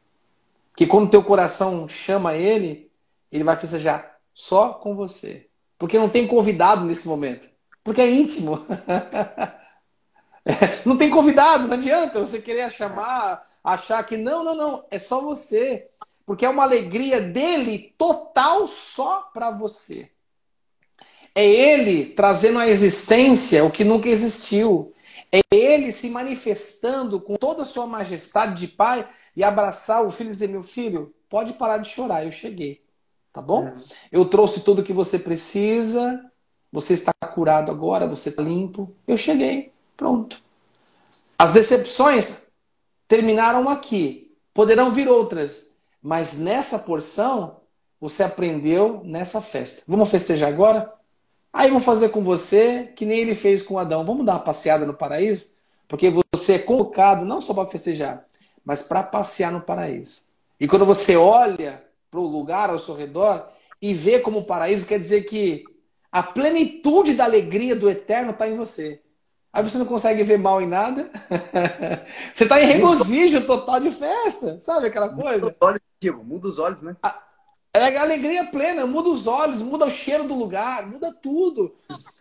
Que 0.76 0.86
quando 0.86 1.10
teu 1.10 1.24
coração 1.24 1.88
chama 1.88 2.36
ele, 2.36 2.92
ele 3.32 3.46
vai 3.46 3.56
festejar 3.56 4.20
só 4.34 4.74
com 4.74 4.94
você. 4.94 5.48
Porque 5.78 5.98
não 5.98 6.10
tem 6.10 6.28
convidado 6.28 6.84
nesse 6.84 7.08
momento. 7.08 7.50
Porque 7.82 8.02
é 8.02 8.12
íntimo. 8.12 8.66
não 10.86 10.98
tem 10.98 11.10
convidado, 11.10 11.66
não 11.66 11.76
adianta 11.76 12.20
você 12.20 12.42
querer 12.42 12.70
chamar, 12.74 13.50
achar 13.64 14.04
que 14.04 14.18
não, 14.18 14.44
não, 14.44 14.54
não, 14.54 14.84
é 14.92 15.00
só 15.00 15.22
você. 15.22 15.88
Porque 16.30 16.46
é 16.46 16.50
uma 16.50 16.62
alegria 16.62 17.20
dele 17.20 17.96
total 17.98 18.68
só 18.68 19.32
para 19.34 19.50
você. 19.50 20.12
É 21.34 21.44
ele 21.44 22.06
trazendo 22.06 22.60
à 22.60 22.68
existência 22.68 23.66
o 23.66 23.72
que 23.72 23.84
nunca 23.84 24.10
existiu. 24.10 24.94
É 25.32 25.40
ele 25.52 25.92
se 25.92 26.08
manifestando 26.08 27.20
com 27.20 27.36
toda 27.36 27.64
a 27.64 27.66
sua 27.66 27.88
majestade 27.88 28.60
de 28.60 28.68
pai 28.68 29.10
e 29.36 29.44
abraçar 29.44 30.06
o 30.06 30.12
filho 30.12 30.28
e 30.28 30.30
dizer: 30.30 30.50
Meu 30.50 30.62
filho, 30.62 31.16
pode 31.28 31.54
parar 31.54 31.80
de 31.80 31.90
chorar, 31.90 32.24
eu 32.24 32.32
cheguei. 32.32 32.84
Tá 33.34 33.42
bom? 33.42 33.66
É. 33.66 33.74
Eu 34.12 34.24
trouxe 34.24 34.60
tudo 34.60 34.84
o 34.84 34.86
que 34.86 34.94
você 34.94 35.18
precisa. 35.18 36.24
Você 36.72 36.94
está 36.94 37.12
curado 37.34 37.72
agora, 37.72 38.06
você 38.06 38.30
está 38.30 38.44
limpo. 38.44 38.96
Eu 39.08 39.18
cheguei. 39.18 39.74
Pronto. 39.98 40.40
As 41.36 41.50
decepções 41.50 42.44
terminaram 43.08 43.68
aqui. 43.68 44.32
Poderão 44.54 44.92
vir 44.92 45.10
outras. 45.10 45.69
Mas 46.02 46.38
nessa 46.38 46.80
porção, 46.80 47.58
você 48.00 48.24
aprendeu 48.24 49.02
nessa 49.04 49.41
festa. 49.41 49.84
Vamos 49.88 50.10
festejar 50.10 50.50
agora? 50.50 50.93
Aí 51.52 51.70
vou 51.70 51.80
fazer 51.80 52.10
com 52.10 52.24
você 52.24 52.91
que 52.95 53.06
nem 53.06 53.20
ele 53.20 53.36
fez 53.36 53.62
com 53.62 53.78
Adão. 53.78 54.06
Vamos 54.06 54.26
dar 54.26 54.34
uma 54.34 54.43
passeada 54.43 54.86
no 54.86 54.93
paraíso? 54.93 55.52
Porque 55.88 56.12
você 56.34 56.54
é 56.54 56.60
convocado 56.60 57.26
não 57.26 57.41
só 57.41 57.54
para 57.54 57.70
festejar, 57.70 58.26
mas 58.64 58.84
para 58.84 59.04
passear 59.04 59.52
no 59.52 59.62
paraíso. 59.62 60.22
E 60.60 60.68
quando 60.68 60.86
você 60.86 61.16
olha 61.16 61.84
para 62.12 62.20
o 62.20 62.28
lugar 62.28 62.70
ao 62.70 62.80
seu 62.80 62.95
redor 62.95 63.50
e 63.82 63.93
vê 63.93 64.20
como 64.20 64.39
o 64.39 64.45
paraíso, 64.45 64.86
quer 64.86 65.00
dizer 65.00 65.24
que 65.24 65.64
a 66.12 66.22
plenitude 66.24 67.14
da 67.14 67.24
alegria 67.24 67.76
do 67.76 67.89
eterno 67.89 68.32
está 68.32 68.47
em 68.47 68.56
você. 68.56 69.02
Aí 69.52 69.64
você 69.64 69.78
não 69.78 69.86
consegue 69.86 70.24
ver 70.24 70.38
mal 70.38 70.62
em 70.62 70.68
nada. 70.68 71.10
você 72.34 72.43
está 72.43 72.62
em 72.62 72.68
regozijo 72.68 73.45
total 73.45 73.80
de 73.80 73.89
festa. 73.89 74.60
Sabe 74.62 74.88
aquela 74.88 75.10
coisa? 75.10 75.45
Muda 75.45 75.56
os 75.60 75.68
olhos, 75.68 76.26
muda 76.26 76.47
os 76.47 76.60
olhos 76.60 76.84
né? 76.84 76.95
É 77.74 77.97
alegria 77.97 78.45
plena, 78.45 78.86
muda 78.86 79.10
os 79.10 79.28
olhos, 79.28 79.62
muda 79.62 79.86
o 79.86 79.91
cheiro 79.91 80.24
do 80.24 80.36
lugar, 80.36 80.88
muda 80.88 81.14
tudo. 81.14 81.76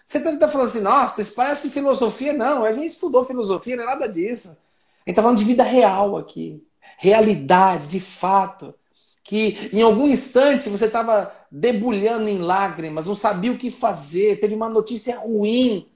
Você 0.04 0.18
está 0.18 0.34
tá 0.36 0.48
falando 0.48 0.68
assim, 0.68 0.80
nossa, 0.80 1.20
isso 1.20 1.34
parece 1.34 1.70
filosofia. 1.70 2.32
Não, 2.32 2.64
a 2.64 2.72
gente 2.72 2.88
estudou 2.88 3.24
filosofia, 3.24 3.76
não 3.76 3.84
é 3.84 3.86
nada 3.86 4.08
disso. 4.08 4.48
A 4.48 4.52
gente 4.52 5.10
está 5.10 5.22
falando 5.22 5.38
de 5.38 5.44
vida 5.44 5.62
real 5.62 6.16
aqui. 6.16 6.62
Realidade, 6.96 7.86
de 7.88 8.00
fato. 8.00 8.74
Que 9.22 9.70
em 9.72 9.82
algum 9.82 10.06
instante 10.06 10.70
você 10.70 10.86
estava 10.86 11.30
debulhando 11.50 12.28
em 12.28 12.38
lágrimas, 12.38 13.06
não 13.06 13.14
sabia 13.14 13.52
o 13.52 13.58
que 13.58 13.70
fazer, 13.70 14.40
teve 14.40 14.54
uma 14.54 14.68
notícia 14.68 15.18
ruim. 15.18 15.86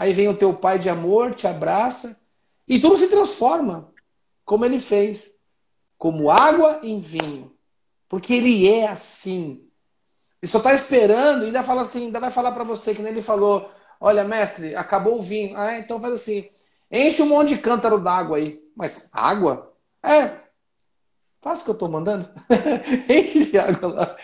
Aí 0.00 0.14
vem 0.14 0.28
o 0.28 0.34
teu 0.34 0.54
pai 0.54 0.78
de 0.78 0.88
amor, 0.88 1.34
te 1.34 1.46
abraça 1.46 2.18
e 2.66 2.80
tudo 2.80 2.96
se 2.96 3.08
transforma, 3.08 3.92
como 4.46 4.64
ele 4.64 4.80
fez, 4.80 5.36
como 5.98 6.30
água 6.30 6.80
em 6.82 6.98
vinho. 6.98 7.54
Porque 8.08 8.32
ele 8.32 8.66
é 8.66 8.88
assim. 8.88 9.62
Ele 10.40 10.50
só 10.50 10.56
está 10.56 10.72
esperando 10.72 11.44
ainda 11.44 11.62
fala 11.62 11.82
assim, 11.82 12.06
ainda 12.06 12.18
vai 12.18 12.30
falar 12.30 12.52
para 12.52 12.64
você, 12.64 12.94
que 12.94 13.02
nem 13.02 13.12
ele 13.12 13.20
falou, 13.20 13.70
olha, 14.00 14.24
mestre, 14.24 14.74
acabou 14.74 15.18
o 15.18 15.22
vinho. 15.22 15.54
Ah, 15.54 15.76
então 15.76 16.00
faz 16.00 16.14
assim, 16.14 16.48
enche 16.90 17.20
um 17.20 17.26
monte 17.26 17.50
de 17.50 17.58
cântaro 17.58 18.00
d'água 18.00 18.38
aí. 18.38 18.58
Mas 18.74 19.06
água? 19.12 19.76
É, 20.02 20.34
faz 21.42 21.60
o 21.60 21.64
que 21.64 21.70
eu 21.72 21.74
estou 21.74 21.90
mandando. 21.90 22.26
enche 23.06 23.50
de 23.50 23.58
água 23.58 23.86
lá. 23.86 24.16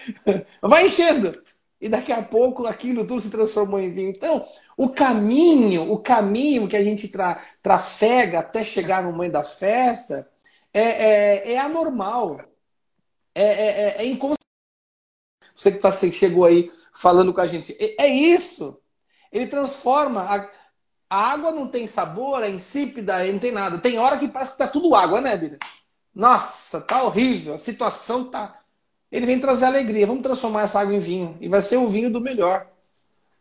Vai 0.62 0.86
enchendo. 0.86 1.38
E 1.86 1.88
daqui 1.88 2.12
a 2.12 2.20
pouco 2.20 2.66
aquilo 2.66 3.06
tudo 3.06 3.20
se 3.20 3.30
transformou 3.30 3.78
em 3.78 3.92
vinho. 3.92 4.10
Então, 4.10 4.44
o 4.76 4.88
caminho, 4.88 5.92
o 5.92 5.98
caminho 6.00 6.66
que 6.66 6.76
a 6.76 6.82
gente 6.82 7.06
tra 7.06 7.40
trafega 7.62 8.40
até 8.40 8.64
chegar 8.64 9.04
no 9.04 9.16
meio 9.16 9.30
da 9.30 9.44
festa 9.44 10.28
é, 10.74 10.82
é, 10.82 11.52
é 11.52 11.58
anormal 11.58 12.40
é, 13.32 13.44
é, 13.44 13.66
é, 13.68 13.96
é 13.98 14.04
inconsciente. 14.04 14.36
Você 15.54 15.70
que 15.70 15.78
tá, 15.78 15.92
chegou 15.92 16.44
aí 16.44 16.72
falando 16.92 17.32
com 17.32 17.40
a 17.40 17.46
gente. 17.46 17.76
É, 17.78 18.06
é 18.06 18.08
isso. 18.08 18.82
Ele 19.30 19.46
transforma. 19.46 20.22
A, 20.22 20.50
a, 21.08 21.32
água 21.32 21.52
não 21.52 21.68
tem 21.68 21.86
sabor, 21.86 22.42
é 22.42 22.50
insípida, 22.50 23.24
não 23.32 23.38
tem 23.38 23.52
nada. 23.52 23.78
Tem 23.78 23.96
hora 23.96 24.18
que 24.18 24.26
parece 24.26 24.52
que 24.52 24.58
tá 24.58 24.66
tudo 24.66 24.94
água, 24.96 25.20
né, 25.20 25.36
Bíblia? 25.36 25.60
Nossa, 26.12 26.80
tá 26.80 27.04
horrível. 27.04 27.54
A 27.54 27.58
situação 27.58 28.24
tá. 28.24 28.60
Ele 29.10 29.26
vem 29.26 29.38
trazer 29.38 29.66
alegria. 29.66 30.06
Vamos 30.06 30.22
transformar 30.22 30.62
essa 30.62 30.80
água 30.80 30.94
em 30.94 31.00
vinho. 31.00 31.36
E 31.40 31.48
vai 31.48 31.60
ser 31.60 31.76
o 31.76 31.88
vinho 31.88 32.10
do 32.10 32.20
melhor. 32.20 32.66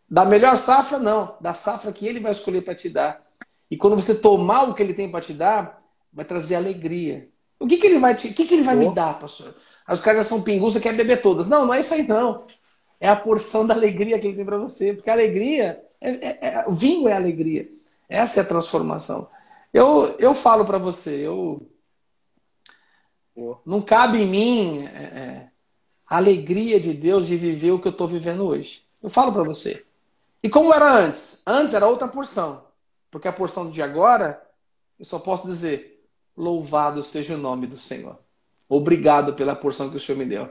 Da 0.09 0.23
melhor 0.23 0.55
safra, 0.57 0.99
não. 0.99 1.35
Da 1.41 1.53
safra 1.53 1.91
que 1.91 2.05
ele 2.05 2.19
vai 2.19 2.31
escolher 2.31 2.61
para 2.61 2.75
te 2.75 2.89
dar. 2.89 3.25
E 3.69 3.77
quando 3.77 3.95
você 3.95 4.15
tomar 4.15 4.63
o 4.63 4.73
que 4.73 4.83
ele 4.83 4.93
tem 4.93 5.09
para 5.09 5.21
te 5.21 5.33
dar, 5.33 5.83
vai 6.13 6.23
trazer 6.23 6.55
alegria. 6.55 7.27
O 7.59 7.67
que, 7.67 7.77
que 7.77 7.87
ele 7.87 7.99
vai 7.99 8.15
te, 8.15 8.27
o 8.27 8.33
que, 8.33 8.45
que 8.45 8.53
ele 8.53 8.63
vai 8.63 8.75
oh. 8.75 8.79
me 8.79 8.93
dar, 8.93 9.19
pastor? 9.19 9.55
Aí 9.87 9.93
os 9.93 10.01
caras 10.01 10.23
já 10.23 10.29
são 10.29 10.41
pingus, 10.41 10.77
quer 10.77 10.93
beber 10.93 11.21
todas. 11.21 11.47
Não, 11.47 11.65
não 11.65 11.73
é 11.73 11.79
isso 11.79 11.93
aí, 11.93 12.07
não. 12.07 12.45
É 12.99 13.07
a 13.07 13.15
porção 13.15 13.65
da 13.65 13.73
alegria 13.73 14.19
que 14.19 14.27
ele 14.27 14.35
tem 14.35 14.45
para 14.45 14.57
você. 14.57 14.93
Porque 14.93 15.09
a 15.09 15.13
alegria, 15.13 15.83
é, 15.99 16.09
é, 16.09 16.39
é, 16.41 16.65
o 16.67 16.73
vinho 16.73 17.07
é 17.07 17.13
alegria. 17.13 17.69
Essa 18.07 18.39
é 18.39 18.43
a 18.43 18.47
transformação. 18.47 19.27
Eu, 19.73 20.15
eu 20.19 20.33
falo 20.33 20.63
para 20.65 20.77
você, 20.77 21.11
eu. 21.11 21.69
Não 23.65 23.81
cabe 23.81 24.21
em 24.21 24.27
mim 24.27 24.85
é, 24.85 25.03
é, 25.03 25.47
a 26.15 26.17
alegria 26.17 26.79
de 26.79 26.93
Deus 26.93 27.27
de 27.27 27.35
viver 27.35 27.71
o 27.71 27.79
que 27.79 27.89
eu 27.89 27.91
estou 27.91 28.07
vivendo 28.07 28.45
hoje. 28.45 28.83
Eu 29.03 29.09
falo 29.09 29.33
para 29.33 29.43
você. 29.43 29.83
E 30.41 30.49
como 30.49 30.73
era 30.73 30.89
antes? 30.89 31.41
Antes 31.45 31.73
era 31.73 31.87
outra 31.87 32.07
porção. 32.07 32.63
Porque 33.11 33.27
a 33.27 33.33
porção 33.33 33.69
de 33.69 33.81
agora, 33.81 34.41
eu 34.97 35.03
só 35.03 35.19
posso 35.19 35.45
dizer: 35.45 36.01
louvado 36.37 37.03
seja 37.03 37.35
o 37.35 37.37
nome 37.37 37.67
do 37.67 37.75
Senhor. 37.75 38.17
Obrigado 38.69 39.33
pela 39.33 39.55
porção 39.57 39.89
que 39.89 39.97
o 39.97 39.99
Senhor 39.99 40.17
me 40.17 40.25
deu. 40.25 40.49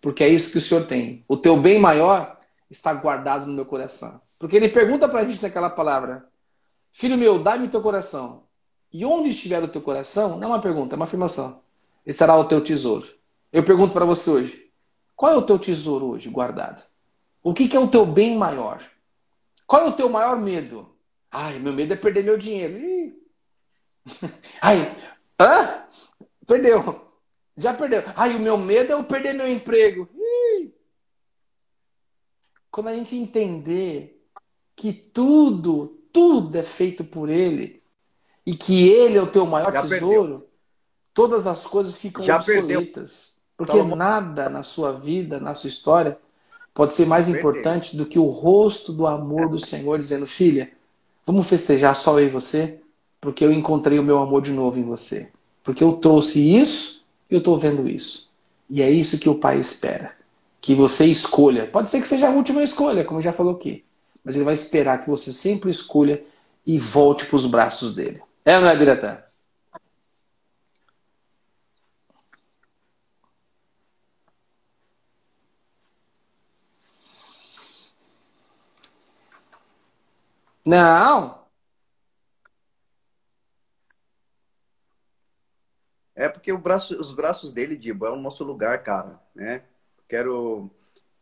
Porque 0.00 0.24
é 0.24 0.28
isso 0.28 0.50
que 0.50 0.56
o 0.56 0.60
Senhor 0.60 0.86
tem. 0.86 1.22
O 1.28 1.36
teu 1.36 1.54
bem 1.58 1.78
maior 1.78 2.40
está 2.70 2.94
guardado 2.94 3.44
no 3.44 3.52
meu 3.52 3.66
coração. 3.66 4.22
Porque 4.38 4.56
ele 4.56 4.70
pergunta 4.70 5.06
para 5.06 5.20
a 5.20 5.28
gente 5.28 5.42
naquela 5.42 5.68
palavra: 5.68 6.26
Filho 6.92 7.18
meu, 7.18 7.38
dá-me 7.38 7.68
teu 7.68 7.82
coração. 7.82 8.44
E 8.90 9.04
onde 9.04 9.30
estiver 9.30 9.62
o 9.62 9.68
teu 9.68 9.82
coração, 9.82 10.38
não 10.38 10.44
é 10.44 10.46
uma 10.52 10.62
pergunta, 10.62 10.94
é 10.94 10.96
uma 10.96 11.04
afirmação. 11.04 11.60
Estará 12.06 12.34
o 12.38 12.44
teu 12.44 12.62
tesouro. 12.62 13.06
Eu 13.52 13.62
pergunto 13.62 13.92
para 13.92 14.06
você 14.06 14.30
hoje: 14.30 14.63
qual 15.16 15.32
é 15.32 15.36
o 15.36 15.46
teu 15.46 15.58
tesouro 15.58 16.06
hoje 16.06 16.28
guardado? 16.28 16.84
O 17.42 17.52
que, 17.52 17.68
que 17.68 17.76
é 17.76 17.80
o 17.80 17.88
teu 17.90 18.04
bem 18.06 18.36
maior? 18.36 18.82
Qual 19.66 19.82
é 19.82 19.88
o 19.88 19.92
teu 19.92 20.08
maior 20.08 20.38
medo? 20.38 20.94
Ai, 21.30 21.58
meu 21.58 21.72
medo 21.72 21.92
é 21.92 21.96
perder 21.96 22.24
meu 22.24 22.38
dinheiro. 22.38 22.78
Ih, 22.78 23.14
Ai, 24.60 24.96
hã? 25.40 25.84
Perdeu. 26.46 27.02
Já 27.56 27.74
perdeu. 27.74 28.02
Ai, 28.16 28.34
o 28.36 28.40
meu 28.40 28.58
medo 28.58 28.92
é 28.92 28.94
eu 28.94 29.04
perder 29.04 29.32
meu 29.34 29.48
emprego. 29.48 30.08
Ih. 30.14 30.72
Quando 32.70 32.88
a 32.88 32.94
gente 32.94 33.16
entender 33.16 34.24
que 34.74 34.92
tudo, 34.92 36.02
tudo 36.12 36.56
é 36.56 36.62
feito 36.62 37.04
por 37.04 37.28
Ele 37.28 37.82
e 38.44 38.54
que 38.56 38.88
Ele 38.88 39.16
é 39.16 39.22
o 39.22 39.30
teu 39.30 39.46
maior 39.46 39.72
Já 39.72 39.82
tesouro, 39.82 40.40
perdeu. 40.40 40.50
todas 41.12 41.46
as 41.46 41.64
coisas 41.66 41.96
ficam 41.96 42.24
Já 42.24 42.36
obsoletas. 42.36 43.28
Perdeu. 43.28 43.33
Porque 43.56 43.78
Toma. 43.78 43.94
nada 43.94 44.48
na 44.48 44.62
sua 44.62 44.92
vida, 44.92 45.38
na 45.38 45.54
sua 45.54 45.68
história, 45.68 46.18
pode 46.72 46.94
ser 46.94 47.06
mais 47.06 47.28
importante 47.28 47.96
do 47.96 48.04
que 48.04 48.18
o 48.18 48.26
rosto 48.26 48.92
do 48.92 49.06
amor 49.06 49.48
do 49.48 49.58
Senhor 49.58 49.98
dizendo: 49.98 50.26
Filha, 50.26 50.72
vamos 51.26 51.46
festejar 51.46 51.94
só 51.94 52.18
eu 52.18 52.26
e 52.26 52.30
você, 52.30 52.80
porque 53.20 53.44
eu 53.44 53.52
encontrei 53.52 53.98
o 53.98 54.02
meu 54.02 54.18
amor 54.18 54.42
de 54.42 54.52
novo 54.52 54.78
em 54.78 54.82
você. 54.82 55.28
Porque 55.62 55.82
eu 55.82 55.94
trouxe 55.94 56.40
isso 56.40 57.04
e 57.30 57.34
eu 57.34 57.38
estou 57.38 57.58
vendo 57.58 57.88
isso. 57.88 58.28
E 58.68 58.82
é 58.82 58.90
isso 58.90 59.18
que 59.18 59.28
o 59.28 59.36
Pai 59.36 59.58
espera. 59.58 60.12
Que 60.60 60.74
você 60.74 61.06
escolha. 61.06 61.66
Pode 61.66 61.88
ser 61.88 62.00
que 62.00 62.08
seja 62.08 62.28
a 62.28 62.32
última 62.32 62.62
escolha, 62.62 63.04
como 63.04 63.22
já 63.22 63.32
falou 63.32 63.54
aqui. 63.54 63.84
Mas 64.24 64.36
ele 64.36 64.44
vai 64.44 64.54
esperar 64.54 65.02
que 65.02 65.10
você 65.10 65.32
sempre 65.32 65.70
escolha 65.70 66.22
e 66.66 66.78
volte 66.78 67.26
para 67.26 67.36
os 67.36 67.46
braços 67.46 67.94
dele. 67.94 68.20
É 68.44 68.58
não 68.58 68.68
é, 68.68 68.76
Biratã? 68.76 69.23
Não. 80.66 81.44
É 86.14 86.28
porque 86.28 86.52
braço, 86.52 86.98
os 86.98 87.12
braços 87.12 87.52
dele, 87.52 87.76
Dibo, 87.76 88.06
é 88.06 88.10
o 88.10 88.16
nosso 88.16 88.44
lugar, 88.44 88.82
cara, 88.82 89.20
né? 89.34 89.64
Quero 90.08 90.70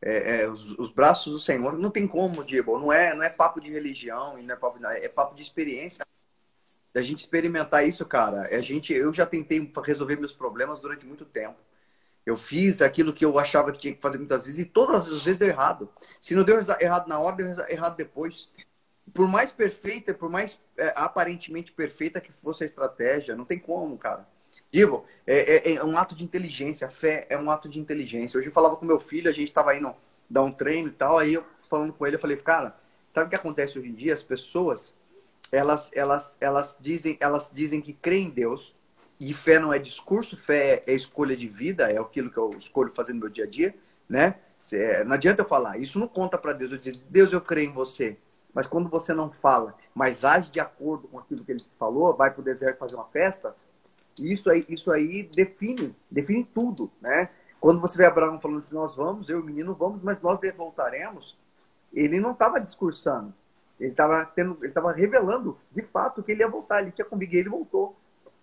é, 0.03 0.43
é, 0.43 0.49
os, 0.49 0.65
os, 0.79 0.91
braços 0.91 1.33
do 1.33 1.39
Senhor, 1.39 1.79
não 1.79 1.91
tem 1.91 2.07
como, 2.07 2.45
Dibo, 2.45 2.79
não 2.79 2.93
é, 2.93 3.15
não 3.15 3.23
é 3.23 3.31
papo 3.31 3.61
de 3.61 3.71
religião, 3.71 4.37
não 4.43 4.55
é 4.55 4.57
papo, 4.57 4.79
de, 4.79 4.85
é 4.85 5.09
papo 5.09 5.35
de 5.35 5.43
experiência. 5.43 6.05
Da 6.95 7.01
gente 7.01 7.21
experimentar 7.21 7.87
isso, 7.89 8.05
cara. 8.05 8.49
A 8.55 8.61
gente, 8.61 8.93
eu 8.93 9.13
já 9.15 9.25
tentei 9.25 9.73
resolver 9.83 10.17
meus 10.17 10.35
problemas 10.35 10.79
durante 10.79 11.07
muito 11.07 11.25
tempo. 11.25 11.57
Eu 12.27 12.37
fiz 12.37 12.83
aquilo 12.83 13.15
que 13.15 13.25
eu 13.25 13.39
achava 13.39 13.73
que 13.73 13.79
tinha 13.79 13.95
que 13.95 14.01
fazer 14.01 14.19
muitas 14.19 14.45
vezes 14.45 14.61
e 14.61 14.65
todas 14.67 15.09
as 15.11 15.23
vezes 15.23 15.39
deu 15.39 15.49
errado. 15.49 15.89
Se 16.21 16.35
não 16.35 16.45
deu 16.45 16.59
errado 16.81 17.09
na 17.09 17.19
hora, 17.19 17.37
deu 17.37 17.47
errado 17.69 17.97
depois 17.97 18.51
por 19.13 19.29
mais 19.29 19.53
perfeita, 19.53 20.15
por 20.15 20.31
mais 20.31 20.61
é, 20.77 20.93
aparentemente 20.97 21.73
perfeita 21.73 22.21
que 22.21 22.33
fosse 22.33 22.63
a 22.63 22.67
estratégia, 22.67 23.37
não 23.37 23.45
tem 23.45 23.59
como, 23.59 23.97
cara. 23.99 24.27
Digo, 24.71 25.05
é, 25.27 25.57
é, 25.57 25.75
é, 25.75 25.85
um 25.85 25.99
ato 25.99 26.15
de 26.15 26.25
inteligência. 26.25 26.87
A 26.87 26.91
fé 26.91 27.27
é 27.29 27.37
um 27.37 27.51
ato 27.51 27.69
de 27.69 27.79
inteligência. 27.79 28.39
Hoje 28.39 28.49
eu 28.49 28.53
falava 28.53 28.77
com 28.77 28.87
meu 28.87 28.99
filho, 28.99 29.29
a 29.29 29.33
gente 29.33 29.49
estava 29.49 29.77
indo 29.77 29.95
dar 30.29 30.43
um 30.43 30.51
treino 30.51 30.89
e 30.89 30.93
tal, 30.93 31.19
aí 31.19 31.35
eu 31.35 31.45
falando 31.69 31.93
com 31.93 32.07
ele, 32.07 32.17
eu 32.17 32.21
falei, 32.21 32.37
cara, 32.37 32.77
sabe 33.15 33.27
o 33.27 33.31
que 33.31 33.37
acontece 33.37 33.79
hoje 33.79 33.89
em 33.89 33.95
dia? 33.95 34.15
As 34.15 34.23
pessoas, 34.23 34.95
elas, 35.51 35.91
elas, 35.95 36.37
elas 36.41 36.77
dizem, 36.81 37.17
elas 37.21 37.51
dizem 37.53 37.81
que 37.81 37.93
creem 37.93 38.27
em 38.27 38.31
Deus. 38.31 38.75
E 39.21 39.33
fé 39.33 39.59
não 39.59 39.73
é 39.73 39.79
discurso, 39.79 40.37
fé 40.37 40.83
é 40.87 40.93
escolha 40.93 41.37
de 41.37 41.49
vida, 41.49 41.91
é 41.91 41.99
aquilo 41.99 42.31
que 42.31 42.39
eu 42.39 42.51
escolho 42.59 42.91
fazer 42.91 43.13
no 43.13 43.21
meu 43.21 43.29
dia 43.29 43.45
a 43.45 43.47
dia, 43.47 43.75
né? 44.09 44.35
Não 45.07 45.15
adianta 45.15 45.43
eu 45.43 45.47
falar, 45.47 45.79
isso 45.79 45.99
não 45.99 46.09
conta 46.09 46.37
para 46.37 46.53
Deus. 46.53 46.73
Eu 46.73 46.79
dizer, 46.79 46.97
Deus, 47.09 47.33
eu 47.33 47.41
creio 47.41 47.71
em 47.71 47.73
você. 47.73 48.17
Mas 48.55 48.67
quando 48.67 48.89
você 48.89 49.15
não 49.15 49.31
fala, 49.31 49.75
mas 49.95 50.25
age 50.25 50.51
de 50.51 50.61
acordo 50.61 51.09
com 51.09 51.19
aquilo 51.19 51.45
que 51.45 51.53
ele 51.53 51.65
falou, 51.79 52.15
vai 52.15 52.31
para 52.31 52.41
o 52.41 52.45
deserto 52.45 52.79
fazer 52.79 52.95
uma 52.95 53.07
festa, 53.07 53.55
isso 54.19 54.51
aí, 54.51 54.65
isso 54.69 54.91
aí 54.91 55.23
define, 55.35 55.95
define 56.11 56.45
tudo, 56.45 56.91
né? 57.01 57.31
Quando 57.59 57.81
você 57.81 57.97
vê 57.97 58.05
Abraão 58.05 58.41
falando 58.41 58.61
assim, 58.61 58.75
nós 58.75 58.95
vamos, 58.95 59.29
eu 59.29 59.39
e 59.39 59.43
o 59.43 59.45
menino 59.45 59.75
vamos, 59.75 60.03
mas 60.03 60.21
nós 60.21 60.39
voltaremos, 60.57 61.37
ele 61.93 62.21
não 62.21 62.33
estava 62.33 62.61
discursando. 62.61 63.33
Ele 63.79 63.91
estava 63.91 64.25
tendo, 64.27 64.57
ele 64.61 64.69
estava 64.69 64.93
revelando 64.93 65.59
de 65.71 65.83
fato 65.83 66.23
que 66.23 66.33
ele 66.33 66.43
ia 66.43 66.49
voltar. 66.49 66.83
Ele 66.83 66.93
tinha 66.93 67.07
e 67.11 67.37
ele 67.37 67.49
voltou. 67.49 67.97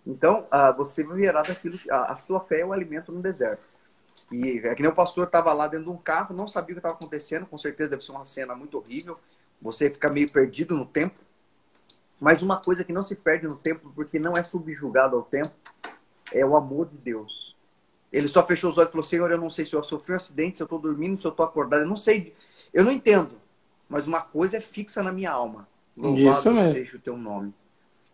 Então, 0.06 0.46
uh, 0.52 0.76
você 0.76 1.02
verá 1.04 1.42
daquilo, 1.42 1.78
a, 1.90 2.12
a 2.12 2.16
sua 2.18 2.40
fé 2.40 2.60
é 2.60 2.66
o 2.66 2.72
alimento 2.72 3.12
no 3.12 3.20
deserto. 3.20 3.62
E 4.30 4.58
é 4.58 4.74
que 4.74 4.82
nem 4.82 4.90
o 4.90 4.94
pastor 4.94 5.26
estava 5.26 5.52
lá 5.52 5.66
dentro 5.66 5.86
de 5.86 5.90
um 5.90 5.96
carro, 5.96 6.34
não 6.34 6.46
sabia 6.46 6.72
o 6.72 6.76
que 6.76 6.78
estava 6.78 6.94
acontecendo, 6.94 7.46
com 7.46 7.58
certeza 7.58 7.90
deve 7.90 8.04
ser 8.04 8.12
uma 8.12 8.24
cena 8.24 8.54
muito 8.54 8.78
horrível 8.78 9.18
você 9.60 9.90
fica 9.90 10.08
meio 10.08 10.30
perdido 10.30 10.74
no 10.74 10.86
tempo. 10.86 11.18
Mas 12.20 12.42
uma 12.42 12.58
coisa 12.58 12.84
que 12.84 12.92
não 12.92 13.02
se 13.02 13.14
perde 13.14 13.46
no 13.46 13.56
tempo, 13.56 13.90
porque 13.94 14.18
não 14.18 14.36
é 14.36 14.44
subjugado 14.44 15.16
ao 15.16 15.22
tempo, 15.22 15.52
é 16.32 16.44
o 16.44 16.56
amor 16.56 16.86
de 16.86 16.96
Deus. 16.98 17.56
Ele 18.12 18.28
só 18.28 18.44
fechou 18.46 18.70
os 18.70 18.78
olhos 18.78 18.88
e 18.88 18.92
falou: 18.92 19.04
Senhor, 19.04 19.30
eu 19.30 19.38
não 19.38 19.48
sei 19.48 19.64
se 19.64 19.74
eu 19.74 19.82
sofri 19.82 20.12
um 20.12 20.16
acidente, 20.16 20.58
se 20.58 20.62
eu 20.62 20.66
estou 20.66 20.78
dormindo, 20.78 21.18
se 21.18 21.26
eu 21.26 21.30
estou 21.30 21.46
acordado, 21.46 21.82
eu 21.82 21.88
não 21.88 21.96
sei. 21.96 22.34
Eu 22.72 22.84
não 22.84 22.92
entendo. 22.92 23.40
Mas 23.88 24.06
uma 24.06 24.20
coisa 24.20 24.56
é 24.56 24.60
fixa 24.60 25.02
na 25.02 25.12
minha 25.12 25.30
alma: 25.30 25.66
Louvado 25.96 26.72
seja 26.72 26.96
o 26.96 27.00
teu 27.00 27.16
nome. 27.16 27.54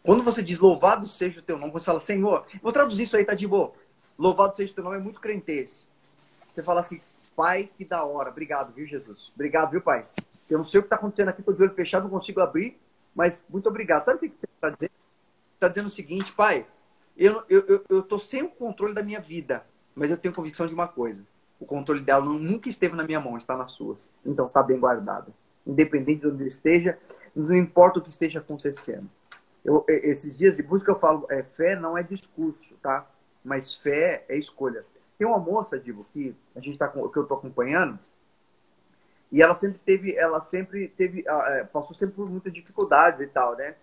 Quando 0.03 0.23
você 0.23 0.43
diz 0.43 0.61
louvado 0.61 1.09
seja 1.09 1.41
o 1.41 1.43
teu 1.43 1.59
nome, 1.59 1.73
você 1.73 1.85
fala: 1.85 2.01
Senhor, 2.01 2.47
vou 2.63 2.73
traduzir 2.73 3.05
isso 3.05 3.17
aí, 3.17 3.25
tá 3.25 3.35
de 3.35 3.47
boa. 3.47 3.73
Louvado 4.19 4.57
seja 4.57 4.73
o 4.73 4.75
teu 4.75 4.85
nome 4.85 4.97
é 4.97 5.01
muito 5.01 5.21
crentez. 5.21 5.89
Você 6.47 6.63
fala 6.63 6.81
assim: 6.81 7.01
Pai, 7.35 7.69
que 7.77 7.85
da 7.85 8.05
hora. 8.05 8.31
Obrigado, 8.31 8.73
viu, 8.73 8.87
Jesus? 8.87 9.33
Obrigado, 9.35 9.71
viu, 9.71 9.81
Pai? 9.81 10.07
Eu 10.49 10.59
não 10.59 10.65
sei 10.65 10.81
o 10.81 10.83
que 10.83 10.87
está 10.87 10.97
acontecendo 10.97 11.29
aqui, 11.29 11.41
estou 11.41 11.55
de 11.55 11.63
olho 11.63 11.75
fechado, 11.75 12.05
não 12.05 12.11
consigo 12.11 12.41
abrir, 12.41 12.79
mas 13.15 13.43
muito 13.49 13.69
obrigado. 13.69 14.05
Sabe 14.05 14.19
o 14.19 14.21
que 14.21 14.37
você 14.39 14.47
está 14.47 14.71
dizendo? 14.71 14.93
Está 15.55 15.69
dizendo 15.69 15.87
o 15.87 15.91
seguinte, 15.91 16.33
pai, 16.33 16.67
eu 17.17 17.43
estou 17.49 17.87
eu, 17.89 18.07
eu, 18.11 18.19
sem 18.19 18.43
o 18.43 18.49
controle 18.49 18.95
da 18.95 19.03
minha 19.03 19.21
vida, 19.21 19.65
mas 19.95 20.11
eu 20.11 20.17
tenho 20.17 20.35
convicção 20.35 20.67
de 20.67 20.75
uma 20.75 20.87
coisa. 20.87 21.25
O 21.59 21.65
controle 21.65 22.03
dela 22.03 22.25
nunca 22.25 22.69
esteve 22.69 22.95
na 22.95 23.03
minha 23.03 23.21
mão, 23.21 23.37
está 23.37 23.57
nas 23.57 23.73
suas. 23.73 24.07
Então 24.25 24.47
está 24.47 24.63
bem 24.63 24.79
guardada. 24.79 25.33
Independente 25.67 26.21
de 26.21 26.29
onde 26.29 26.47
esteja, 26.47 26.99
não 27.35 27.55
importa 27.55 27.99
o 27.99 28.03
que 28.03 28.11
esteja 28.11 28.39
acontecendo. 28.39 29.09
Eu, 29.65 29.85
esses 29.89 30.37
dias 30.37 30.57
de 30.57 30.63
busca 30.63 30.93
eu 30.93 30.99
falo, 30.99 31.27
é, 31.31 31.43
fé 31.43 31.75
não 31.75 31.97
é 31.99 32.03
discurso, 32.03 32.77
tá? 32.83 33.09
Mas 33.43 33.75
fé 33.75 34.25
é 34.29 34.37
escolha. 34.37 34.85
Tem 35.19 35.27
uma 35.27 35.39
moça, 35.39 35.79
digo, 35.79 36.07
que 36.13 36.37
a 36.55 36.61
gente 36.61 36.79
tá, 36.79 36.87
que 36.87 36.99
eu 36.99 37.23
estou 37.23 37.37
acompanhando, 37.37 37.99
e 39.31 39.43
ela 39.43 39.55
sempre 39.55 39.79
teve, 39.79 40.15
ela 40.17 40.41
sempre 40.41 40.89
teve, 40.89 41.25
ah, 41.29 41.45
é, 41.49 41.65
passou 41.65 41.95
sempre 41.95 42.15
por 42.15 42.29
muitas 42.29 42.53
dificuldades 42.53 43.21
e 43.21 43.27
tal, 43.27 43.57
né? 43.57 43.75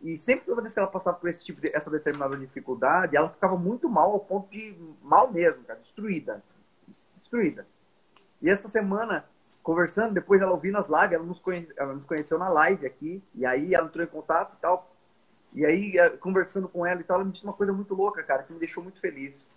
E 0.00 0.18
sempre 0.18 0.46
toda 0.46 0.62
vez 0.62 0.74
que 0.74 0.80
ela 0.80 0.88
passava 0.88 1.16
por 1.16 1.28
esse 1.28 1.44
tipo 1.44 1.60
de, 1.60 1.74
essa 1.74 1.90
determinada 1.90 2.36
dificuldade, 2.36 3.16
ela 3.16 3.28
ficava 3.28 3.56
muito 3.56 3.88
mal 3.88 4.12
ao 4.12 4.20
ponto 4.20 4.50
de 4.50 4.76
mal 5.02 5.30
mesmo, 5.30 5.62
cara, 5.64 5.78
destruída, 5.78 6.42
destruída. 7.16 7.66
E 8.40 8.50
essa 8.50 8.68
semana 8.68 9.24
conversando, 9.62 10.14
depois 10.14 10.42
ela 10.42 10.50
ouvindo 10.50 10.76
as 10.76 10.88
lives, 10.88 11.12
ela 11.12 11.24
nos, 11.24 11.42
ela 11.76 11.94
nos 11.94 12.04
conheceu 12.04 12.38
na 12.38 12.48
live 12.48 12.84
aqui, 12.84 13.22
e 13.34 13.46
aí 13.46 13.74
ela 13.74 13.86
entrou 13.86 14.04
em 14.04 14.08
contato 14.08 14.56
e 14.56 14.60
tal. 14.60 14.90
E 15.52 15.64
aí, 15.64 15.98
eh, 15.98 16.10
conversando 16.10 16.68
com 16.68 16.84
ela 16.84 17.00
e 17.00 17.04
tal, 17.04 17.16
ela 17.16 17.24
me 17.24 17.32
disse 17.32 17.44
uma 17.44 17.52
coisa 17.52 17.72
muito 17.72 17.94
louca, 17.94 18.22
cara, 18.22 18.42
que 18.42 18.52
me 18.52 18.58
deixou 18.58 18.82
muito 18.82 18.98
feliz. 18.98 19.52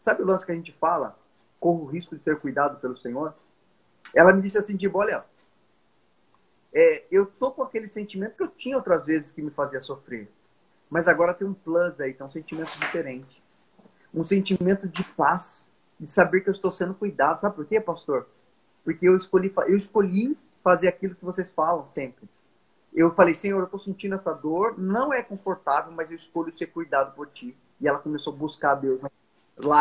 Sabe 0.00 0.22
o 0.22 0.26
lance 0.26 0.46
que 0.46 0.52
a 0.52 0.54
gente 0.54 0.72
fala? 0.72 1.18
Corre 1.58 1.82
o 1.82 1.86
risco 1.86 2.16
de 2.16 2.22
ser 2.22 2.38
cuidado 2.38 2.78
pelo 2.78 2.96
Senhor? 2.96 3.34
Ela 4.14 4.32
me 4.32 4.42
disse 4.42 4.58
assim, 4.58 4.76
tipo, 4.76 4.98
olha, 4.98 5.24
é, 6.72 7.04
eu 7.10 7.26
tô 7.26 7.50
com 7.50 7.62
aquele 7.62 7.88
sentimento 7.88 8.36
que 8.36 8.42
eu 8.42 8.48
tinha 8.48 8.76
outras 8.76 9.04
vezes 9.04 9.30
que 9.30 9.42
me 9.42 9.50
fazia 9.50 9.80
sofrer. 9.80 10.30
Mas 10.88 11.06
agora 11.06 11.34
tem 11.34 11.46
um 11.46 11.54
plus 11.54 12.00
aí, 12.00 12.12
tem 12.12 12.26
um 12.26 12.30
sentimento 12.30 12.70
diferente. 12.78 13.42
Um 14.12 14.24
sentimento 14.24 14.88
de 14.88 15.04
paz, 15.04 15.72
de 15.98 16.10
saber 16.10 16.40
que 16.40 16.48
eu 16.48 16.54
estou 16.54 16.72
sendo 16.72 16.94
cuidado. 16.94 17.40
Sabe 17.40 17.54
por 17.54 17.66
quê, 17.66 17.80
pastor? 17.80 18.28
Porque 18.84 19.06
eu 19.06 19.16
escolhi, 19.16 19.52
eu 19.68 19.76
escolhi 19.76 20.36
fazer 20.62 20.88
aquilo 20.88 21.14
que 21.14 21.24
vocês 21.24 21.50
falam 21.50 21.86
sempre. 21.88 22.28
Eu 22.92 23.12
falei, 23.14 23.34
Senhor, 23.34 23.58
eu 23.60 23.64
estou 23.64 23.78
sentindo 23.78 24.16
essa 24.16 24.32
dor, 24.32 24.76
não 24.76 25.12
é 25.12 25.22
confortável, 25.22 25.92
mas 25.92 26.10
eu 26.10 26.16
escolho 26.16 26.52
ser 26.52 26.66
cuidado 26.66 27.14
por 27.14 27.28
ti. 27.28 27.56
E 27.80 27.86
ela 27.86 27.98
começou 27.98 28.32
a 28.32 28.36
buscar 28.36 28.72
a 28.72 28.74
Deus 28.74 29.00
nas 29.00 29.12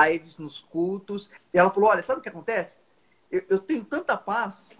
lives, 0.09 0.37
nos 0.37 0.61
cultos. 0.61 1.29
E 1.51 1.57
ela 1.57 1.71
falou: 1.71 1.89
Olha, 1.89 2.03
sabe 2.03 2.19
o 2.19 2.23
que 2.23 2.29
acontece? 2.29 2.77
Eu, 3.31 3.43
eu, 3.49 3.59
tenho 3.59 3.83
tanta 3.83 4.17
paz 4.17 4.77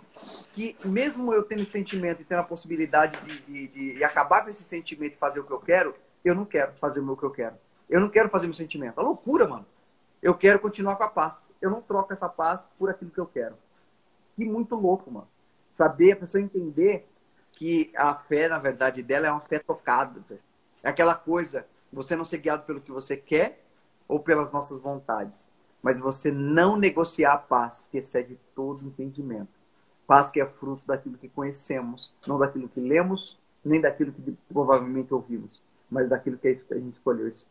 que 0.53 0.75
mesmo 0.83 1.31
eu 1.33 1.43
tendo 1.43 1.65
sentimento 1.65 2.21
e 2.21 2.25
tendo 2.25 2.39
a 2.39 2.43
possibilidade 2.43 3.19
de, 3.21 3.67
de, 3.67 3.93
de, 3.95 4.03
acabar 4.03 4.43
com 4.43 4.49
esse 4.49 4.63
sentimento 4.63 5.13
e 5.13 5.17
fazer 5.17 5.39
o 5.39 5.43
que 5.43 5.53
eu 5.53 5.59
quero, 5.59 5.95
eu 6.25 6.33
não 6.33 6.45
quero 6.45 6.73
fazer 6.73 6.99
o 6.99 7.17
que 7.17 7.23
eu 7.23 7.31
quero. 7.31 7.55
Eu 7.89 7.99
não 7.99 8.09
quero 8.09 8.29
fazer 8.29 8.47
meu 8.47 8.53
sentimento. 8.53 8.99
É 8.99 9.03
loucura, 9.03 9.47
mano. 9.47 9.65
Eu 10.21 10.35
quero 10.35 10.59
continuar 10.59 10.95
com 10.95 11.03
a 11.03 11.09
paz. 11.09 11.49
Eu 11.61 11.69
não 11.69 11.81
troco 11.81 12.11
essa 12.11 12.27
paz 12.27 12.69
por 12.77 12.89
aquilo 12.89 13.11
que 13.11 13.19
eu 13.19 13.25
quero. 13.25 13.55
Que 14.35 14.43
muito 14.43 14.75
louco, 14.75 15.09
mano. 15.09 15.27
Saber, 15.71 16.13
a 16.13 16.17
pessoa 16.17 16.41
entender 16.41 17.07
que 17.53 17.91
a 17.95 18.15
fé, 18.15 18.47
na 18.47 18.57
verdade, 18.57 19.01
dela 19.01 19.27
é 19.27 19.31
uma 19.31 19.39
fé 19.39 19.59
tocada. 19.59 20.21
É 20.83 20.89
aquela 20.89 21.15
coisa, 21.15 21.65
você 21.91 22.15
não 22.15 22.25
ser 22.25 22.39
guiado 22.39 22.63
pelo 22.63 22.81
que 22.81 22.91
você 22.91 23.15
quer 23.15 23.63
ou 24.07 24.19
pelas 24.19 24.51
nossas 24.51 24.79
vontades 24.79 25.49
mas 25.81 25.99
você 25.99 26.31
não 26.31 26.75
negociar 26.75 27.33
a 27.33 27.37
paz 27.37 27.87
que 27.89 27.97
excede 27.97 28.37
todo 28.55 28.85
entendimento. 28.85 29.49
Paz 30.05 30.31
que 30.31 30.41
é 30.41 30.45
fruto 30.45 30.83
daquilo 30.85 31.17
que 31.17 31.29
conhecemos, 31.29 32.13
não 32.27 32.39
daquilo 32.39 32.67
que 32.67 32.79
lemos, 32.79 33.37
nem 33.63 33.79
daquilo 33.79 34.11
que 34.11 34.35
provavelmente 34.51 35.13
ouvimos, 35.13 35.61
mas 35.89 36.09
daquilo 36.09 36.37
que 36.37 36.47
a 36.47 36.75
gente 36.75 36.93
escolheu 36.93 37.27